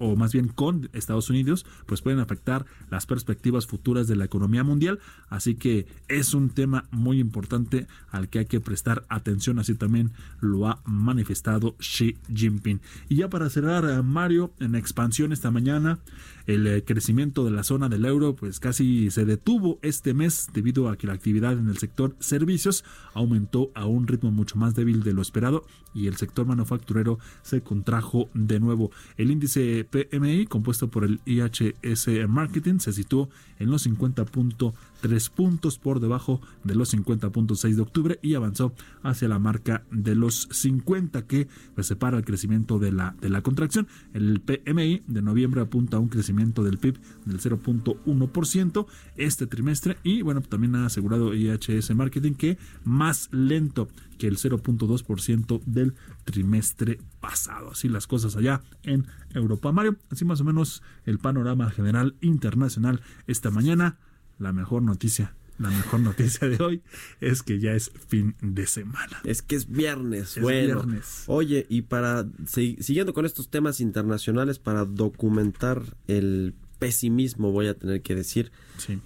o 0.00 0.16
más 0.16 0.32
bien 0.32 0.48
con 0.48 0.90
Estados 0.92 1.30
Unidos, 1.30 1.64
pues 1.86 2.02
pueden 2.02 2.18
afectar 2.18 2.66
las 2.90 3.06
perspectivas 3.06 3.66
futuras 3.66 4.08
de 4.08 4.16
la 4.16 4.24
economía 4.24 4.64
mundial. 4.64 4.98
Así 5.28 5.54
que 5.54 5.86
es 6.08 6.34
un 6.34 6.50
tema 6.50 6.88
muy 6.90 7.20
importante 7.20 7.86
al 8.10 8.28
que 8.28 8.40
hay 8.40 8.46
que 8.46 8.60
prestar 8.60 9.04
atención, 9.08 9.58
así 9.58 9.74
también 9.74 10.10
lo 10.40 10.66
ha 10.66 10.80
manifestado 10.84 11.76
Xi 11.78 12.16
Jinping. 12.34 12.80
Y 13.08 13.16
ya 13.16 13.30
para 13.30 13.50
cerrar, 13.50 13.84
eh, 13.84 14.02
Mario, 14.02 14.52
en 14.58 14.74
expansión 14.74 15.32
esta 15.32 15.50
mañana, 15.50 16.00
el 16.46 16.66
eh, 16.66 16.84
crecimiento 16.84 17.44
de 17.44 17.50
la 17.50 17.62
zona 17.62 17.88
del 17.88 18.04
euro 18.04 18.34
pues 18.34 18.60
casi 18.60 19.10
se 19.10 19.24
detuvo 19.24 19.78
este 19.82 20.14
mes 20.14 20.48
debido 20.52 20.88
a 20.88 20.96
que 20.96 21.06
la 21.06 21.12
actividad 21.12 21.52
en 21.52 21.68
el 21.68 21.78
sector 21.78 22.16
servicios 22.18 22.84
aumentó 23.14 23.70
a 23.74 23.86
un 23.86 24.06
ritmo 24.06 24.30
mucho 24.30 24.56
más 24.56 24.74
débil 24.74 25.02
de 25.02 25.12
lo 25.12 25.22
esperado 25.22 25.64
y 25.94 26.06
el 26.06 26.16
sector 26.16 26.46
manufacturero 26.46 27.18
se 27.42 27.62
contrajo 27.62 28.28
de 28.34 28.60
nuevo. 28.60 28.90
El 29.16 29.30
índice 29.30 29.86
PMI, 29.90 30.46
compuesto 30.46 30.88
por 30.88 31.04
el 31.04 31.20
IHS 31.24 32.08
Marketing, 32.28 32.78
se 32.78 32.92
situó 32.92 33.28
en 33.58 33.70
los 33.70 33.86
50.3 33.86 35.30
puntos 35.30 35.78
por 35.78 36.00
debajo 36.00 36.40
de 36.64 36.74
los 36.74 36.94
50.6 36.94 37.74
de 37.74 37.82
octubre 37.82 38.18
y 38.22 38.34
avanzó 38.34 38.72
hacia 39.02 39.28
la 39.28 39.38
marca 39.38 39.84
de 39.90 40.14
los 40.14 40.48
50 40.50 41.26
que 41.26 41.48
pues, 41.74 41.86
separa 41.86 42.18
el 42.18 42.24
crecimiento 42.24 42.78
de 42.78 42.92
la, 42.92 43.14
de 43.20 43.28
la 43.28 43.42
contracción. 43.42 43.88
El 44.14 44.40
PMI 44.40 45.02
de 45.06 45.22
noviembre 45.22 45.60
apunta 45.60 45.96
a 45.96 46.00
un 46.00 46.08
crecimiento 46.08 46.62
del 46.62 46.78
PIB 46.78 46.98
del 47.24 47.40
0.1% 47.40 48.86
este 49.16 49.46
trimestre 49.46 49.98
y 50.02 50.22
bueno, 50.22 50.40
también 50.42 50.74
ha 50.76 50.86
asegurado 50.86 51.34
IHS 51.34 51.94
Marketing 51.94 52.34
que 52.34 52.58
más 52.84 53.28
lento 53.32 53.88
que 54.20 54.26
el 54.26 54.36
0.2% 54.36 55.62
del 55.64 55.94
trimestre 56.24 57.00
pasado. 57.20 57.70
Así 57.70 57.88
las 57.88 58.06
cosas 58.06 58.36
allá 58.36 58.60
en 58.82 59.06
Europa. 59.32 59.72
Mario, 59.72 59.96
así 60.10 60.26
más 60.26 60.42
o 60.42 60.44
menos 60.44 60.82
el 61.06 61.18
panorama 61.18 61.70
general 61.70 62.14
internacional 62.20 63.00
esta 63.26 63.50
mañana. 63.50 63.96
La 64.38 64.52
mejor 64.52 64.82
noticia 64.82 65.34
la 65.58 65.68
mejor 65.68 66.00
noticia 66.00 66.48
de 66.48 66.62
hoy 66.62 66.82
es 67.20 67.42
que 67.42 67.60
ya 67.60 67.72
es 67.72 67.92
fin 68.08 68.34
de 68.40 68.66
semana. 68.66 69.20
Es 69.24 69.42
que 69.42 69.56
es 69.56 69.70
viernes. 69.70 70.38
Es 70.38 70.46
viernes. 70.46 71.24
Oye, 71.26 71.66
y 71.68 71.82
para 71.82 72.26
siguiendo 72.46 73.12
con 73.12 73.26
estos 73.26 73.50
temas 73.50 73.80
internacionales 73.80 74.58
para 74.58 74.86
documentar 74.86 75.82
el 76.06 76.54
pesimismo, 76.80 77.52
voy 77.52 77.68
a 77.68 77.74
tener 77.74 78.02
que 78.02 78.16
decir. 78.16 78.50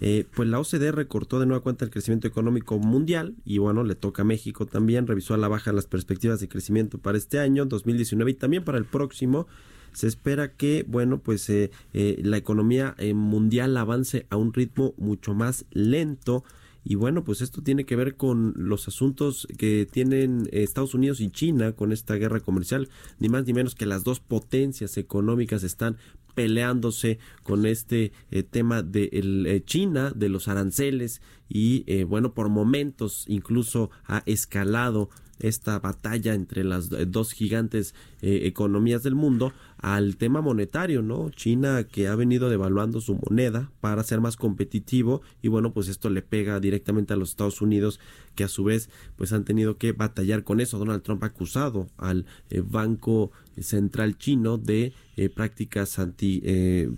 Eh, 0.01 0.25
pues 0.35 0.49
la 0.49 0.61
OCDE 0.61 0.93
recortó 0.93 1.41
de 1.41 1.47
nueva 1.47 1.63
cuenta 1.63 1.85
el 1.85 1.91
crecimiento 1.91 2.29
económico 2.29 2.79
mundial 2.79 3.35
y 3.45 3.59
bueno, 3.59 3.83
le 3.83 3.97
toca 3.97 4.23
a 4.23 4.25
México 4.25 4.65
también, 4.65 5.07
revisó 5.07 5.35
a 5.35 5.37
la 5.37 5.49
baja 5.49 5.73
las 5.73 5.87
perspectivas 5.87 6.41
de 6.41 6.49
crecimiento 6.49 6.99
para 6.99 7.19
este 7.19 7.41
año, 7.41 7.67
2019 7.67 8.31
y 8.31 8.35
también 8.35 8.65
para 8.65 8.79
el 8.79 8.87
próximo. 8.87 9.47
Se 9.93 10.07
espera 10.07 10.53
que, 10.53 10.85
bueno, 10.89 11.19
pues 11.19 11.51
eh, 11.51 11.71
eh, 11.93 12.21
la 12.23 12.37
economía 12.37 12.97
mundial 13.15 13.77
avance 13.77 14.27
a 14.31 14.37
un 14.37 14.55
ritmo 14.55 14.95
mucho 14.97 15.35
más 15.35 15.67
lento. 15.71 16.45
Y 16.85 16.97
bueno, 16.97 17.25
pues 17.25 17.41
esto 17.41 17.63
tiene 17.63 17.85
que 17.85 17.97
ver 17.97 18.17
con 18.17 18.53
los 18.57 18.87
asuntos 18.89 19.49
que 19.57 19.89
tienen 19.91 20.49
Estados 20.53 20.95
Unidos 20.95 21.21
y 21.21 21.31
China 21.31 21.73
con 21.73 21.93
esta 21.93 22.15
guerra 22.15 22.41
comercial. 22.41 22.89
Ni 23.19 23.29
más 23.29 23.47
ni 23.47 23.55
menos 23.55 23.75
que 23.75 23.87
las 23.87 24.05
dos 24.05 24.21
potencias 24.21 24.99
económicas 24.99 25.63
están 25.63 25.97
peleándose 26.35 27.19
con 27.43 27.67
este 27.67 28.13
eh, 28.31 28.43
tema 28.43 28.83
de 28.83 29.11
eh, 29.13 29.63
China, 29.65 30.13
de 30.15 30.29
los 30.29 30.49
aranceles 30.49 31.23
y 31.49 31.85
eh, 31.87 32.05
bueno, 32.05 32.35
por 32.35 32.49
momentos 32.49 33.25
incluso 33.29 33.91
ha 34.07 34.23
escalado 34.27 35.11
esta 35.41 35.79
batalla 35.79 36.35
entre 36.35 36.65
las 36.65 36.91
dos 37.09 37.33
gigantes 37.33 37.95
eh, 38.23 38.43
economías 38.45 39.03
del 39.03 39.15
mundo 39.15 39.53
al 39.79 40.17
tema 40.17 40.41
monetario, 40.41 41.03
¿no? 41.03 41.31
China 41.31 41.85
que 41.85 42.09
ha 42.09 42.15
venido 42.15 42.49
devaluando 42.49 43.01
su 43.01 43.17
moneda 43.17 43.71
para 43.81 44.03
ser 44.03 44.21
más 44.21 44.37
competitivo 44.37 45.23
y 45.43 45.49
bueno, 45.49 45.73
pues 45.73 45.89
esto 45.89 46.11
le 46.11 46.23
pega 46.23 46.61
directamente 46.61 47.13
a 47.13 47.17
los 47.17 47.31
Estados 47.31 47.61
Unidos 47.61 48.01
que 48.35 48.45
a 48.45 48.49
su 48.49 48.65
vez 48.65 48.89
pues 49.17 49.33
han 49.33 49.45
tenido 49.45 49.77
que 49.77 49.93
batallar 49.93 50.45
con 50.45 50.61
eso. 50.61 50.79
Donald 50.79 51.03
Trump 51.03 51.23
ha 51.23 51.27
acusado 51.27 51.89
al 51.97 52.27
eh, 52.51 52.63
Banco 52.65 53.31
Central 53.59 54.19
chino 54.19 54.59
de 54.59 54.93
eh, 55.17 55.29
prácticas 55.29 55.99
anti 55.99 56.43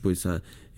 pues 0.00 0.26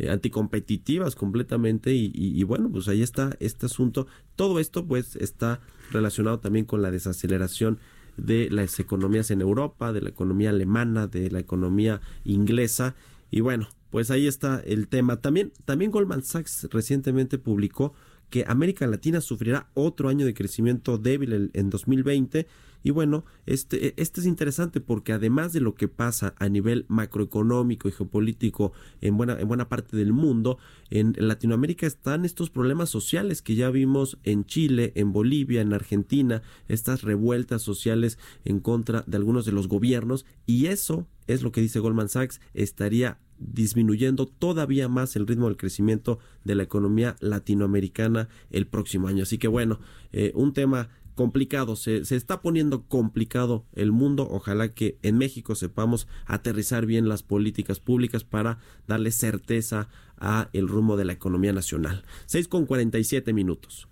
anticompetitivas 0.08 1.16
completamente 1.16 1.92
y, 1.92 2.12
y, 2.14 2.42
bueno 2.44 2.70
pues 2.70 2.86
ahí 2.86 3.02
está 3.02 3.36
este 3.40 3.66
asunto 3.66 4.06
todo 4.36 4.60
esto 4.60 4.86
pues 4.86 5.16
está 5.16 5.60
relacionado 5.90 6.38
también 6.38 6.64
con 6.64 6.82
la 6.82 6.90
desaceleración 6.90 7.78
de 8.18 8.50
las 8.50 8.78
economías 8.80 9.30
en 9.30 9.40
Europa, 9.40 9.92
de 9.92 10.02
la 10.02 10.10
economía 10.10 10.50
alemana, 10.50 11.06
de 11.06 11.30
la 11.30 11.38
economía 11.38 12.00
inglesa. 12.24 12.94
Y 13.30 13.40
bueno, 13.40 13.68
pues 13.90 14.10
ahí 14.10 14.26
está 14.26 14.60
el 14.66 14.88
tema. 14.88 15.20
También, 15.20 15.52
también 15.64 15.90
Goldman 15.90 16.22
Sachs 16.22 16.68
recientemente 16.70 17.38
publicó 17.38 17.94
que 18.30 18.44
América 18.46 18.86
Latina 18.86 19.20
sufrirá 19.20 19.68
otro 19.74 20.08
año 20.08 20.26
de 20.26 20.34
crecimiento 20.34 20.98
débil 20.98 21.50
en 21.52 21.70
2020 21.70 22.46
y 22.82 22.90
bueno, 22.90 23.24
este, 23.46 24.00
este 24.00 24.20
es 24.20 24.26
interesante 24.26 24.80
porque 24.80 25.12
además 25.12 25.52
de 25.52 25.60
lo 25.60 25.74
que 25.74 25.88
pasa 25.88 26.34
a 26.38 26.48
nivel 26.48 26.86
macroeconómico 26.88 27.88
y 27.88 27.92
geopolítico 27.92 28.72
en 29.00 29.16
buena, 29.16 29.38
en 29.38 29.48
buena 29.48 29.68
parte 29.68 29.96
del 29.96 30.12
mundo, 30.12 30.58
en 30.90 31.14
Latinoamérica 31.18 31.86
están 31.86 32.24
estos 32.24 32.50
problemas 32.50 32.88
sociales 32.88 33.42
que 33.42 33.56
ya 33.56 33.70
vimos 33.70 34.18
en 34.22 34.44
Chile, 34.44 34.92
en 34.94 35.12
Bolivia, 35.12 35.60
en 35.60 35.72
Argentina, 35.72 36.42
estas 36.68 37.02
revueltas 37.02 37.62
sociales 37.62 38.18
en 38.44 38.60
contra 38.60 39.02
de 39.06 39.16
algunos 39.16 39.44
de 39.44 39.52
los 39.52 39.66
gobiernos. 39.66 40.24
Y 40.46 40.66
eso 40.66 41.06
es 41.26 41.42
lo 41.42 41.50
que 41.52 41.60
dice 41.60 41.80
Goldman 41.80 42.08
Sachs, 42.08 42.40
estaría 42.54 43.18
disminuyendo 43.38 44.26
todavía 44.26 44.88
más 44.88 45.16
el 45.16 45.26
ritmo 45.26 45.46
del 45.46 45.56
crecimiento 45.56 46.18
de 46.44 46.54
la 46.54 46.62
economía 46.62 47.16
latinoamericana 47.20 48.28
el 48.50 48.66
próximo 48.66 49.08
año. 49.08 49.22
Así 49.22 49.38
que 49.38 49.48
bueno, 49.48 49.80
eh, 50.12 50.32
un 50.34 50.52
tema 50.52 50.88
complicado, 51.14 51.74
se, 51.74 52.04
se, 52.04 52.14
está 52.14 52.40
poniendo 52.42 52.82
complicado 52.86 53.66
el 53.74 53.90
mundo. 53.90 54.28
Ojalá 54.30 54.72
que 54.72 54.98
en 55.02 55.18
México 55.18 55.56
sepamos 55.56 56.06
aterrizar 56.26 56.86
bien 56.86 57.08
las 57.08 57.24
políticas 57.24 57.80
públicas 57.80 58.22
para 58.22 58.58
darle 58.86 59.10
certeza 59.10 59.88
a 60.16 60.48
el 60.52 60.68
rumbo 60.68 60.96
de 60.96 61.04
la 61.04 61.12
economía 61.12 61.52
nacional. 61.52 62.04
6 62.26 62.46
con 62.46 62.66
47 62.66 63.32
minutos. 63.32 63.88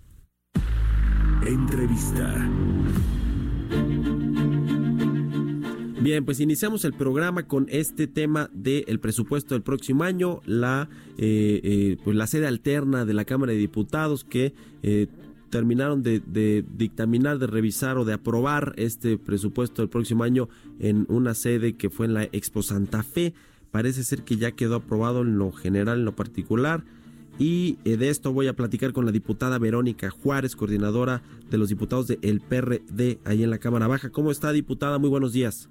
Entrevista. 1.45 2.49
Bien, 6.07 6.23
pues 6.23 6.39
iniciamos 6.39 6.85
el 6.85 6.93
programa 6.93 7.47
con 7.47 7.65
este 7.69 8.07
tema 8.07 8.49
del 8.53 8.97
presupuesto 9.01 9.55
del 9.55 9.61
próximo 9.61 10.05
año, 10.05 10.39
la, 10.45 10.87
eh, 11.17 11.59
eh, 11.61 11.97
pues 12.01 12.15
la 12.15 12.27
sede 12.27 12.47
alterna 12.47 13.03
de 13.03 13.13
la 13.13 13.25
Cámara 13.25 13.51
de 13.51 13.57
Diputados 13.57 14.23
que 14.23 14.53
eh, 14.83 15.07
terminaron 15.49 16.03
de, 16.03 16.63
dictaminar, 16.77 17.39
de 17.39 17.47
revisar 17.47 17.97
o 17.97 18.05
de 18.05 18.13
aprobar 18.13 18.73
este 18.77 19.17
presupuesto 19.17 19.81
del 19.81 19.89
próximo 19.89 20.23
año 20.23 20.47
en 20.79 21.05
una 21.09 21.33
sede 21.33 21.75
que 21.75 21.89
fue 21.89 22.05
en 22.05 22.13
la 22.13 22.23
Expo 22.23 22.63
Santa 22.63 23.03
Fe. 23.03 23.33
Parece 23.71 24.05
ser 24.05 24.23
que 24.23 24.37
ya 24.37 24.51
quedó 24.53 24.75
aprobado 24.75 25.23
en 25.23 25.37
lo 25.37 25.51
general, 25.51 25.99
en 25.99 26.05
lo 26.05 26.15
particular. 26.15 26.85
y 27.37 27.79
eh, 27.83 27.97
de 27.97 28.07
esto 28.07 28.31
voy 28.31 28.47
a 28.47 28.55
platicar 28.55 28.93
con 28.93 29.05
la 29.05 29.11
diputada 29.11 29.59
Verónica 29.59 30.09
Juárez, 30.09 30.55
coordinadora 30.55 31.21
de 31.49 31.57
los 31.57 31.67
diputados 31.67 32.07
del 32.07 32.39
PRD 32.39 33.19
ahí 33.25 33.43
en 33.43 33.49
la 33.49 33.57
Cámara 33.57 33.87
Baja. 33.87 34.09
¿Cómo 34.09 34.31
está, 34.31 34.53
diputada? 34.53 34.99
Muy 34.99 35.09
buenos 35.09 35.33
días. 35.33 35.67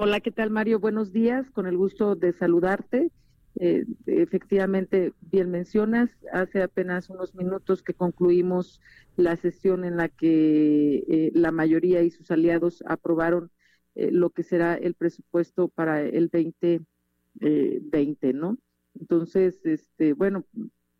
Hola, 0.00 0.20
¿qué 0.20 0.30
tal, 0.30 0.50
Mario? 0.50 0.78
Buenos 0.78 1.12
días, 1.12 1.50
con 1.50 1.66
el 1.66 1.76
gusto 1.76 2.14
de 2.14 2.32
saludarte. 2.32 3.10
Eh, 3.58 3.84
efectivamente, 4.06 5.12
bien 5.20 5.50
mencionas, 5.50 6.16
hace 6.32 6.62
apenas 6.62 7.10
unos 7.10 7.34
minutos 7.34 7.82
que 7.82 7.94
concluimos 7.94 8.80
la 9.16 9.34
sesión 9.34 9.84
en 9.84 9.96
la 9.96 10.08
que 10.08 11.04
eh, 11.08 11.32
la 11.34 11.50
mayoría 11.50 12.02
y 12.02 12.12
sus 12.12 12.30
aliados 12.30 12.84
aprobaron 12.86 13.50
eh, 13.96 14.12
lo 14.12 14.30
que 14.30 14.44
será 14.44 14.76
el 14.76 14.94
presupuesto 14.94 15.66
para 15.66 16.00
el 16.00 16.28
2020, 16.28 18.32
¿no? 18.34 18.56
Entonces, 18.94 19.66
este, 19.66 20.12
bueno, 20.12 20.46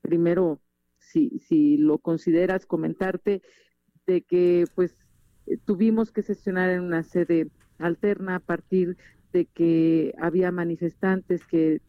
primero, 0.00 0.60
si, 0.98 1.38
si 1.38 1.76
lo 1.76 1.98
consideras, 1.98 2.66
comentarte 2.66 3.42
de 4.08 4.22
que 4.22 4.64
pues 4.74 5.06
tuvimos 5.66 6.10
que 6.10 6.22
sesionar 6.22 6.70
en 6.70 6.80
una 6.80 7.04
sede 7.04 7.48
alterna 7.78 8.36
a 8.36 8.40
partir 8.40 8.96
de 9.32 9.44
que 9.46 10.14
había 10.20 10.50
manifestantes 10.52 11.44
que 11.46 11.80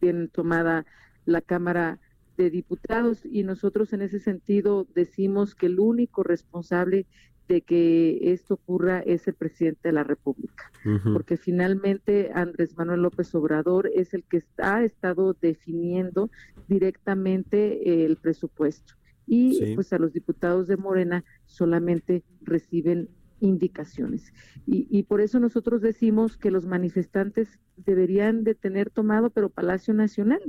tienen 0.00 0.28
tomada 0.28 0.86
la 1.24 1.40
Cámara 1.40 1.98
de 2.36 2.50
Diputados 2.50 3.24
y 3.24 3.42
nosotros 3.42 3.92
en 3.92 4.02
ese 4.02 4.20
sentido 4.20 4.86
decimos 4.94 5.54
que 5.54 5.66
el 5.66 5.80
único 5.80 6.22
responsable 6.22 7.06
de 7.48 7.62
que 7.62 8.32
esto 8.32 8.54
ocurra 8.54 9.00
es 9.00 9.28
el 9.28 9.34
presidente 9.34 9.88
de 9.88 9.92
la 9.92 10.02
República, 10.04 10.70
porque 11.12 11.36
finalmente 11.36 12.30
Andrés 12.34 12.76
Manuel 12.76 13.02
López 13.02 13.32
Obrador 13.34 13.88
es 13.94 14.14
el 14.14 14.24
que 14.24 14.42
ha 14.58 14.82
estado 14.82 15.36
definiendo 15.40 16.28
directamente 16.66 18.04
el 18.04 18.16
presupuesto. 18.16 18.94
Y 19.28 19.74
pues 19.74 19.92
a 19.92 19.98
los 19.98 20.12
diputados 20.12 20.66
de 20.66 20.76
Morena 20.76 21.24
solamente 21.46 22.22
reciben 22.42 23.08
indicaciones. 23.40 24.32
Y, 24.66 24.86
y, 24.90 25.02
por 25.04 25.20
eso 25.20 25.40
nosotros 25.40 25.82
decimos 25.82 26.36
que 26.36 26.50
los 26.50 26.66
manifestantes 26.66 27.60
deberían 27.76 28.44
de 28.44 28.54
tener 28.54 28.90
tomado, 28.90 29.30
pero 29.30 29.50
Palacio 29.50 29.94
Nacional. 29.94 30.40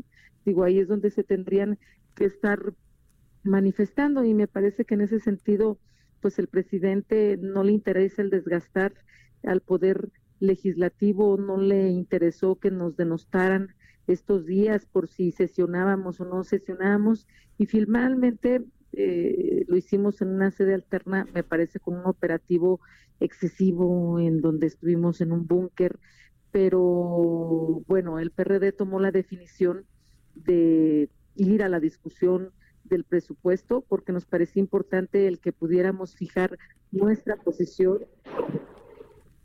Digo, 0.46 0.64
ahí 0.64 0.80
es 0.80 0.88
donde 0.88 1.12
se 1.12 1.24
tendrían 1.24 1.78
que 2.16 2.26
estar 2.26 2.74
manifestando 3.44 4.24
y 4.24 4.34
me 4.34 4.48
parece 4.48 4.86
que 4.86 4.96
en 4.96 5.02
ese 5.02 5.20
sentido, 5.20 5.80
pues 6.22 6.40
el 6.40 6.48
presidente 6.48 7.38
no 7.42 7.64
le 7.64 7.72
interesa 7.72 8.22
el 8.22 8.30
desgastar 8.30 8.94
al 9.44 9.62
poder 9.62 10.10
legislativo, 10.40 11.38
no 11.38 11.58
le 11.58 11.90
interesó 11.90 12.58
que 12.58 12.72
nos 12.72 12.96
denostaran 12.96 13.76
estos 14.08 14.46
días 14.46 14.86
por 14.86 15.08
si 15.08 15.32
sesionábamos 15.32 16.20
o 16.22 16.26
no 16.26 16.44
sesionábamos 16.44 17.28
y 17.58 17.66
finalmente 17.66 18.64
eh, 18.94 19.66
lo 19.68 19.78
hicimos 19.78 20.22
en 20.22 20.30
una 20.30 20.52
sede 20.52 20.74
alterna, 20.74 21.28
me 21.34 21.44
parece 21.44 21.80
con 21.80 21.96
un 21.96 22.06
operativo 22.06 22.80
excesivo 23.20 24.20
en 24.20 24.42
donde 24.42 24.68
estuvimos 24.68 25.22
en 25.22 25.32
un 25.32 25.48
búnker, 25.48 26.00
pero 26.52 27.84
bueno, 27.88 28.20
el 28.20 28.32
PRD 28.32 28.72
tomó 28.72 29.00
la 29.00 29.12
definición 29.12 29.86
de 30.36 31.10
ir 31.36 31.64
a 31.64 31.70
la 31.70 31.80
discusión 31.80 32.52
del 32.84 33.04
presupuesto 33.04 33.82
porque 33.88 34.14
nos 34.14 34.26
parecía 34.26 34.62
importante 34.62 35.28
el 35.28 35.40
que 35.40 35.52
pudiéramos 35.52 36.16
fijar 36.16 36.58
nuestra 36.92 37.36
posición, 37.36 38.06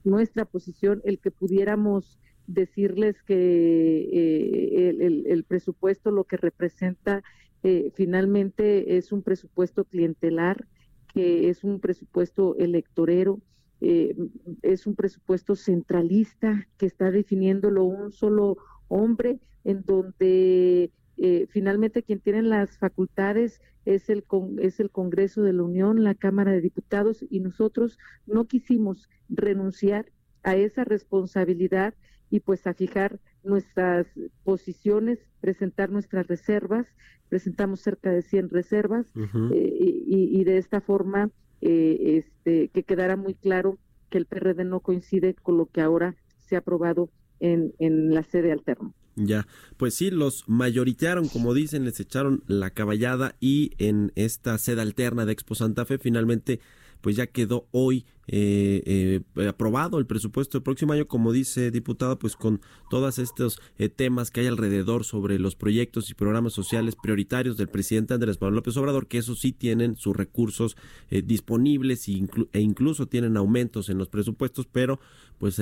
nuestra 0.05 0.45
posición, 0.45 1.03
el 1.05 1.19
que 1.19 1.31
pudiéramos 1.31 2.19
decirles 2.47 3.23
que 3.23 3.35
eh, 3.35 4.89
el, 4.89 5.27
el, 5.27 5.45
presupuesto 5.45 6.11
lo 6.11 6.25
que 6.25 6.37
representa 6.37 7.23
eh, 7.63 7.93
finalmente 7.95 8.97
es 8.97 9.13
un 9.13 9.23
presupuesto 9.23 9.85
clientelar, 9.85 10.67
que 11.13 11.49
es 11.49 11.63
un 11.65 11.81
presupuesto 11.81 12.57
electorero, 12.57 13.41
eh, 13.81 14.17
es 14.63 14.87
un 14.87 14.95
presupuesto 14.95 15.57
centralista 15.57 16.67
que 16.79 16.87
está 16.87 17.11
definiéndolo 17.11 17.85
un 17.85 18.13
solo 18.13 18.57
hombre, 18.89 19.41
en 19.65 19.83
donde 19.83 20.91
eh, 21.19 21.47
finalmente 21.51 22.03
quien 22.03 22.21
tiene 22.21 22.43
las 22.43 22.79
facultades 22.79 23.61
es 23.85 24.09
el, 24.09 24.25
es 24.61 24.81
el 24.81 24.91
Congreso 24.91 25.43
de 25.43 25.53
la 25.53 25.63
Unión, 25.63 26.05
la 26.05 26.15
Cámara 26.15 26.53
de 26.53 26.61
Diputados, 26.61 27.25
y 27.29 27.41
nosotros 27.41 27.99
no 28.27 28.47
quisimos 28.47 29.09
renunciar 29.29 30.07
a 30.43 30.57
esa 30.57 30.85
responsabilidad 30.85 31.95
y 32.33 32.41
pues 32.41 32.67
a 32.67 32.73
fijar 32.73 33.21
nuestras 33.45 34.07
posiciones, 34.43 35.19
presentar 35.43 35.91
nuestras 35.91 36.27
reservas, 36.27 36.87
presentamos 37.29 37.81
cerca 37.81 38.11
de 38.11 38.23
100 38.23 38.49
reservas 38.49 39.07
eh, 39.53 40.03
y, 40.07 40.43
de 40.43 40.57
esta 40.57 40.81
forma 40.81 41.31
eh, 41.61 42.25
este, 42.25 42.69
que 42.69 42.85
quedara 42.85 43.17
muy 43.17 43.35
claro 43.35 43.79
que 44.09 44.17
el 44.17 44.25
PRD 44.25 44.65
no 44.65 44.81
coincide 44.81 45.35
con 45.35 45.59
lo 45.59 45.67
que 45.67 45.83
ahora 45.83 46.17
se 46.39 46.57
ha 46.57 46.61
aprobado 46.61 47.11
en, 47.39 47.75
en 47.79 48.15
la 48.15 48.23
sede 48.23 48.51
alterna. 48.51 48.93
Ya, 49.15 49.47
pues 49.77 49.95
sí, 49.95 50.11
los 50.11 50.49
mayoritearon, 50.49 51.29
como 51.29 51.53
dicen, 51.53 51.85
les 51.85 52.01
echaron 52.01 52.45
la 52.47 52.71
caballada 52.71 53.37
y 53.41 53.73
en 53.77 54.11
esta 54.15 54.57
sede 54.57 54.81
alterna 54.81 55.27
de 55.27 55.33
Expo 55.33 55.55
Santa 55.55 55.85
Fe 55.85 55.99
finalmente 55.99 56.61
pues 57.03 57.17
ya 57.17 57.27
quedó 57.27 57.67
hoy 57.73 58.07
eh, 58.29 59.21
eh, 59.37 59.49
aprobado 59.49 59.99
el 59.99 60.07
presupuesto 60.07 60.57
del 60.57 60.63
próximo 60.63 60.93
año, 60.93 61.09
como 61.09 61.33
dice 61.33 61.73
diputado, 61.73 62.19
pues 62.21 62.37
con 62.37 62.61
todos 62.89 63.19
estos 63.19 63.61
eh, 63.79 63.89
temas 63.89 64.31
que 64.31 64.41
hay 64.41 64.47
alrededor 64.47 65.05
sobre 65.05 65.41
los 65.41 65.57
proyectos 65.57 66.09
y 66.09 66.15
programas 66.15 66.53
sociales 66.53 66.95
prioritarios 66.95 67.57
del 67.57 67.69
presidente 67.69 68.15
Andrés 68.15 68.41
Manuel 68.41 68.57
López 68.57 68.77
Obrador, 68.77 69.09
que 69.09 69.19
eso 69.19 69.35
sí 69.35 69.53
tienen 69.53 69.97
sus 69.97 70.17
recursos 70.17 70.77
disponibles 71.11 72.09
e, 72.09 72.25
e, 72.53 72.61
incluso 72.61 73.07
tienen 73.07 73.37
aumentos 73.37 73.89
en 73.89 73.99
los 73.99 74.09
presupuestos, 74.09 74.67
pero 74.71 75.01
pues 75.39 75.61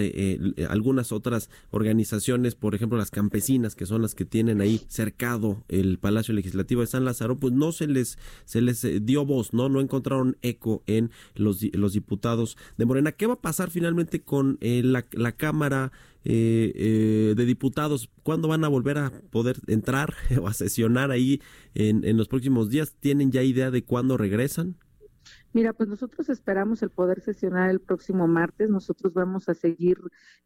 algunas 0.68 1.10
otras 1.10 1.48
organizaciones, 1.70 2.54
por 2.54 2.74
ejemplo 2.74 2.98
las 2.98 3.10
campesinas, 3.10 3.74
que 3.74 3.86
son 3.86 4.02
las 4.02 4.14
que 4.14 4.26
tienen 4.26 4.60
ahí 4.60 4.82
cercado 4.88 5.64
el 5.68 5.98
Palacio 5.98 6.34
Legislativo 6.34 6.82
de 6.82 6.86
San 6.86 7.06
Lázaro, 7.06 7.38
pues 7.38 7.54
no 7.54 7.72
se 7.72 7.86
les 7.86 8.18
se 8.44 8.60
les 8.60 8.86
dio 9.06 9.24
voz, 9.24 9.54
no 9.54 9.70
no 9.70 9.80
encontraron 9.80 10.36
eco 10.42 10.82
en 10.86 11.10
los, 11.34 11.62
los 11.72 11.94
diputados 11.94 12.49
de 12.76 12.84
Morena. 12.84 13.12
¿Qué 13.12 13.26
va 13.26 13.34
a 13.34 13.40
pasar 13.40 13.70
finalmente 13.70 14.22
con 14.22 14.58
eh, 14.60 14.82
la, 14.82 15.32
Cámara 15.32 15.92
eh, 16.24 16.72
eh, 16.74 17.34
de 17.36 17.44
Diputados? 17.44 18.10
¿Cuándo 18.22 18.48
van 18.48 18.64
a 18.64 18.68
volver 18.68 18.98
a 18.98 19.10
poder 19.30 19.56
entrar 19.66 20.14
o 20.40 20.48
a 20.48 20.54
sesionar 20.54 21.10
ahí 21.10 21.40
en, 21.74 22.04
en 22.04 22.16
los 22.16 22.28
próximos 22.28 22.70
días? 22.70 22.94
¿Tienen 23.00 23.30
ya 23.30 23.42
idea 23.42 23.70
de 23.70 23.84
cuándo 23.84 24.16
regresan? 24.16 24.76
Mira, 25.52 25.72
pues 25.72 25.88
nosotros 25.88 26.28
esperamos 26.28 26.82
el 26.82 26.90
poder 26.90 27.20
sesionar 27.20 27.70
el 27.70 27.80
próximo 27.80 28.28
martes. 28.28 28.70
Nosotros 28.70 29.12
vamos 29.12 29.48
a 29.48 29.54
seguir 29.54 29.98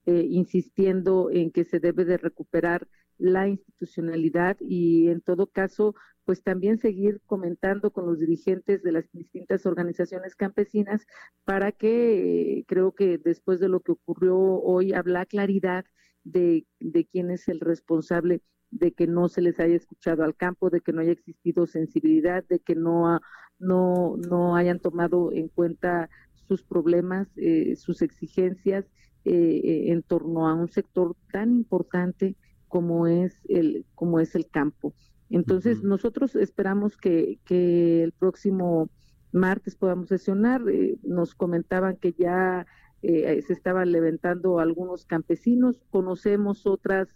insistiendo 0.07 1.31
en 1.31 1.51
que 1.51 1.65
se 1.65 1.79
debe 1.79 2.05
de 2.07 2.17
recuperar 2.17 2.89
la 3.19 3.49
institucionalidad 3.49 4.57
y 4.61 5.09
en 5.09 5.21
todo 5.21 5.47
caso 5.47 5.95
pues 6.25 6.43
también 6.43 6.79
seguir 6.79 7.21
comentando 7.27 7.93
con 7.93 8.07
los 8.07 8.19
dirigentes 8.19 8.83
de 8.83 8.93
las 8.93 9.05
distintas 9.13 9.67
organizaciones 9.67 10.35
campesinas 10.35 11.07
para 11.45 11.73
que 11.73 12.59
eh, 12.59 12.65
creo 12.67 12.93
que 12.93 13.19
después 13.19 13.61
de 13.61 13.69
lo 13.69 13.81
que 13.81 13.93
ocurrió 13.93 14.39
hoy 14.39 14.93
habla 14.95 15.27
claridad 15.27 15.85
de, 16.25 16.67
de 16.81 17.05
quién 17.07 17.31
es 17.31 17.49
el 17.49 17.61
responsable 17.61 18.43
de 18.71 18.93
que 18.93 19.07
no 19.07 19.29
se 19.29 19.41
les 19.41 19.61
haya 19.61 19.77
escuchado 19.77 20.25
al 20.25 20.35
campo, 20.35 20.69
de 20.69 20.81
que 20.81 20.93
no 20.93 21.01
haya 21.01 21.13
existido 21.13 21.67
sensibilidad, 21.67 22.45
de 22.45 22.59
que 22.59 22.75
no, 22.75 23.21
no, 23.59 24.17
no 24.17 24.57
hayan 24.57 24.81
tomado 24.81 25.31
en 25.33 25.49
cuenta 25.49 26.11
sus 26.49 26.65
problemas, 26.65 27.29
eh, 27.37 27.77
sus 27.77 28.03
exigencias 28.03 28.85
eh, 29.25 29.85
en 29.87 30.03
torno 30.03 30.49
a 30.49 30.55
un 30.55 30.69
sector 30.69 31.17
tan 31.33 31.53
importante 31.53 32.37
como 32.75 33.07
es 33.07 33.41
el, 33.49 33.87
como 33.95 34.19
es 34.19 34.35
el 34.35 34.49
campo. 34.49 34.95
Entonces, 35.31 35.85
nosotros 35.85 36.35
esperamos 36.35 36.97
que, 36.97 37.39
que, 37.45 38.03
el 38.03 38.11
próximo 38.11 38.91
martes 39.31 39.77
podamos 39.77 40.09
sesionar. 40.09 40.61
Eh, 40.69 40.99
nos 41.05 41.37
comentaban 41.37 41.99
que 41.99 42.15
ya 42.19 42.67
eh, 43.03 43.41
se 43.47 43.53
estaban 43.53 43.93
levantando 43.93 44.59
algunos 44.59 45.05
campesinos. 45.05 45.85
Conocemos 45.91 46.67
otras 46.67 47.15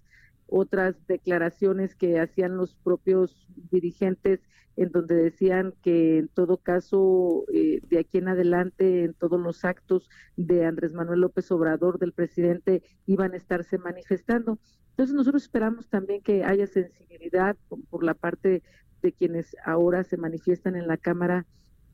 otras 0.49 1.07
declaraciones 1.07 1.95
que 1.95 2.19
hacían 2.19 2.57
los 2.57 2.75
propios 2.75 3.47
dirigentes 3.71 4.41
en 4.79 4.93
donde 4.93 5.17
decían 5.17 5.75
que 5.83 6.19
en 6.19 6.29
todo 6.29 6.59
caso 6.59 7.45
eh, 7.53 7.81
de 7.89 7.99
aquí 7.99 8.19
en 8.19 8.29
adelante 8.29 9.05
en 9.05 9.13
todos 9.13 9.41
los 9.41 9.65
actos 9.65 10.09
de 10.37 10.67
Andrés 10.67 10.93
Manuel 10.93 11.21
López 11.21 11.51
Obrador 11.51 11.99
del 11.99 12.13
presidente 12.13 12.85
iban 13.05 13.33
a 13.33 13.37
estarse 13.37 13.77
manifestando. 13.79 14.61
Entonces 14.91 15.17
nosotros 15.17 15.43
esperamos 15.43 15.89
también 15.89 16.23
que 16.23 16.45
haya 16.45 16.69
sensibilidad 16.69 17.57
por, 17.91 18.05
la 18.05 18.15
parte 18.15 18.63
de 19.03 19.13
quienes 19.13 19.57
ahora 19.65 20.05
se 20.05 20.17
manifiestan 20.17 20.77
en 20.77 20.87
la 20.87 20.97
Cámara 20.97 21.45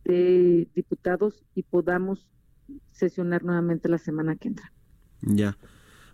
de 0.04 0.68
Diputados 0.74 1.42
y 1.54 1.62
podamos 1.62 2.28
sesionar 2.92 3.44
nuevamente 3.44 3.88
la 3.88 3.98
semana 3.98 4.36
que 4.36 4.48
entra. 4.48 4.72
Ya. 5.22 5.56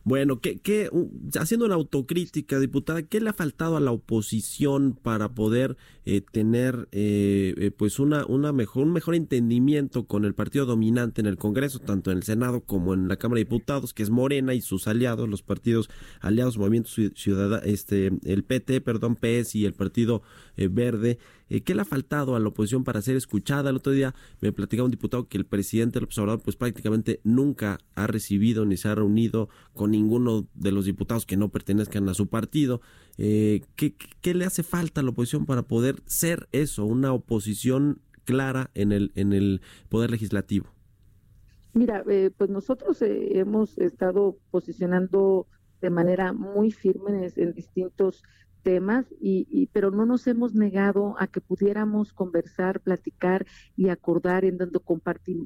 Bueno, 0.05 0.41
¿qué, 0.41 0.59
qué, 0.59 0.91
haciendo 1.39 1.67
una 1.67 1.75
autocrítica, 1.75 2.59
diputada, 2.59 3.03
¿qué 3.03 3.21
le 3.21 3.31
ha 3.31 3.35
faltado 3.35 3.77
a 3.77 3.81
la 3.81 3.93
oposición 3.93 4.99
para 5.01 5.35
poder 5.35 5.77
eh, 6.07 6.23
tener 6.23 6.89
eh, 6.93 7.55
eh, 7.57 7.71
pues 7.71 7.99
una, 7.99 8.25
una 8.27 8.53
mejor, 8.53 8.85
un 8.85 8.93
mejor 8.93 9.15
entendimiento 9.15 10.07
con 10.07 10.25
el 10.25 10.35
partido 10.35 10.65
dominante 10.65 11.21
en 11.21 11.27
el 11.27 11.37
Congreso, 11.37 11.79
tanto 11.79 12.11
en 12.11 12.19
el 12.19 12.23
Senado 12.23 12.63
como 12.63 12.95
en 12.95 13.09
la 13.09 13.17
Cámara 13.17 13.39
de 13.39 13.45
Diputados, 13.45 13.93
que 13.93 14.03
es 14.03 14.11
Morena 14.11 14.55
y 14.55 14.63
sus 14.63 14.89
aliados, 14.89 15.29
los 15.29 15.43
partidos 15.43 15.91
aliados, 16.21 16.57
Movimiento 16.57 16.91
Ciudadano, 17.15 17.63
este, 17.65 18.11
el 18.25 18.45
PT, 18.45 18.81
perdón, 18.81 19.17
PS 19.17 19.55
y 19.55 19.67
el 19.67 19.75
Partido 19.75 20.23
Verde? 20.57 21.19
¿Qué 21.65 21.75
le 21.75 21.83
ha 21.83 21.85
faltado 21.85 22.37
a 22.37 22.41
la 22.41 22.49
oposición 22.49 22.85
para 22.85 23.03
ser 23.03 23.17
escuchada? 23.17 23.71
El 23.71 23.77
otro 23.77 23.93
día 23.93 24.15
me 24.41 24.53
platicaba 24.53 24.85
un 24.85 24.93
diputado 24.93 25.27
que 25.27 25.37
el 25.37 25.47
presidente 25.47 25.95
del 25.95 26.05
observador 26.05 26.41
pues 26.41 26.57
prácticamente 26.57 27.21
nunca 27.25 27.79
ha 27.97 28.07
recibido 28.07 28.65
ni 28.65 28.77
se 28.77 28.89
ha 28.89 28.95
reunido 28.95 29.49
con 29.75 29.91
ninguno 29.91 30.47
de 30.55 30.71
los 30.71 30.85
diputados 30.85 31.27
que 31.27 31.37
no 31.37 31.49
pertenezcan 31.49 32.09
a 32.09 32.15
su 32.15 32.29
partido. 32.29 32.81
Eh, 33.19 33.63
¿qué, 33.75 33.97
¿Qué 34.21 34.35
le 34.35 34.45
hace 34.45 34.63
falta 34.63 35.01
a 35.01 35.05
la 35.05 35.11
oposición 35.11 35.45
para 35.45 35.63
poder 35.63 36.03
ser 36.07 36.49
eso, 36.53 36.85
una 36.85 37.13
oposición 37.13 38.01
clara 38.25 38.71
en 38.75 38.93
el, 38.93 39.11
en 39.17 39.33
el 39.33 39.61
poder 39.89 40.11
legislativo? 40.11 40.69
Mira, 41.73 42.03
eh, 42.09 42.31
pues 42.37 42.51
nosotros 42.51 43.01
eh, 43.03 43.39
hemos 43.39 43.79
estado 43.79 44.39
posicionando 44.51 45.47
de 45.81 45.91
manera 45.91 46.33
muy 46.33 46.73
firme 46.73 47.31
en 47.37 47.53
distintos 47.55 48.23
temas, 48.63 49.07
y, 49.21 49.69
pero 49.73 49.91
no 49.91 50.07
nos 50.07 50.27
hemos 50.27 50.55
negado 50.55 51.17
a 51.19 51.27
que 51.27 51.41
pudiéramos 51.41 52.13
conversar, 52.13 52.81
platicar 52.81 53.47
y 53.77 53.89
acordar 53.89 54.45
en 54.45 54.59
donde 54.59 54.81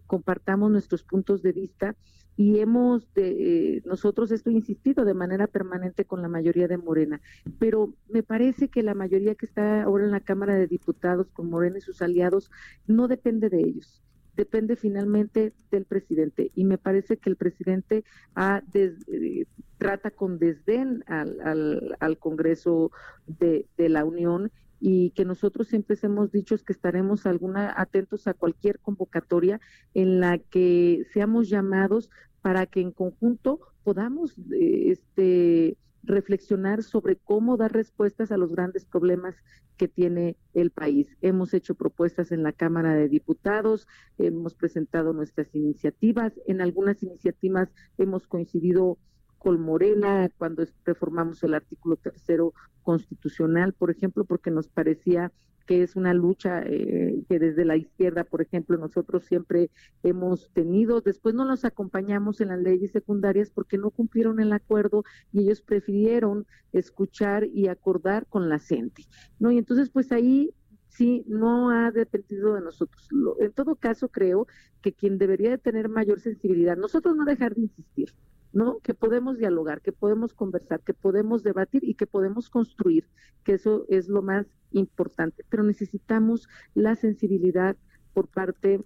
compartamos 0.06 0.70
nuestros 0.70 1.02
puntos 1.02 1.42
de 1.42 1.52
vista 1.52 1.96
y 2.36 2.58
hemos 2.58 3.12
de, 3.14 3.76
eh, 3.76 3.82
nosotros 3.84 4.30
esto 4.32 4.50
insistido 4.50 5.04
de 5.04 5.14
manera 5.14 5.46
permanente 5.46 6.04
con 6.04 6.20
la 6.22 6.28
mayoría 6.28 6.66
de 6.66 6.78
Morena, 6.78 7.20
pero 7.58 7.94
me 8.08 8.22
parece 8.22 8.68
que 8.68 8.82
la 8.82 8.94
mayoría 8.94 9.34
que 9.34 9.46
está 9.46 9.82
ahora 9.82 10.04
en 10.04 10.10
la 10.10 10.20
Cámara 10.20 10.54
de 10.54 10.66
Diputados 10.66 11.30
con 11.30 11.48
Morena 11.48 11.78
y 11.78 11.82
sus 11.82 12.02
aliados 12.02 12.50
no 12.86 13.08
depende 13.08 13.48
de 13.50 13.60
ellos 13.60 14.02
depende 14.36 14.76
finalmente 14.76 15.52
del 15.70 15.84
presidente. 15.84 16.50
Y 16.54 16.64
me 16.64 16.78
parece 16.78 17.16
que 17.16 17.30
el 17.30 17.36
presidente 17.36 18.04
ha 18.34 18.62
eh, 18.74 19.46
trata 19.78 20.10
con 20.10 20.38
desdén 20.38 21.04
al, 21.06 22.18
Congreso 22.18 22.90
de, 23.26 23.66
la 23.76 24.04
Unión 24.04 24.50
y 24.80 25.10
que 25.10 25.24
nosotros 25.24 25.68
siempre 25.68 25.96
hemos 26.02 26.32
dicho 26.32 26.56
que 26.58 26.72
estaremos 26.72 27.26
alguna, 27.26 27.72
atentos 27.76 28.26
a 28.26 28.34
cualquier 28.34 28.78
convocatoria 28.80 29.60
en 29.94 30.20
la 30.20 30.38
que 30.38 31.06
seamos 31.12 31.48
llamados 31.48 32.10
para 32.42 32.66
que 32.66 32.80
en 32.80 32.92
conjunto 32.92 33.60
podamos 33.82 34.36
eh, 34.52 34.90
este, 34.90 35.76
reflexionar 36.06 36.82
sobre 36.82 37.16
cómo 37.16 37.56
dar 37.56 37.72
respuestas 37.72 38.30
a 38.30 38.36
los 38.36 38.52
grandes 38.52 38.84
problemas 38.84 39.34
que 39.76 39.88
tiene 39.88 40.36
el 40.52 40.70
país. 40.70 41.16
Hemos 41.20 41.54
hecho 41.54 41.74
propuestas 41.74 42.32
en 42.32 42.42
la 42.42 42.52
Cámara 42.52 42.94
de 42.94 43.08
Diputados, 43.08 43.88
hemos 44.18 44.54
presentado 44.54 45.12
nuestras 45.12 45.54
iniciativas, 45.54 46.32
en 46.46 46.60
algunas 46.60 47.02
iniciativas 47.02 47.68
hemos 47.98 48.26
coincidido 48.26 48.98
con 49.44 49.60
Morena 49.60 50.30
cuando 50.38 50.64
reformamos 50.86 51.42
el 51.42 51.52
artículo 51.52 51.96
tercero 51.96 52.54
constitucional, 52.82 53.74
por 53.74 53.90
ejemplo, 53.90 54.24
porque 54.24 54.50
nos 54.50 54.68
parecía 54.68 55.32
que 55.66 55.82
es 55.82 55.96
una 55.96 56.14
lucha 56.14 56.62
eh, 56.62 57.22
que 57.28 57.38
desde 57.38 57.66
la 57.66 57.76
izquierda, 57.76 58.24
por 58.24 58.40
ejemplo, 58.40 58.78
nosotros 58.78 59.24
siempre 59.26 59.70
hemos 60.02 60.50
tenido. 60.54 61.02
Después 61.02 61.34
no 61.34 61.44
los 61.44 61.66
acompañamos 61.66 62.40
en 62.40 62.48
las 62.48 62.60
leyes 62.60 62.92
secundarias 62.92 63.50
porque 63.50 63.76
no 63.76 63.90
cumplieron 63.90 64.40
el 64.40 64.52
acuerdo 64.54 65.04
y 65.30 65.40
ellos 65.42 65.60
prefirieron 65.60 66.46
escuchar 66.72 67.44
y 67.44 67.68
acordar 67.68 68.26
con 68.26 68.48
la 68.48 68.58
gente, 68.58 69.04
¿no? 69.38 69.52
Y 69.52 69.58
entonces, 69.58 69.90
pues 69.90 70.10
ahí 70.10 70.54
sí 70.88 71.22
no 71.26 71.68
ha 71.70 71.90
dependido 71.90 72.54
de 72.54 72.62
nosotros. 72.62 73.08
en 73.40 73.52
todo 73.52 73.74
caso, 73.74 74.08
creo 74.08 74.46
que 74.80 74.94
quien 74.94 75.18
debería 75.18 75.50
de 75.50 75.58
tener 75.58 75.90
mayor 75.90 76.20
sensibilidad, 76.20 76.78
nosotros 76.78 77.14
no 77.14 77.26
dejar 77.26 77.54
de 77.54 77.62
insistir, 77.62 78.14
¿no? 78.54 78.78
Que 78.78 78.94
podemos 78.94 79.36
dialogar, 79.36 79.82
que 79.82 79.92
podemos 79.92 80.32
conversar, 80.32 80.80
que 80.80 80.94
podemos 80.94 81.42
debatir 81.42 81.84
y 81.84 81.94
que 81.94 82.06
podemos 82.06 82.48
construir, 82.48 83.04
que 83.42 83.54
eso 83.54 83.84
es 83.88 84.08
lo 84.08 84.22
más 84.22 84.46
importante, 84.70 85.44
pero 85.50 85.64
necesitamos 85.64 86.48
la 86.74 86.94
sensibilidad 86.94 87.76
por 88.14 88.28
parte 88.28 88.80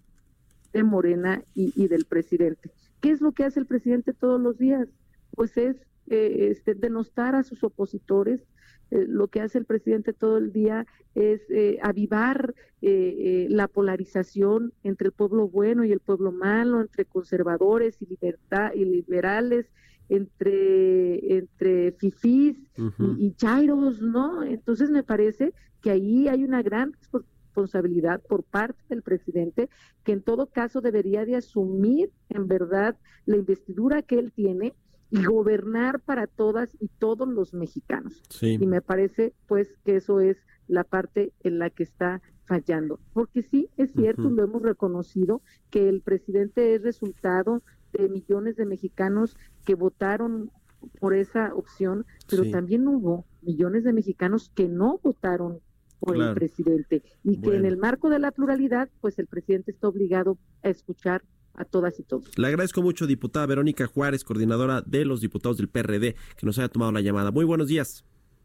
de 0.72 0.82
Morena 0.82 1.42
y, 1.54 1.86
del 1.86 2.06
presidente. 2.06 2.70
¿Qué 3.00 3.10
es 3.10 3.20
lo 3.20 3.32
que 3.32 3.44
hace 3.44 3.60
el 3.60 3.66
presidente 3.66 4.12
todos 4.12 4.40
los 4.40 4.58
días? 4.58 4.88
Pues 5.34 5.56
es 5.56 5.76
eh, 6.08 6.48
este, 6.50 6.74
denostar 6.74 7.34
a 7.34 7.42
sus 7.42 7.62
opositores. 7.62 8.40
Eh, 8.90 9.04
lo 9.06 9.28
que 9.28 9.40
hace 9.40 9.58
el 9.58 9.64
presidente 9.64 10.12
todo 10.12 10.38
el 10.38 10.52
día 10.52 10.86
es 11.14 11.40
eh, 11.50 11.78
avivar 11.82 12.54
la 12.80 13.66
polarización 13.66 14.72
entre 14.84 15.06
el 15.08 15.12
pueblo 15.12 15.48
bueno 15.48 15.84
y 15.84 15.90
el 15.90 15.98
pueblo 15.98 16.30
malo, 16.30 16.80
entre 16.80 17.04
conservadores 17.04 18.00
y, 18.00 18.06
libertad, 18.06 18.72
y 18.72 18.84
liberales, 18.84 19.66
entre, 20.08 21.38
entre 21.38 21.92
fifís 21.92 22.56
y, 22.76 23.26
y, 23.26 23.32
chairos, 23.32 24.00
¿no? 24.00 24.44
Entonces 24.44 24.90
me 24.90 25.02
parece 25.02 25.52
que 25.82 25.90
ahí 25.90 26.28
hay 26.28 26.44
una 26.44 26.62
gran 26.62 26.92
responsabilidad 26.92 28.22
por 28.22 28.44
parte 28.44 28.80
del 28.88 29.02
presidente, 29.02 29.68
que 30.04 30.12
en 30.12 30.22
todo 30.22 30.46
caso 30.46 30.80
debería 30.80 31.24
de 31.24 31.36
asumir 31.36 32.10
en 32.28 32.46
verdad 32.46 32.96
la 33.26 33.36
investidura 33.36 34.02
que 34.02 34.18
él 34.18 34.32
tiene 34.32 34.74
y 35.10 35.24
gobernar 35.24 36.00
para 36.00 36.26
todas 36.26 36.76
y 36.80 36.88
todos 36.98 37.28
los 37.28 37.54
mexicanos. 37.54 38.22
Y 38.40 38.66
me 38.66 38.82
parece 38.82 39.34
pues 39.46 39.68
que 39.84 39.96
eso 39.96 40.20
es 40.20 40.36
la 40.66 40.84
parte 40.84 41.32
en 41.40 41.58
la 41.58 41.70
que 41.70 41.82
está 41.82 42.20
fallando. 42.44 43.00
Porque 43.12 43.42
sí, 43.42 43.68
es 43.76 43.92
cierto, 43.92 44.30
lo 44.30 44.44
hemos 44.44 44.62
reconocido, 44.62 45.42
que 45.70 45.88
el 45.88 46.00
presidente 46.00 46.74
es 46.74 46.82
resultado 46.82 47.62
de 47.92 48.08
millones 48.08 48.56
de 48.56 48.66
mexicanos 48.66 49.36
que 49.64 49.74
votaron 49.74 50.50
por 51.00 51.14
esa 51.14 51.54
opción, 51.54 52.06
pero 52.28 52.50
también 52.50 52.86
hubo 52.86 53.24
millones 53.42 53.84
de 53.84 53.92
mexicanos 53.92 54.50
que 54.54 54.68
no 54.68 55.00
votaron 55.02 55.60
por 55.98 56.16
el 56.16 56.34
presidente. 56.34 57.02
Y 57.24 57.40
que 57.40 57.56
en 57.56 57.64
el 57.64 57.76
marco 57.76 58.08
de 58.08 58.18
la 58.18 58.30
pluralidad, 58.30 58.88
pues 59.00 59.18
el 59.18 59.26
presidente 59.26 59.70
está 59.70 59.88
obligado 59.88 60.38
a 60.62 60.68
escuchar 60.68 61.24
a 61.58 61.64
todas 61.64 61.98
y 61.98 62.04
todos. 62.04 62.36
Le 62.38 62.46
agradezco 62.46 62.82
mucho, 62.82 63.06
diputada 63.06 63.46
Verónica 63.46 63.86
Juárez, 63.86 64.24
coordinadora 64.24 64.82
de 64.82 65.04
los 65.04 65.20
diputados 65.20 65.56
del 65.56 65.68
PRD, 65.68 66.14
que 66.36 66.46
nos 66.46 66.58
haya 66.58 66.68
tomado 66.68 66.92
la 66.92 67.00
llamada. 67.00 67.30
Muy 67.30 67.44
buenos 67.44 67.68
días. 67.68 68.04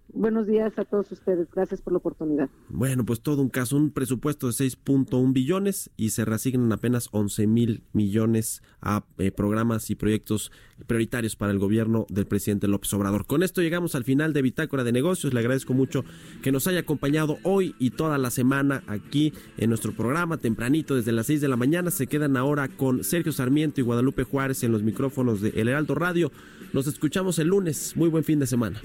Buenos 0.09 0.45
días 0.45 0.77
a 0.77 0.85
todos 0.85 1.11
ustedes. 1.11 1.47
Gracias 1.51 1.81
por 1.81 1.93
la 1.93 1.97
oportunidad. 1.97 2.49
Bueno, 2.69 3.03
pues 3.03 3.21
todo 3.21 3.41
un 3.41 3.49
caso, 3.49 3.77
un 3.77 3.91
presupuesto 3.91 4.47
de 4.47 4.53
6.1 4.53 5.33
billones 5.33 5.89
y 5.97 6.11
se 6.11 6.23
reasignan 6.23 6.71
apenas 6.71 7.09
11 7.11 7.47
mil 7.47 7.83
millones 7.93 8.61
a 8.79 9.05
eh, 9.17 9.31
programas 9.31 9.89
y 9.89 9.95
proyectos 9.95 10.51
prioritarios 10.85 11.35
para 11.35 11.51
el 11.51 11.57
gobierno 11.57 12.05
del 12.09 12.27
presidente 12.27 12.67
López 12.67 12.93
Obrador. 12.93 13.25
Con 13.25 13.41
esto 13.41 13.61
llegamos 13.61 13.95
al 13.95 14.03
final 14.03 14.33
de 14.33 14.43
Bitácora 14.43 14.83
de 14.83 14.91
Negocios. 14.91 15.33
Le 15.33 15.39
agradezco 15.39 15.73
mucho 15.73 16.03
que 16.43 16.51
nos 16.51 16.67
haya 16.67 16.81
acompañado 16.81 17.39
hoy 17.43 17.75
y 17.79 17.91
toda 17.91 18.17
la 18.19 18.29
semana 18.29 18.83
aquí 18.87 19.33
en 19.57 19.69
nuestro 19.69 19.93
programa, 19.93 20.37
tempranito 20.37 20.95
desde 20.95 21.11
las 21.11 21.25
6 21.25 21.41
de 21.41 21.47
la 21.47 21.57
mañana. 21.57 21.89
Se 21.89 22.07
quedan 22.07 22.37
ahora 22.37 22.67
con 22.67 23.03
Sergio 23.03 23.31
Sarmiento 23.31 23.81
y 23.81 23.83
Guadalupe 23.83 24.25
Juárez 24.25 24.63
en 24.63 24.71
los 24.71 24.83
micrófonos 24.83 25.41
de 25.41 25.49
El 25.49 25.69
Heraldo 25.69 25.95
Radio. 25.95 26.31
Nos 26.71 26.87
escuchamos 26.87 27.39
el 27.39 27.47
lunes. 27.47 27.95
Muy 27.95 28.09
buen 28.09 28.23
fin 28.23 28.39
de 28.39 28.47
semana. 28.47 28.79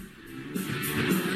thank 0.54 1.26
you 1.26 1.27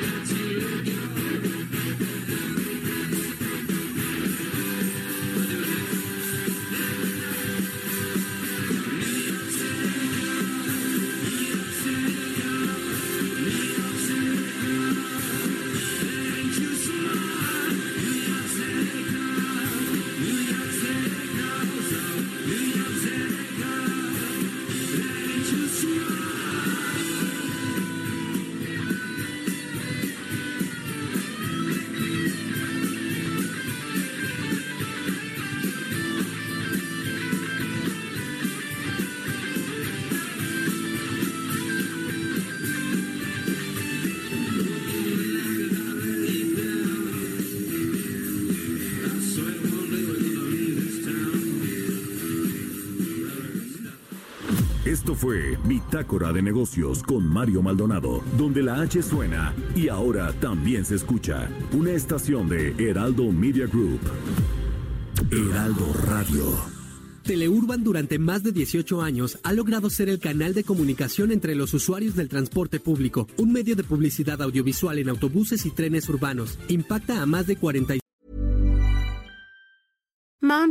Esto 55.02 55.16
fue 55.16 55.58
Bitácora 55.64 56.32
de 56.32 56.42
Negocios 56.42 57.02
con 57.02 57.26
Mario 57.26 57.60
Maldonado, 57.60 58.22
donde 58.38 58.62
la 58.62 58.80
H 58.82 59.02
suena 59.02 59.52
y 59.74 59.88
ahora 59.88 60.32
también 60.34 60.84
se 60.84 60.94
escucha. 60.94 61.48
Una 61.72 61.90
estación 61.90 62.48
de 62.48 62.72
Heraldo 62.78 63.24
Media 63.32 63.66
Group. 63.66 63.98
Heraldo 65.28 65.92
Radio. 66.06 66.44
Teleurban 67.24 67.82
durante 67.82 68.20
más 68.20 68.44
de 68.44 68.52
18 68.52 69.02
años 69.02 69.40
ha 69.42 69.52
logrado 69.52 69.90
ser 69.90 70.08
el 70.08 70.20
canal 70.20 70.54
de 70.54 70.62
comunicación 70.62 71.32
entre 71.32 71.56
los 71.56 71.74
usuarios 71.74 72.14
del 72.14 72.28
transporte 72.28 72.78
público, 72.78 73.26
un 73.38 73.52
medio 73.52 73.74
de 73.74 73.82
publicidad 73.82 74.40
audiovisual 74.40 75.00
en 75.00 75.08
autobuses 75.08 75.66
y 75.66 75.70
trenes 75.70 76.08
urbanos. 76.08 76.60
Impacta 76.68 77.20
a 77.20 77.26
más 77.26 77.48
de 77.48 77.56
40 77.56 78.01